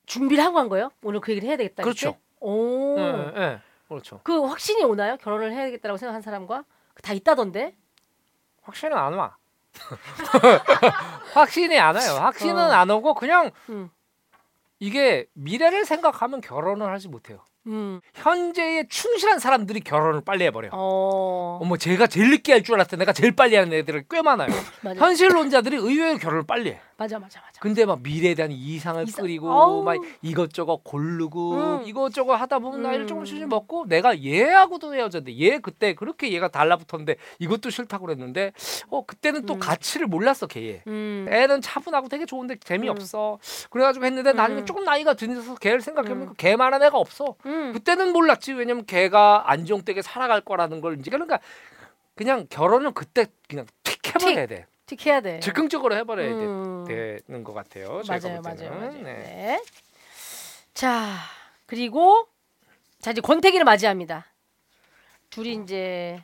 [0.06, 0.92] 준비를 하고 한 거예요?
[1.02, 1.82] 오늘 그 얘기를 해야 되겠다.
[1.84, 2.10] 그렇죠.
[2.10, 2.20] 이렇게?
[2.42, 2.96] 오.
[3.00, 4.20] 예, 예, 그렇죠.
[4.24, 5.16] 그 확신이 오나요?
[5.18, 6.66] 결혼을 해야 되겠다라고 생각한 사람과
[7.02, 7.74] 다 있다던데.
[8.64, 9.38] 확신은 안 와.
[11.34, 12.14] 확신이 안 와요.
[12.20, 12.72] 확신은 어.
[12.72, 13.90] 안 오고 그냥 음.
[14.80, 17.40] 이게 미래를 생각하면 결혼을 하지 못해요.
[17.68, 18.00] 음.
[18.14, 20.68] 현재에 충실한 사람들이 결혼을 빨리 해버려.
[20.68, 21.60] 요 어.
[21.62, 24.50] 어머 제가 제일 늦게 할 줄 알았을 때 내가 제일 빨리 하는 애들이 꽤 많아요.
[24.98, 26.82] 현실론자들이 의외로 결혼을 빨리 해.
[26.98, 27.60] 맞아 맞아 맞아.
[27.60, 29.84] 근데 막 미래에 대한 이상을 이상- 끓이고 어우.
[29.84, 31.82] 막 이것저것 고르고 음.
[31.86, 33.08] 이것저것 하다 보면 나이를 음.
[33.08, 38.54] 조금씩 먹고 내가 얘하고도 헤어졌는데 얘 그때 그렇게 얘가 달라붙었는데 이것도 싫다고 그랬는데
[38.90, 39.60] 어 그때는 또 음.
[39.60, 40.84] 가치를 몰랐어 걔.
[40.88, 41.26] 음.
[41.30, 43.40] 애는 차분하고 되게 좋은데 재미없어.
[43.72, 44.66] 그래가지고 했는데 나중에 음.
[44.66, 47.36] 조금 나이가 들어서 걔를 생각해보니까 걔만한 애가 없어.
[47.46, 47.74] 음.
[47.74, 48.54] 그때는 몰랐지.
[48.54, 51.40] 왜냐면 걔가 안정되게 살아갈 거라는 걸 이제 그러니까
[52.16, 54.66] 그냥 결혼은 그때 그냥 틱 해버려야 돼.
[54.86, 55.40] 틱 해야 돼.
[55.40, 56.34] 즉흥적으로 해버려야 돼.
[56.46, 56.86] 음.
[56.88, 58.02] 되는 것 같아요.
[58.08, 58.70] 맞아요, 볼 맞아요.
[58.72, 58.92] 맞아요.
[58.92, 59.02] 네.
[59.04, 59.64] 네.
[60.74, 61.16] 자
[61.66, 62.28] 그리고
[63.00, 64.26] 자 이제 권태기를 맞이합니다.
[65.32, 66.22] 둘이 이제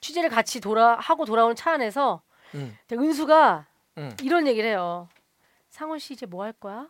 [0.00, 2.22] 취재를 같이 돌아 하고 돌아오는 차 안에서
[2.54, 3.66] 음, 은수가
[3.98, 4.16] 음.
[4.22, 5.08] 이런 얘기를 해요.
[5.70, 6.88] 상훈 씨 이제 뭐 할 거야?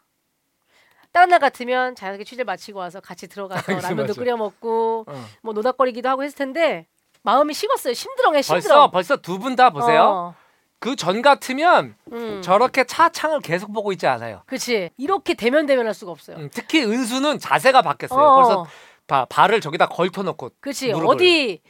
[1.11, 3.73] 다른 날 같으면 자연하게 취재 마치고 와서 같이 들어가서
[4.13, 4.15] 라면도.
[4.15, 5.25] 끓여 먹고 어.
[5.43, 6.87] 뭐 노닥거리기도 하고 했을 텐데
[7.23, 7.95] 마음이 식었어요.
[7.95, 8.91] 심드렁해 벌써 심드렁.
[8.91, 10.03] 벌써 두 분 다 보세요.
[10.03, 10.35] 어,
[10.79, 12.41] 그 전 같으면 음.
[12.43, 14.43] 저렇게 차 창을 계속 보고 있지 않아요.
[14.47, 14.91] 그렇지.
[14.97, 16.37] 이렇게 대면 대면할 수가 없어요.
[16.37, 18.19] 음, 특히 은수는 자세가 바뀌었어요.
[18.21, 18.67] 어, 벌써
[19.07, 20.51] 바, 발을 저기다 걸터놓고.
[20.61, 20.93] 그렇지.
[20.93, 21.07] 무릎을.
[21.15, 21.63] 어디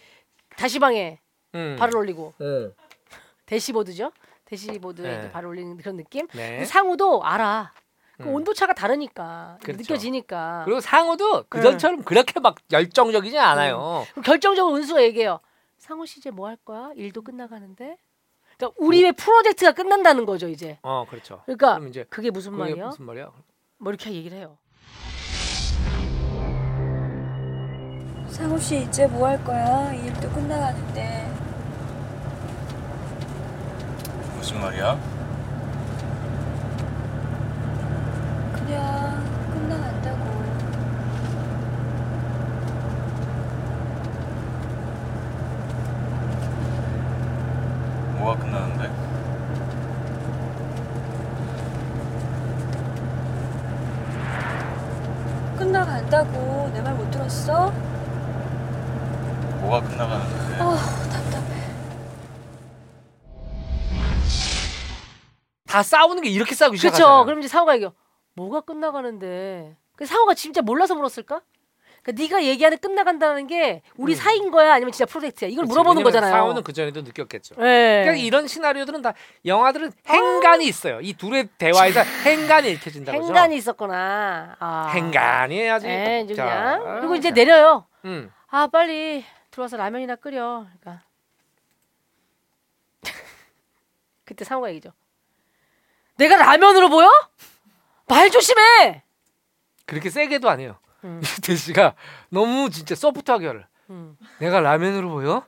[0.57, 1.19] 다시방에
[1.55, 1.77] 음.
[1.79, 2.73] 발을 올리고 음.
[3.47, 4.13] 대시보드죠.
[4.45, 5.19] 대시보드에 네.
[5.19, 6.27] 이제 발을 올리는 그런 느낌.
[6.35, 6.65] 네.
[6.65, 7.73] 상우도 알아.
[8.19, 8.35] 그 음.
[8.35, 9.79] 온도 차가 다르니까 그렇죠.
[9.81, 10.63] 느껴지니까.
[10.65, 11.63] 그리고 상우도 그 네.
[11.63, 14.05] 전처럼 그렇게 막 열정적이지 않아요.
[14.13, 15.39] 그럼 결정적으로 은수가 얘기해요.
[15.79, 16.91] 상우 씨 이제 뭐 할 거야?
[16.97, 17.97] 일도 끝나가는데.
[18.57, 20.79] 그러니까 우리의 프로젝트가 끝난다는 거죠 이제.
[20.83, 21.43] 어, 그렇죠.
[21.45, 22.87] 그러니까 그럼 이제 그게 무슨 그게 말이야?
[22.87, 23.31] 무슨 말이야?
[23.79, 24.59] 뭐 이렇게 얘기를 해요.
[28.29, 29.93] 상우 씨 이제 뭐 할 거야?
[29.95, 31.31] 일도 끝나가는데.
[34.37, 34.99] 무슨 말이야?
[38.55, 40.29] 그냥 끝나간다고.
[48.19, 48.89] 뭐가 끝나는데?
[55.59, 56.71] 끝나간다고.
[57.29, 57.71] 들었어?
[59.61, 60.55] 뭐가 끝나가는데?
[60.61, 60.77] 아,
[61.13, 61.63] 답답해.
[65.67, 66.95] 다 싸우는 게 이렇게 싸우기 그렇죠.
[66.97, 67.25] 시작하잖아.
[67.25, 67.91] 그럼 이제 상우가 얘기해.
[68.35, 69.77] 뭐가 끝나가는데.
[69.97, 71.43] 그 상우가 진짜 몰라서 물었을까?
[72.03, 74.17] 그러니까 네가 얘기하는 끝나간다는 게 우리 음.
[74.17, 75.49] 사이인 거야 아니면 진짜 프로젝트야?
[75.49, 76.33] 이걸 그치, 물어보는 거잖아요.
[76.33, 77.57] 상우는 그 전에도 느꼈겠죠.
[77.57, 78.03] 네.
[78.05, 79.15] 그러니까 이런 시나리오들은 다
[79.45, 81.01] 영화들은 행간이 있어요.
[81.01, 83.29] 이 둘의 대화에서 행간이 읽혀진다고 그러죠.
[83.29, 84.57] 행간이 있었구나.
[84.59, 84.91] 아.
[84.95, 85.87] 행간이 해야지.
[85.87, 86.99] 네, 그냥.
[87.01, 87.35] 그리고 이제 자.
[87.35, 87.87] 내려요.
[88.05, 88.33] 음.
[88.49, 90.67] 아 빨리 들어와서 라면이나 끓여.
[90.81, 91.05] 그러니까
[94.25, 94.93] 그때 상우가 얘기죠.
[96.17, 97.09] 내가 라면으로 보여?
[98.07, 99.03] 말 조심해.
[99.87, 100.79] 그렇게 세게도 안 해요.
[101.05, 101.21] 음.
[101.39, 101.95] 유태 씨가
[102.31, 103.67] 너무 진짜 소프트하게 하를.
[103.91, 104.17] 음.
[104.39, 105.45] 내가 라면으로 보여?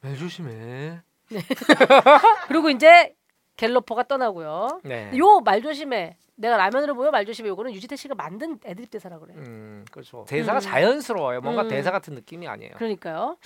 [0.00, 1.00] 말 조심해.
[2.48, 3.14] 그리고 이제
[3.56, 4.80] 갤러퍼가 떠나고요.
[4.84, 5.10] 네.
[5.16, 6.16] 요말 조심해.
[6.34, 7.48] 내가 라면으로 보여 말 조심해.
[7.50, 9.34] 요거는 유지태 씨가 만든 애드립 대사라 그래.
[9.36, 10.24] 음, 그렇죠.
[10.26, 10.60] 대사가 음.
[10.60, 11.40] 자연스러워요.
[11.40, 11.68] 뭔가 음.
[11.68, 12.72] 대사 같은 느낌이 아니에요.
[12.76, 13.36] 그러니까요.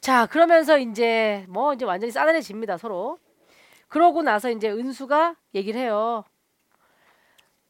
[0.00, 3.18] 자 그러면서 이제 뭐 이제 완전히 싸늘해집니다 서로.
[3.88, 6.24] 그러고 나서 이제 은수가 얘기를 해요.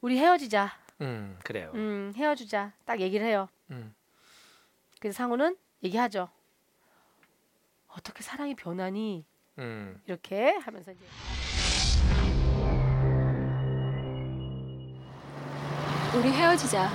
[0.01, 0.71] 우리 헤어지자.
[1.01, 1.71] 음, 그래요.
[1.75, 2.73] 음 헤어지자.
[2.85, 3.47] 딱 얘기를 해요.
[3.71, 3.93] 음.
[4.99, 6.29] 그래서 상우는 얘기하죠.
[7.87, 9.25] 어떻게 사랑이 변하니?
[9.59, 10.01] 음.
[10.05, 11.05] 이렇게 하면서 이제
[16.15, 16.89] 우리 헤어지자.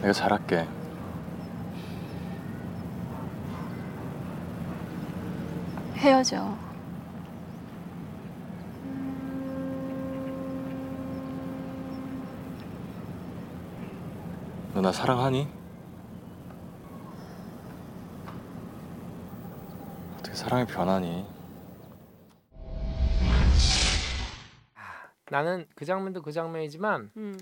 [0.00, 0.79] 내가 잘할게.
[6.00, 6.56] 헤어져.
[14.74, 15.48] 너 나 사랑하니?
[20.18, 21.26] 어떻게 사랑이 변하니?
[25.28, 27.38] 나는 그 장면도 그 장면이지만 음.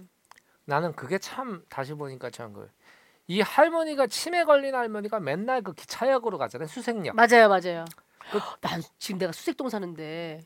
[0.67, 7.15] 나는 그게 참 다시 보니까 참그이 할머니가 치매 걸린 할머니가 맨날 그 기차역으로 가잖아요 수색역
[7.17, 7.85] 맞아요, 맞아요.
[8.31, 10.41] 그- 난 지금 내가 수색동 사는데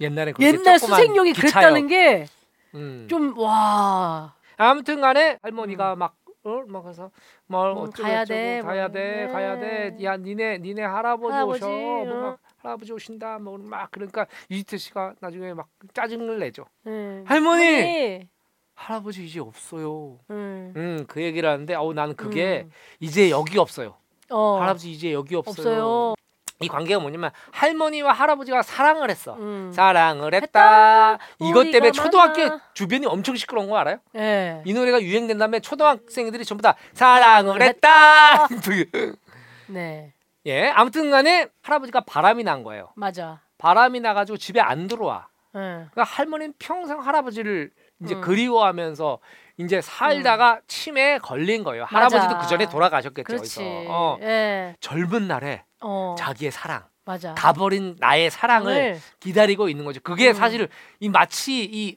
[0.00, 1.52] 옛날에 그렇게 옛날 조그만 수색용이 기차역.
[1.52, 2.26] 그랬다는 게
[2.74, 3.06] 음.
[3.10, 4.34] 좀 와.
[4.56, 7.10] 아무튼 간에 할머니가 막 어, 막 가서
[7.46, 8.92] 뭐 음, 어쩌고 가야 어쩌고 돼, 가야 뭐.
[8.94, 9.32] 돼 네.
[9.32, 12.20] 가야 돼야 니네 니네 할아버지, 할아버지, 오셔 뭐 어.
[12.22, 17.22] 막 할아버지 오신다 뭐 막 그러니까 유지태 씨가 나중에 막 짜증을 내죠 네.
[17.26, 17.64] 할머니!
[17.64, 18.28] 할머니!
[18.74, 20.72] 할아버지 이제 없어요 음.
[20.76, 22.70] 음그 얘기를 하는데 어우 나는 그게 음.
[23.00, 23.96] 이제 여기 없어요
[24.30, 24.58] 어.
[24.60, 25.52] 할아버지 이제 여기 없어요.
[25.52, 26.14] 없어요.
[26.60, 29.34] 이 관계가 뭐냐면 할머니와 할아버지가 사랑을 했어.
[29.34, 29.70] 음.
[29.72, 31.12] 사랑을 했다.
[31.12, 31.18] 했다.
[31.40, 32.60] 이것 때문에 초등학교 만나.
[32.74, 33.98] 주변이 엄청 시끄러운 거 알아요?
[34.16, 34.62] 예.
[34.64, 38.48] 이 노래가 유행된 다음에 초등학생들이 전부 다 사랑을 했다.
[39.68, 40.12] 네.
[40.46, 42.90] 예, 아무튼 간에 할아버지가 바람이 난 거예요.
[42.96, 43.40] 맞아.
[43.58, 45.28] 바람이 나가지고 집에 안 들어와.
[45.54, 45.58] 예.
[45.58, 47.70] 그러니까 할머니는 평생 할아버지를
[48.02, 48.20] 이제 음.
[48.20, 49.18] 그리워하면서
[49.58, 51.86] 이제 살다가 치매에 걸린 거예요.
[51.90, 51.96] 맞아.
[52.18, 53.24] 할아버지도 그 전에 돌아가셨겠죠.
[53.24, 53.56] 그렇지.
[53.58, 53.84] 거기서.
[53.92, 54.76] 어, 예.
[54.80, 56.14] 젊은 날에 어.
[56.16, 57.34] 자기의 사랑, 맞아.
[57.34, 60.00] 가버린 나의 사랑을 오늘 기다리고 있는 거죠.
[60.00, 60.34] 그게 음.
[60.34, 60.68] 사실
[61.00, 61.96] 이 마치 이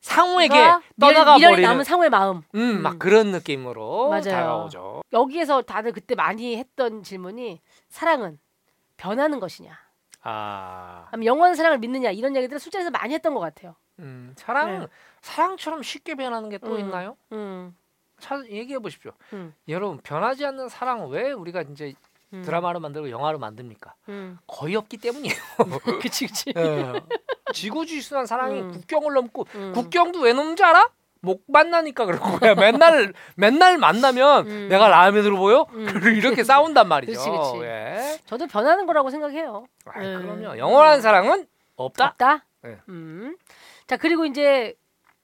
[0.00, 0.54] 상우에게
[1.00, 2.42] 떠나가 미련- 버리는 남은 상우의 마음.
[2.54, 4.22] 음, 막 그런 느낌으로 맞아요.
[4.22, 5.02] 다가오죠.
[5.12, 8.38] 여기에서 다들 그때 많이 했던 질문이 사랑은
[8.96, 9.70] 변하는 것이냐,
[10.22, 13.76] 아, 영원한 사랑을 믿느냐 이런 얘기들을 술자리에서 많이 했던 것 같아요.
[14.00, 14.86] 음, 사랑 네.
[15.20, 16.80] 사랑처럼 쉽게 변하는 게 또 음.
[16.80, 17.16] 있나요?
[17.32, 17.76] 음.
[18.20, 19.12] 차, 얘기해 보십시오.
[19.32, 19.54] 음.
[19.68, 21.94] 여러분 변하지 않는 사랑 왜 우리가 이제
[22.32, 22.42] 음.
[22.44, 23.94] 드라마로 만들고 영화로 만듭니까?
[24.10, 24.38] 음.
[24.46, 25.34] 거의 없기 때문이에요.
[26.02, 26.52] 그치 그치.
[26.56, 26.92] 예.
[27.54, 28.72] 지구지순한 사랑이 음.
[28.72, 29.72] 국경을 넘고 음.
[29.72, 30.90] 국경도 왜 넘는지 알아?
[31.20, 32.54] 못 만나니까 그런 거야.
[32.56, 34.68] 맨날 맨날 만나면 음.
[34.68, 35.66] 내가 라면으로 보여?
[35.72, 35.86] 음.
[36.16, 37.12] 이렇게 싸운단 말이죠.
[37.12, 37.64] 그치, 그치.
[37.64, 38.18] 예.
[38.26, 39.66] 저도 변하는 거라고 생각해요.
[39.86, 40.22] 아, 음.
[40.38, 40.58] 그럼요.
[40.58, 41.46] 영원한 사랑은
[41.76, 42.06] 없다.
[42.06, 42.44] 없다.
[42.62, 42.76] 네.
[42.88, 43.36] 음.
[43.86, 44.74] 자 그리고 이제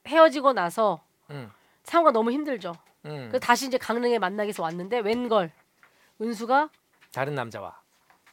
[0.06, 1.00] 헤어지고 나서
[1.30, 1.50] 음.
[1.82, 2.72] 상우가 너무 힘들죠.
[3.06, 3.26] 음.
[3.28, 5.50] 그래서 다시 이제 강릉에 만나기 위해서 왔는데 웬걸
[6.20, 6.68] 은수가
[7.12, 7.74] 다른 남자와.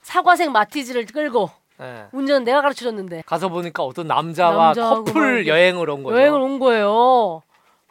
[0.02, 1.50] 사과색 마티즈를 끌고
[1.82, 2.08] 예.
[2.12, 6.16] 운전 내가 가르쳐 줬는데 가서 보니까 어떤 남자와 커플 여행을 온 거죠.
[6.18, 7.42] 여행을 온 거예요.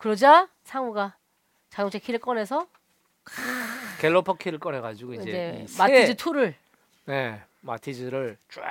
[0.00, 1.14] 그러자 상우가
[1.68, 2.66] 자동차 키를 꺼내서
[4.00, 6.54] 갤러퍼 키를 꺼내 가지고 이제, 이제 마티즈 2를
[7.04, 7.42] 네.
[7.60, 8.62] 마티즈를 쫙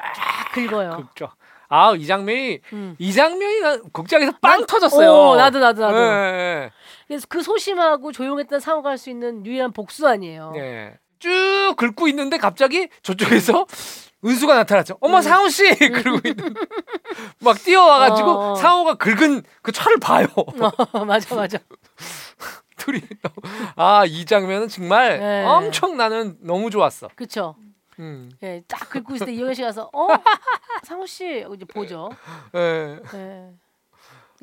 [0.53, 1.07] 긁어요.
[1.14, 1.30] 긁죠.
[1.68, 2.95] 아, 이 장면이 음.
[2.97, 5.11] 이 장면이 난 극장에서 빵 터졌어요.
[5.11, 5.97] 오, 나도 나도 나도.
[5.97, 6.72] 예, 예.
[7.07, 10.51] 그래서 그 소심하고 조용했던 상우가 할 수 있는 유일한 복수 아니에요.
[10.56, 10.97] 네.
[11.19, 13.65] 쭉 긁고 있는데 갑자기 저쪽에서
[14.25, 14.97] 은수가 나타났죠.
[15.01, 15.21] 어머 음.
[15.21, 16.53] 상우 씨 그러고 있는
[17.39, 18.55] 막 뛰어와가지고 어.
[18.55, 20.27] 상우가 긁은 그 차를 봐요.
[20.35, 21.57] 어, 맞아 맞아.
[22.77, 23.01] 둘이
[23.75, 25.45] 아이 장면은 정말 네.
[25.45, 27.09] 엄청 나는 너무 좋았어.
[27.15, 27.55] 그쵸.
[27.99, 30.07] 음, 예, 딱 긁고 있을 때 이효연 씨 가서 어
[30.83, 32.09] 상우 씨 이제 보죠.
[32.55, 32.99] 예.
[33.13, 33.49] 예.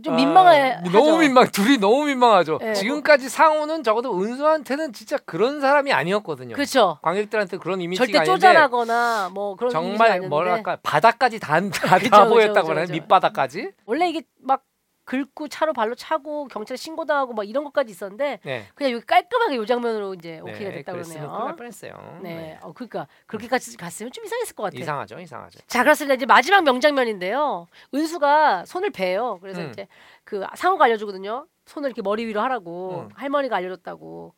[0.02, 0.73] 좀 민망해.
[0.73, 1.47] 아, 너무 민망.
[1.48, 2.59] 둘이 너무 민망하죠.
[2.60, 2.74] 네.
[2.74, 6.55] 지금까지 상우는 적어도 은수한테는 진짜 그런 사람이 아니었거든요.
[6.55, 6.98] 그렇죠.
[7.02, 12.28] 관객들한테 그런 이미지가 절대 쪼잔하거나 뭐 그런 정말 뭐랄까 바닥까지 다, 다, 그죠, 다 그죠,
[12.28, 12.74] 보였다고?
[12.74, 12.93] 그죠.
[12.93, 13.70] 밑바닥까지.
[13.86, 14.62] 원래 이게 막
[15.07, 18.66] 긁고 차로 발로 차고 경찰에 신고당하고 막 이런 것까지 있었는데 네.
[18.74, 21.57] 그냥 여기 깔끔하게 요 장면으로 이제 오케이가 됐다 큰일 날 그러네요.
[21.57, 22.20] 뻔했어요.
[22.23, 24.81] 네, 어 그러니까 그렇게까지 갔으면 좀 이상했을 것 같아요.
[24.81, 25.61] 이상하죠, 이상하죠.
[25.69, 26.15] 자 그렇습니다.
[26.15, 27.69] 이제 마지막 명장면인데요.
[27.95, 29.39] 은수가 손을 베요.
[29.41, 29.70] 그래서 음.
[29.70, 29.87] 이제
[30.24, 31.47] 그 상호가 알려주거든요.
[31.66, 33.09] 손을 이렇게 머리 위로 하라고 음.
[33.15, 34.35] 할머니가 알려줬다고.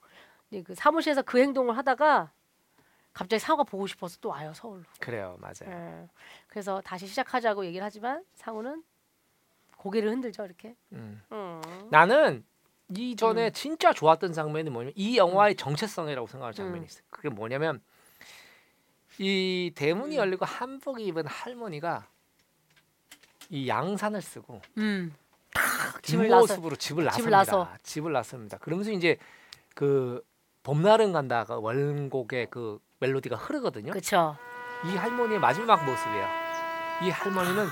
[0.50, 2.30] 이제 그 사무실에서 그 행동을 하다가
[3.14, 4.82] 갑자기 상호가 보고 싶어서 또 와요 서울로.
[5.00, 5.66] 그래요, 맞아요.
[5.66, 6.08] 예.
[6.46, 8.82] 그래서 다시 시작하자고 얘기를 하지만 상우는
[9.78, 10.76] 고개를 흔들죠 이렇게.
[10.92, 11.22] 음.
[11.32, 11.62] 음.
[11.90, 12.44] 나는
[12.94, 13.52] 이전에 음.
[13.52, 16.84] 진짜 좋았던 장면이 뭐냐면 이 영화의 정체성이라고 생각하는 장면이 음.
[16.84, 17.02] 있어 요.
[17.10, 17.80] 그게 뭐냐면
[19.18, 20.20] 이 대문이 음.
[20.20, 22.06] 열리고 한복이 입은 할머니가
[23.50, 25.14] 이 양산을 쓰고 음.
[26.02, 27.36] 집을 뒷모습으로 집을 집을 나섭니다.
[27.36, 27.68] 나서.
[27.82, 28.58] 집을 나섭니다.
[28.58, 29.16] 그러면서 이제
[29.74, 30.22] 그
[30.62, 33.90] 봄날은 간다가 원곡의 그 멜로디가 흐르거든요.
[33.90, 34.36] 그렇죠.
[34.84, 36.26] 이 할머니의 마지막 모습이에요.
[37.04, 37.66] 이 할머니는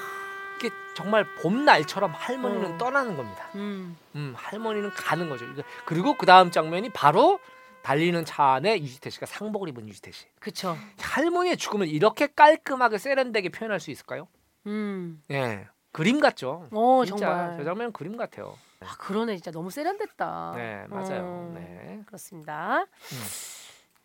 [0.97, 2.78] 정말 봄날처럼 할머니는 음.
[2.78, 3.51] 떠나는 겁니다.
[3.55, 3.98] 음.
[4.14, 5.44] 음, 할머니는 가는 거죠.
[5.85, 7.39] 그리고 그 다음 장면이 바로
[7.82, 10.24] 달리는 차 안에 유지태 씨가 상복을 입은 유지태 씨.
[10.40, 10.74] 그렇죠.
[10.98, 14.27] 할머니의 죽음을 이렇게 깔끔하게 세련되게 표현할 수 있을까요?
[14.64, 15.23] 음.
[15.31, 16.66] 예, 그림 같죠.
[16.73, 17.56] 어 진짜 정말.
[17.59, 18.56] 저 장면은 그림 같아요.
[18.81, 20.55] 아 그러네 진짜 너무 세련됐다.
[20.56, 21.51] 네, 맞아요.
[21.51, 22.02] 음, 네.
[22.06, 22.81] 그렇습니다.
[22.81, 23.24] 음.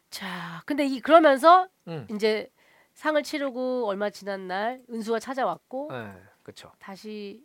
[0.10, 2.06] 자, 근데 이 그러면서 음.
[2.12, 2.50] 이제
[2.96, 6.12] 상을 치르고 얼마 지난 날 은수가 찾아왔고 예,
[6.52, 6.72] 그렇죠.
[6.80, 7.42] 다시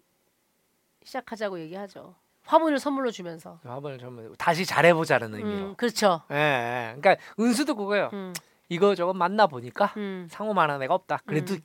[1.05, 2.15] 시작하자고 얘기하죠.
[2.45, 3.59] 화분을 선물로 주면서.
[3.65, 5.67] 화분을 좀 다시 잘해보자는 의미로.
[5.69, 6.23] 음, 그렇죠.
[6.31, 7.01] 예, 예.
[7.01, 8.11] 그러니까 은수도 그거예요.
[8.13, 8.33] 음,
[8.69, 11.21] 이거 저거 만나 보니까 음, 상호만한 애가 없다.
[11.27, 11.61] 그래도 음.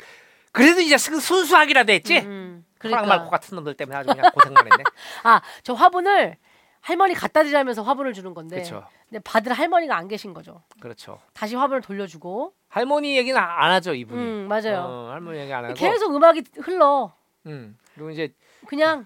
[0.51, 2.19] 그래도 이제 스- 순수하기라도 했지.
[2.19, 4.83] 음, 호랑 그러니까 말고 같은 놈들 때문에 아주 그냥 고생만 했네.
[5.23, 6.37] 아, 저 화분을
[6.81, 8.83] 할머니 갖다 드리면서 화분을 주는 건데 그렇죠.
[9.07, 10.63] 근데 받을 할머니가 안 계신 거죠.
[10.81, 11.19] 그렇죠.
[11.33, 12.53] 다시 화분을 돌려주고.
[12.69, 14.19] 할머니 얘기는 안 하죠 이분이.
[14.21, 14.79] 음, 맞아요.
[14.87, 15.73] 어, 할머니 얘기 안 하고.
[15.75, 17.13] 계속 음악이 흘러.
[17.45, 17.77] 음.
[17.95, 18.33] 그리고 이제
[18.67, 19.05] 그냥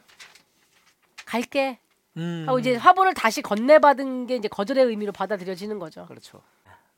[1.26, 1.80] 갈게
[2.18, 2.46] 음.
[2.48, 6.06] 하고 이제 화분을 다시 건네받은 게 이제 거절의 의미로 받아들여지는 거죠.
[6.08, 6.42] 그렇죠.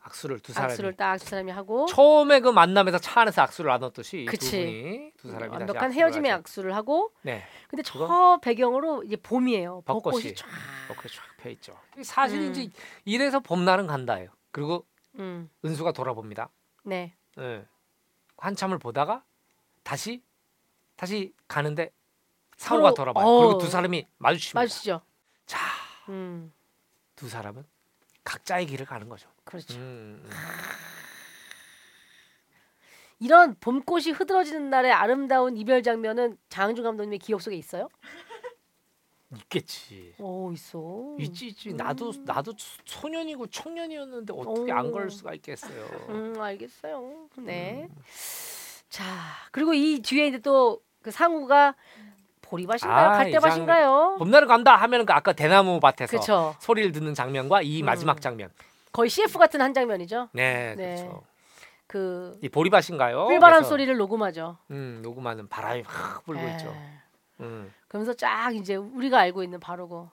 [0.01, 4.21] 악수를 두 사람이 악수를 딱 두 사람이 하고 처음에 그 만남에서 차 안에서 악수를 나눴듯이
[4.21, 4.51] 이 그치.
[4.51, 6.39] 두 분이 두 사람이 다시 완벽한 악수를 헤어짐의 하죠.
[6.39, 7.43] 악수를 하고 네.
[7.69, 8.39] 근데 저?
[8.41, 9.81] 배경으로 이제 봄이에요.
[9.85, 10.47] 벚꽃이, 벚꽃이 쫙.
[10.87, 11.77] 벚꽃이 쫙펴 있죠.
[12.03, 12.51] 사실 음.
[12.51, 12.69] 이제
[13.03, 14.29] 이래서 봄날은 간다예요.
[14.51, 14.85] 그리고
[15.19, 16.49] 음, 은수가 돌아봅니다.
[16.83, 17.13] 네.
[17.39, 17.65] 예.
[18.37, 19.23] 한참을 보다가
[19.83, 20.21] 다시
[20.97, 21.91] 다시 가는데
[22.57, 23.25] 서로- 돌아봐요.
[23.25, 23.39] 어.
[23.45, 24.59] 그리고 두 사람이 마주칩니다.
[24.59, 25.01] 맞으시죠?
[25.45, 25.59] 자,
[26.09, 26.51] 음,
[27.15, 27.63] 두 사람은
[28.23, 29.29] 각자의 길을 가는 거죠.
[29.45, 29.75] 그렇죠.
[29.75, 30.29] 음, 음.
[33.19, 37.89] 이런 봄꽃이 흐드러지는 날의 아름다운 이별 장면은 장항준 감독님의 기억 속에 있어요?
[39.35, 40.13] 있겠지.
[40.19, 41.15] 오 있어.
[41.19, 41.73] 있지 있지.
[41.73, 42.53] 나도 나도
[42.85, 44.75] 소년이고 청년이었는데 어떻게 오.
[44.75, 45.85] 안 그럴 수가 있겠어요.
[46.09, 47.27] 음 알겠어요.
[47.37, 47.89] 네.
[48.89, 49.03] 자
[49.51, 51.73] 그리고 이 뒤에 이제 또 그 상우가
[52.41, 53.07] 보리밭인가요?
[53.07, 54.17] 아, 갈대밭인가요?
[54.19, 56.53] 봄날은 간다 하면은 그 아까 대나무 밭에서 그렇죠.
[56.59, 57.85] 소리를 듣는 장면과 이 음.
[57.85, 58.49] 마지막 장면.
[58.91, 60.27] 거의 CF 같은 한 장면이죠.
[60.33, 60.95] 네, 네.
[60.95, 61.23] 그렇죠.
[61.87, 63.27] 그 이 보리밭인가요?
[63.27, 64.57] 꿀바람 그래서, 소리를 녹음하죠.
[64.71, 66.51] 음, 녹음하는 바람이 확 불고 에.
[66.51, 66.75] 있죠.
[67.39, 67.71] 음.
[67.87, 70.09] 그러면서 쫙 이제 우리가 알고 있는 바로고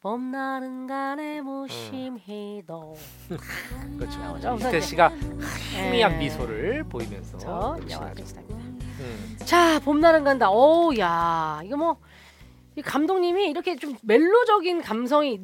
[0.00, 2.96] 봄날은 간에 무심히도
[3.98, 4.18] 그렇죠.
[4.18, 4.56] 나오죠.
[4.66, 5.12] 이태 씨가
[5.72, 6.16] 희미한 에.
[6.16, 8.10] 미소를 보이면서 저 끝이 영화.
[8.14, 8.71] 끝이랍니다.
[9.02, 9.36] 음.
[9.44, 10.48] 자 봄날은 간다.
[10.50, 11.96] 어우 야 이거 뭐
[12.74, 15.40] 이 감독님이 이렇게 좀 멜로적인 감성이 있,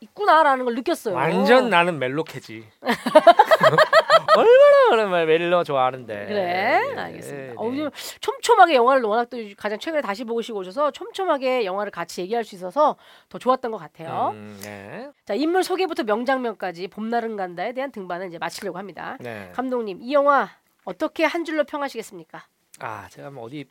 [0.00, 1.14] 있구나라는 걸 느꼈어요.
[1.14, 2.64] 완전 나는 멜로캐지.
[4.36, 6.26] 얼마나 얼마나 멜로 좋아하는데.
[6.26, 7.50] 그래 예, 알겠습니다.
[7.50, 7.76] 예, 어, 네.
[7.76, 7.90] 좀
[8.20, 12.96] 촘촘하게 영화를 워낙 또 가장 최근에 다시 보시고 오셔서 촘촘하게 영화를 같이 얘기할 수 있어서
[13.28, 14.32] 더 좋았던 것 같아요.
[14.34, 15.08] 음, 네.
[15.24, 19.16] 자 인물 소개부터 명장면까지 봄날은 간다에 대한 등반은 이제 마치려고 합니다.
[19.20, 19.50] 네.
[19.54, 20.48] 감독님 이 영화
[20.84, 22.44] 어떻게 한 줄로 평하시겠습니까?
[22.80, 23.68] 아 제가 뭐 어디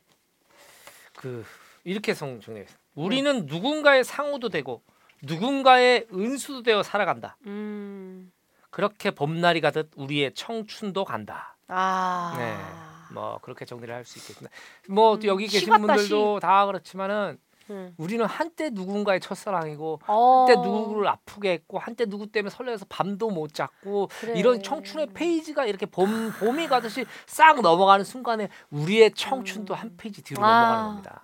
[1.16, 1.44] 그
[1.84, 2.76] 이렇게 성정했어요.
[2.94, 4.82] 우리는 누군가의 상우도 되고
[5.22, 7.36] 누군가의 은수도 되어 살아간다.
[7.46, 8.30] 음,
[8.70, 11.56] 그렇게 봄날이 가듯 우리의 청춘도 간다.
[11.68, 13.14] 아, 네.
[13.14, 14.54] 뭐 그렇게 정리를 할 수 있겠습니다.
[14.88, 17.38] 뭐 음, 여기 시 계신 분들도 다 그렇지만은
[17.70, 17.94] 음.
[17.96, 23.54] 우리는 한때 누군가의 첫사랑이고 어, 한때 누구를 아프게 했고 한때 누구 때문에 설레서 밤도 못
[23.54, 24.38] 잤고 그래.
[24.38, 30.44] 이런 청춘의 페이지가 이렇게 봄 봄이 가듯이 싹 넘어가는 순간에 우리의 청춘도 한 페이지 뒤로
[30.44, 30.50] 아.
[30.50, 31.22] 넘어가는 겁니다.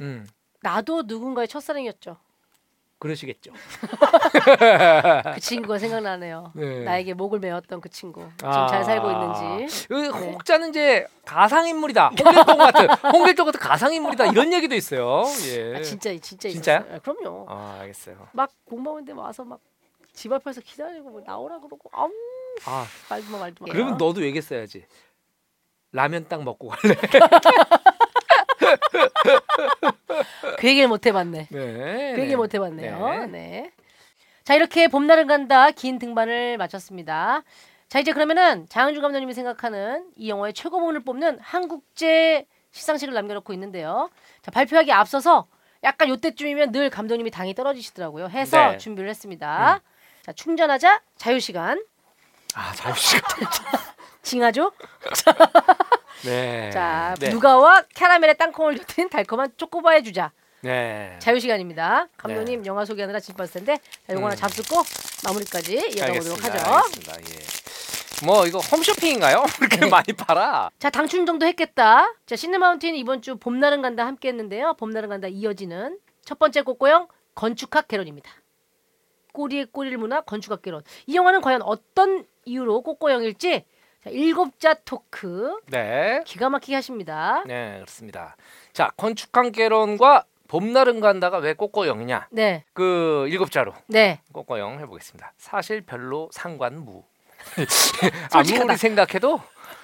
[0.00, 0.26] 음
[0.60, 2.16] 나도 누군가의 첫사랑이었죠.
[2.98, 3.52] 그러시겠죠.
[5.34, 6.52] 그 친구가 생각나네요.
[6.54, 6.84] 네.
[6.84, 8.66] 나에게 목을 메었던 그 친구 지금 아.
[8.66, 9.86] 잘 살고 있는지.
[9.88, 10.08] 그 네.
[10.08, 12.08] 혹자는 이제 가상 인물이다.
[12.18, 15.24] 홍길동 같은 홍길동 같은 가상 인물이다 이런 얘기도 있어요.
[15.48, 15.76] 예.
[15.76, 16.78] 아, 진짜 진짜 진짜요?
[16.78, 16.96] 있었어요.
[16.96, 17.46] 아, 그럼요.
[17.48, 18.28] 아, 알겠어요.
[18.32, 19.60] 막 공무원인데 와서 막
[20.14, 22.08] 집 앞에서 기다리고 뭐 나오라 그러고 아우
[22.66, 23.72] 아 말도 마 말도 마.
[23.72, 24.86] 그러면 너도 얘기했어야지.
[25.92, 26.94] 라면 딱 먹고 갈래.
[30.58, 31.48] 그 얘기를 못 해봤네.
[31.50, 32.12] 네.
[32.14, 32.36] 그 얘기 네.
[32.36, 33.08] 못 해봤네요.
[33.08, 33.26] 네.
[33.26, 33.72] 네.
[34.44, 37.42] 자 이렇게 봄날은 간다 긴 등반을 마쳤습니다.
[37.88, 44.10] 자 이제 그러면은 장은주 감독님이 생각하는 이 영화의 최고봉을 뽑는 한국제 시상식을 남겨놓고 있는데요.
[44.42, 45.46] 자 발표하기 앞서서
[45.82, 48.28] 약간 요때쯤이면 늘 감독님이 당이 떨어지시더라고요.
[48.28, 48.78] 해서 네.
[48.78, 49.80] 준비를 했습니다.
[50.22, 51.82] 자 충전하자 자유 시간
[52.54, 53.22] 아 자유 시간.
[54.22, 54.72] 징하죠.
[56.22, 56.70] 네.
[56.70, 57.30] 자 네.
[57.30, 60.32] 누가와 캐러멜의 땅콩을 곁인 달콤한 초코바의 주자
[60.62, 61.16] 네.
[61.18, 62.08] 자유 시간입니다.
[62.16, 64.36] 감독님 영화 소개하느라 짐 빴을 텐데 자, 요거 하나 음.
[64.36, 64.82] 잡수고
[65.24, 66.58] 마무리까지 이어가 보도록 알겠습니다.
[66.58, 66.74] 하죠.
[66.74, 67.14] 알겠습니다.
[67.30, 68.26] 예.
[68.26, 69.44] 뭐 이거 홈쇼핑인가요?
[69.58, 69.88] 그렇게 네.
[69.88, 70.70] 많이 팔아?
[70.78, 72.14] 자 당춘 정도 했겠다.
[72.24, 74.74] 자 시네마운틴 이번 주 봄날은 간다 함께 했는데요.
[74.78, 78.30] 봄날은 간다 이어지는 첫 번째 꽃고영 건축학 개론입니다.
[79.32, 80.82] 꼬리에 꼬리를 무나 건축학 개론.
[81.06, 83.64] 이 영화는 과연 어떤 이유로 꽃고영일지
[84.04, 86.22] 자, 일곱자 토크 네.
[86.26, 87.42] 기가 막히게 하십니다.
[87.46, 88.36] 네 그렇습니다.
[88.74, 92.28] 자 건축한 개론과 봄날은 간다가 왜 꼬꼬영이냐?
[92.30, 94.20] 네, 그 일곱 자로 네.
[94.32, 95.32] 꼬꼬영 해보겠습니다.
[95.38, 97.02] 사실 별로 상관무.
[98.32, 99.40] 아무리 생각해도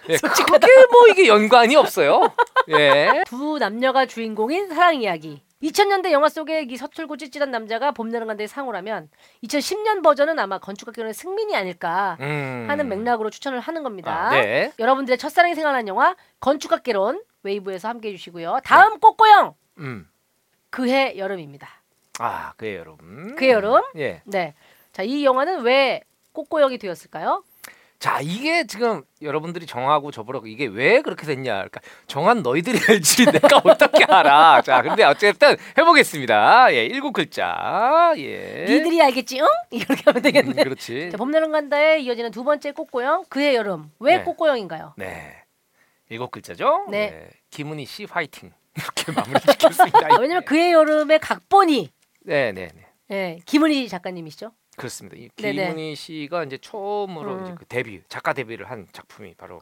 [0.09, 2.33] 예, 크게 뭐 이게 연관이 없어요.
[2.69, 3.23] 예.
[3.27, 5.43] 두 남녀가 주인공인 사랑 이야기.
[5.62, 9.11] 2000년대 영화 속의 이 서툴고 찌질한 남자가 봄나는 간다의 상호라면
[9.45, 12.66] 2010년 버전은 아마 건축학개론의 승민이 아닐까 음.
[12.69, 14.28] 하는 맥락으로 추천을 하는 겁니다.
[14.28, 14.73] 아, 네.
[14.78, 18.61] 여러분들의 첫사랑이 생각나는 영화 건축학개론 웨이브에서 함께 해 주시고요.
[18.65, 20.09] 다음 꼬꼬영 음.
[20.70, 21.69] 그해 여름입니다.
[22.19, 23.35] 아, 그래요, 여러분.
[23.37, 23.82] 그해 여름.
[23.97, 24.23] 예.
[24.24, 24.55] 네.
[24.93, 27.43] 자, 이 영화는 왜 꼬꼬영이 되었을까요?
[28.01, 31.53] 자, 이게 지금 여러분들이 정하고 저보라고 이게 왜 그렇게 됐냐?
[31.53, 34.63] 그러니까 정한 너희들이 알지 내가 어떻게 알아?
[34.63, 36.73] 자, 근데 어쨌든 해보겠습니다.
[36.73, 38.15] 예, 일곱 글자.
[38.17, 38.65] 예.
[38.67, 39.41] 니들이 알겠지?
[39.41, 39.47] 응?
[39.71, 40.65] 이렇게 하면 음, 되겠네.
[40.65, 41.11] 그렇지.
[41.13, 43.91] 자, 봄나는 간다에 이어지는 두 번째 꼬꼬영 그해 여름.
[44.01, 44.23] 왜 네.
[44.25, 44.95] 꼬꼬영인가요?
[44.97, 45.37] 네.
[46.09, 46.87] 일곱 글자죠?
[46.89, 47.29] 네.
[47.51, 48.51] 김은희 씨 화이팅.
[48.77, 49.99] 이렇게 마무리 짓겠습니다.
[49.99, 51.91] 아, 왜냐면 그해 여름의 각본이
[52.21, 52.87] 네, 네, 네.
[53.11, 54.53] 예, 김은희 작가님이시죠.
[54.81, 55.16] 그렇습니다.
[55.16, 55.69] 이 네네.
[55.69, 57.43] 김은희 씨가 이제 처음으로 음.
[57.44, 59.61] 이제 그 데뷔 작가 데뷔를 한 작품이 바로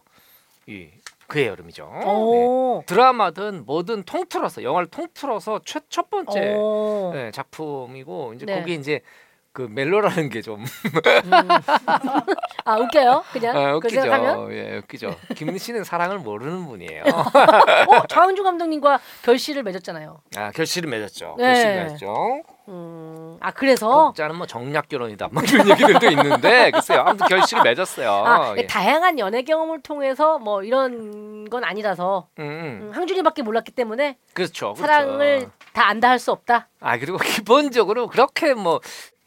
[0.66, 0.88] 이
[1.26, 1.90] 그의 여름이죠.
[2.00, 2.04] 네.
[2.06, 2.82] 오.
[2.86, 7.10] 드라마든 뭐든 통틀어서 영화를 통틀어서 첫, 첫 번째 오.
[7.14, 8.58] 네, 작품이고 이제 네.
[8.60, 9.00] 거기 이제
[9.52, 10.64] 그 멜로라는 게 좀
[12.64, 13.24] 아 웃겨요.
[13.32, 14.48] 그냥 아, 그 웃기죠.
[14.52, 15.16] 예, 웃기죠.
[15.36, 17.02] 김은희 씨는 사랑을 모르는 분이에요.
[17.88, 20.20] 어, 장항준 감독님과 결실을 맺었잖아요.
[20.36, 21.34] 아, 결실을 맺었죠.
[21.38, 21.44] 네.
[21.44, 22.42] 결실을 맺었죠.
[22.68, 25.28] 음, 아 그래서 꼭자는 뭐 정략 결혼이다.
[25.32, 27.00] 뭐 이런 얘기들도 있는데 글쎄요.
[27.06, 28.10] 아무튼 결실을 맺었어요.
[28.10, 28.66] 아, 예.
[28.66, 32.80] 다양한 연애 경험을 통해서 뭐 이런 건 아니라서 음, 음.
[32.82, 34.74] 음, 항준이밖에 몰랐기 때문에 그렇죠.
[34.74, 34.80] 그렇죠.
[34.82, 36.68] 사랑을 다 안다 할 수 없다.
[36.80, 38.80] 아 그리고 기본적으로 그렇게 뭐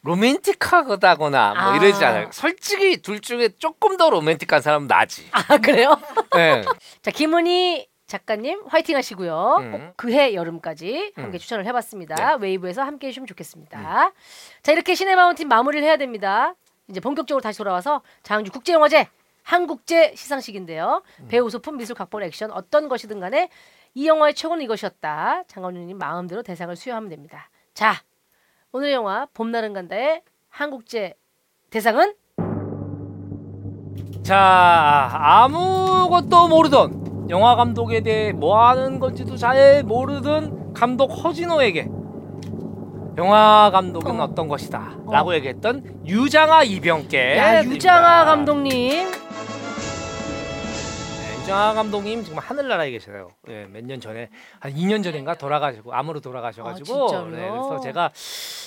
[0.04, 1.76] 로맨틱하다거나 뭐 아.
[1.78, 2.30] 이러지 않아요.
[2.32, 5.28] 솔직히 둘 중에 조금 더 로맨틱한 사람은 나지.
[5.32, 5.96] 아 그래요?
[6.36, 6.64] 네.
[7.02, 9.56] 자 김은희 작가님 화이팅 하시고요.
[9.60, 9.72] 음.
[9.72, 11.40] 꼭 그해 여름까지 함께 음.
[11.40, 12.16] 추천을 해봤습니다.
[12.38, 12.44] 네.
[12.46, 14.12] 웨이브에서 함께 해주시면 좋겠습니다.
[14.62, 16.54] 자 이렇게 시네 마운틴 마무리를 해야 됩니다.
[16.90, 19.08] 이제 본격적으로 다시 돌아와서 장항주 국제영화제
[19.44, 21.02] 한국제 시상식인데요.
[21.22, 21.28] 음.
[21.30, 23.50] 배우 소품 미술 각본 액션 어떤 것이든 간에
[23.94, 25.44] 이 영화의 최고는 이것이었다.
[25.48, 27.50] 장원주님 마음대로 대상을 수여하면 됩니다.
[27.74, 27.94] 자
[28.74, 31.14] 오늘의 영화 봄날은 간다의 한국제
[31.70, 32.14] 대상은
[34.24, 37.01] 자 아무것도 모르던
[37.32, 41.90] 영화 감독에 대해 뭐 하는 건지도 잘 모르던 감독 허진호에게
[43.18, 44.24] 영화 감독은 어.
[44.26, 44.36] 어.
[44.36, 47.64] 떤 것이다라고 얘기했던 유장아 이병께 야.
[47.64, 49.08] 유장아 감독님
[51.42, 53.32] 네, 유장아 감독님 지금 하늘나라에 계세요.
[53.50, 57.32] 예, 몇 년 전에 한 2년 전인가 돌아가시고 암으로 돌아가셔가지고 아, 진짜로요?
[57.36, 58.12] 네, 그래서 제가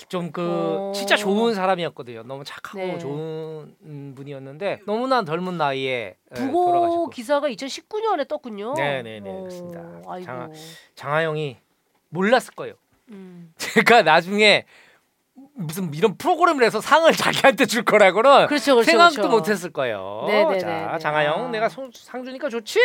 [0.09, 0.43] 좀 그
[0.91, 0.93] 어.
[0.95, 2.25] 진짜 좋은 사람이었거든요.
[2.25, 2.99] 너무 착하고 네.
[2.99, 8.75] 좋은 음, 분이었는데 너무나 젊은 나이에 예, 부고 돌아가셨고 기사가 2019년에 떴군요.
[8.75, 9.81] 네네네, 오, 그렇습니다.
[10.09, 10.27] 아이고.
[10.27, 10.51] 장하-
[10.97, 11.57] 장하영이
[12.11, 12.75] 몰랐을 거예요.
[13.11, 13.53] 음.
[13.59, 14.65] 제가 나중에
[15.57, 18.91] 무슨 이런 프로그램을 해서 상을 자기한테 줄 거라고는 그렇죠, 그렇죠.
[18.91, 19.37] 생각도 그렇죠.
[19.37, 20.25] 못했을 거예요.
[20.27, 20.61] 네네네네.
[20.61, 21.49] 자, 장하영 아.
[21.51, 22.81] 내가 소- 상 주니까 좋지?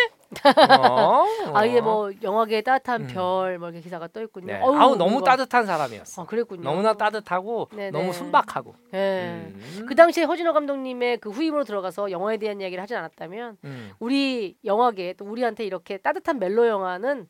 [0.79, 1.25] 어,
[1.55, 1.81] 아 이게 어.
[1.81, 3.07] 뭐 영화계의 따뜻한 음.
[3.07, 4.47] 별뭐 이렇게 기사가 떠 있군요.
[4.53, 4.59] 네.
[4.61, 6.21] 어우, 아우 너무 뭔가- 따뜻한 사람이었어.
[6.21, 6.61] 아 그랬군요.
[6.61, 7.89] 너무나 따뜻하고 네네.
[7.91, 8.75] 너무 순박하고.
[8.93, 9.51] 예.
[9.55, 9.85] 음.
[9.87, 13.91] 그 당시에 허진호 감독님의 그 후임으로 들어가서 영화에 대한 이야기를 하진 않았다면 음.
[13.99, 17.27] 우리 영화계 또 우리한테 이렇게 따뜻한 멜로 영화는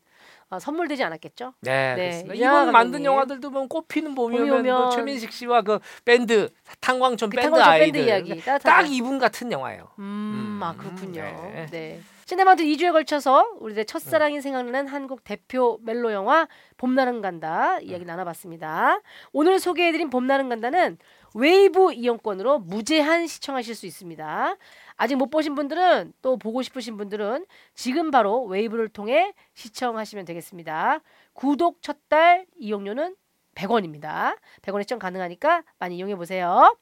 [0.50, 1.54] 어, 선물되지 않았겠죠?
[1.62, 3.06] 네, 네, 이분 만든.
[3.06, 6.50] 영화들도 보면 꽃피는 봄이 봄이 오면, 오면 그 최민식 씨와 그 밴드
[6.80, 9.90] 탄광촌 그 밴드 아이들 밴드 이야기 딱 이분 같은 영화예요.
[10.00, 11.22] 음, 음, 아 그렇군요.
[11.22, 11.68] 네.
[11.70, 12.02] 네.
[12.26, 16.48] 시네마운틴 2주에 걸쳐서 우리의 첫사랑이 생각나는 한국 대표 멜로 영화
[16.78, 19.02] 봄날은 간다 이야기 나눠봤습니다.
[19.32, 20.98] 오늘 소개해드린 봄날은 간다는
[21.34, 24.56] 웨이브 이용권으로 무제한 시청하실 수 있습니다.
[25.00, 31.00] 아직 못 보신 분들은 또 보고 싶으신 분들은 지금 바로 웨이브를 통해 시청하시면 되겠습니다.
[31.34, 33.16] 구독 첫 달 이용료는
[33.56, 34.36] 100원입니다.
[34.64, 36.76] 100원 시청 가능하니까 많이 이용해 보세요.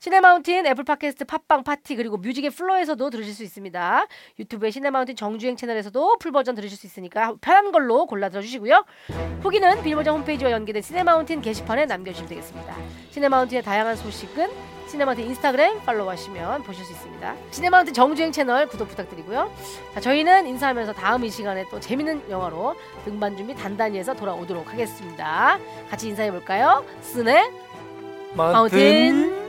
[0.00, 4.06] 시네마운틴, 애플 팟캐스트, 팟빵, 팟티 그리고 뮤직의 플로에서도 들으실 수 있습니다.
[4.38, 8.84] 유튜브의 시네마운틴 정주행 채널에서도 full 버전 들으실 수 있으니까 편한 걸로 골라 들어주시고요.
[9.40, 12.76] 후기는 비보장 홈페이지와 연계된 시네마운틴 게시판에 남겨주시면 되겠습니다.
[13.12, 17.34] 시네마운틴의 다양한 소식은 시네마운틴 인스타그램 팔로우하시면 보실 수 있습니다.
[17.50, 19.50] 시네마운틴 정주행 채널 구독 부탁드리고요.
[19.92, 25.58] 자, 저희는 인사하면서 다음 이 시간에 또 재밌는 영화로 등반 준비 단단히 해서 돌아오도록 하겠습니다.
[25.90, 26.84] 같이 인사해 볼까요?
[27.00, 27.50] 스네
[28.34, 29.43] 마운틴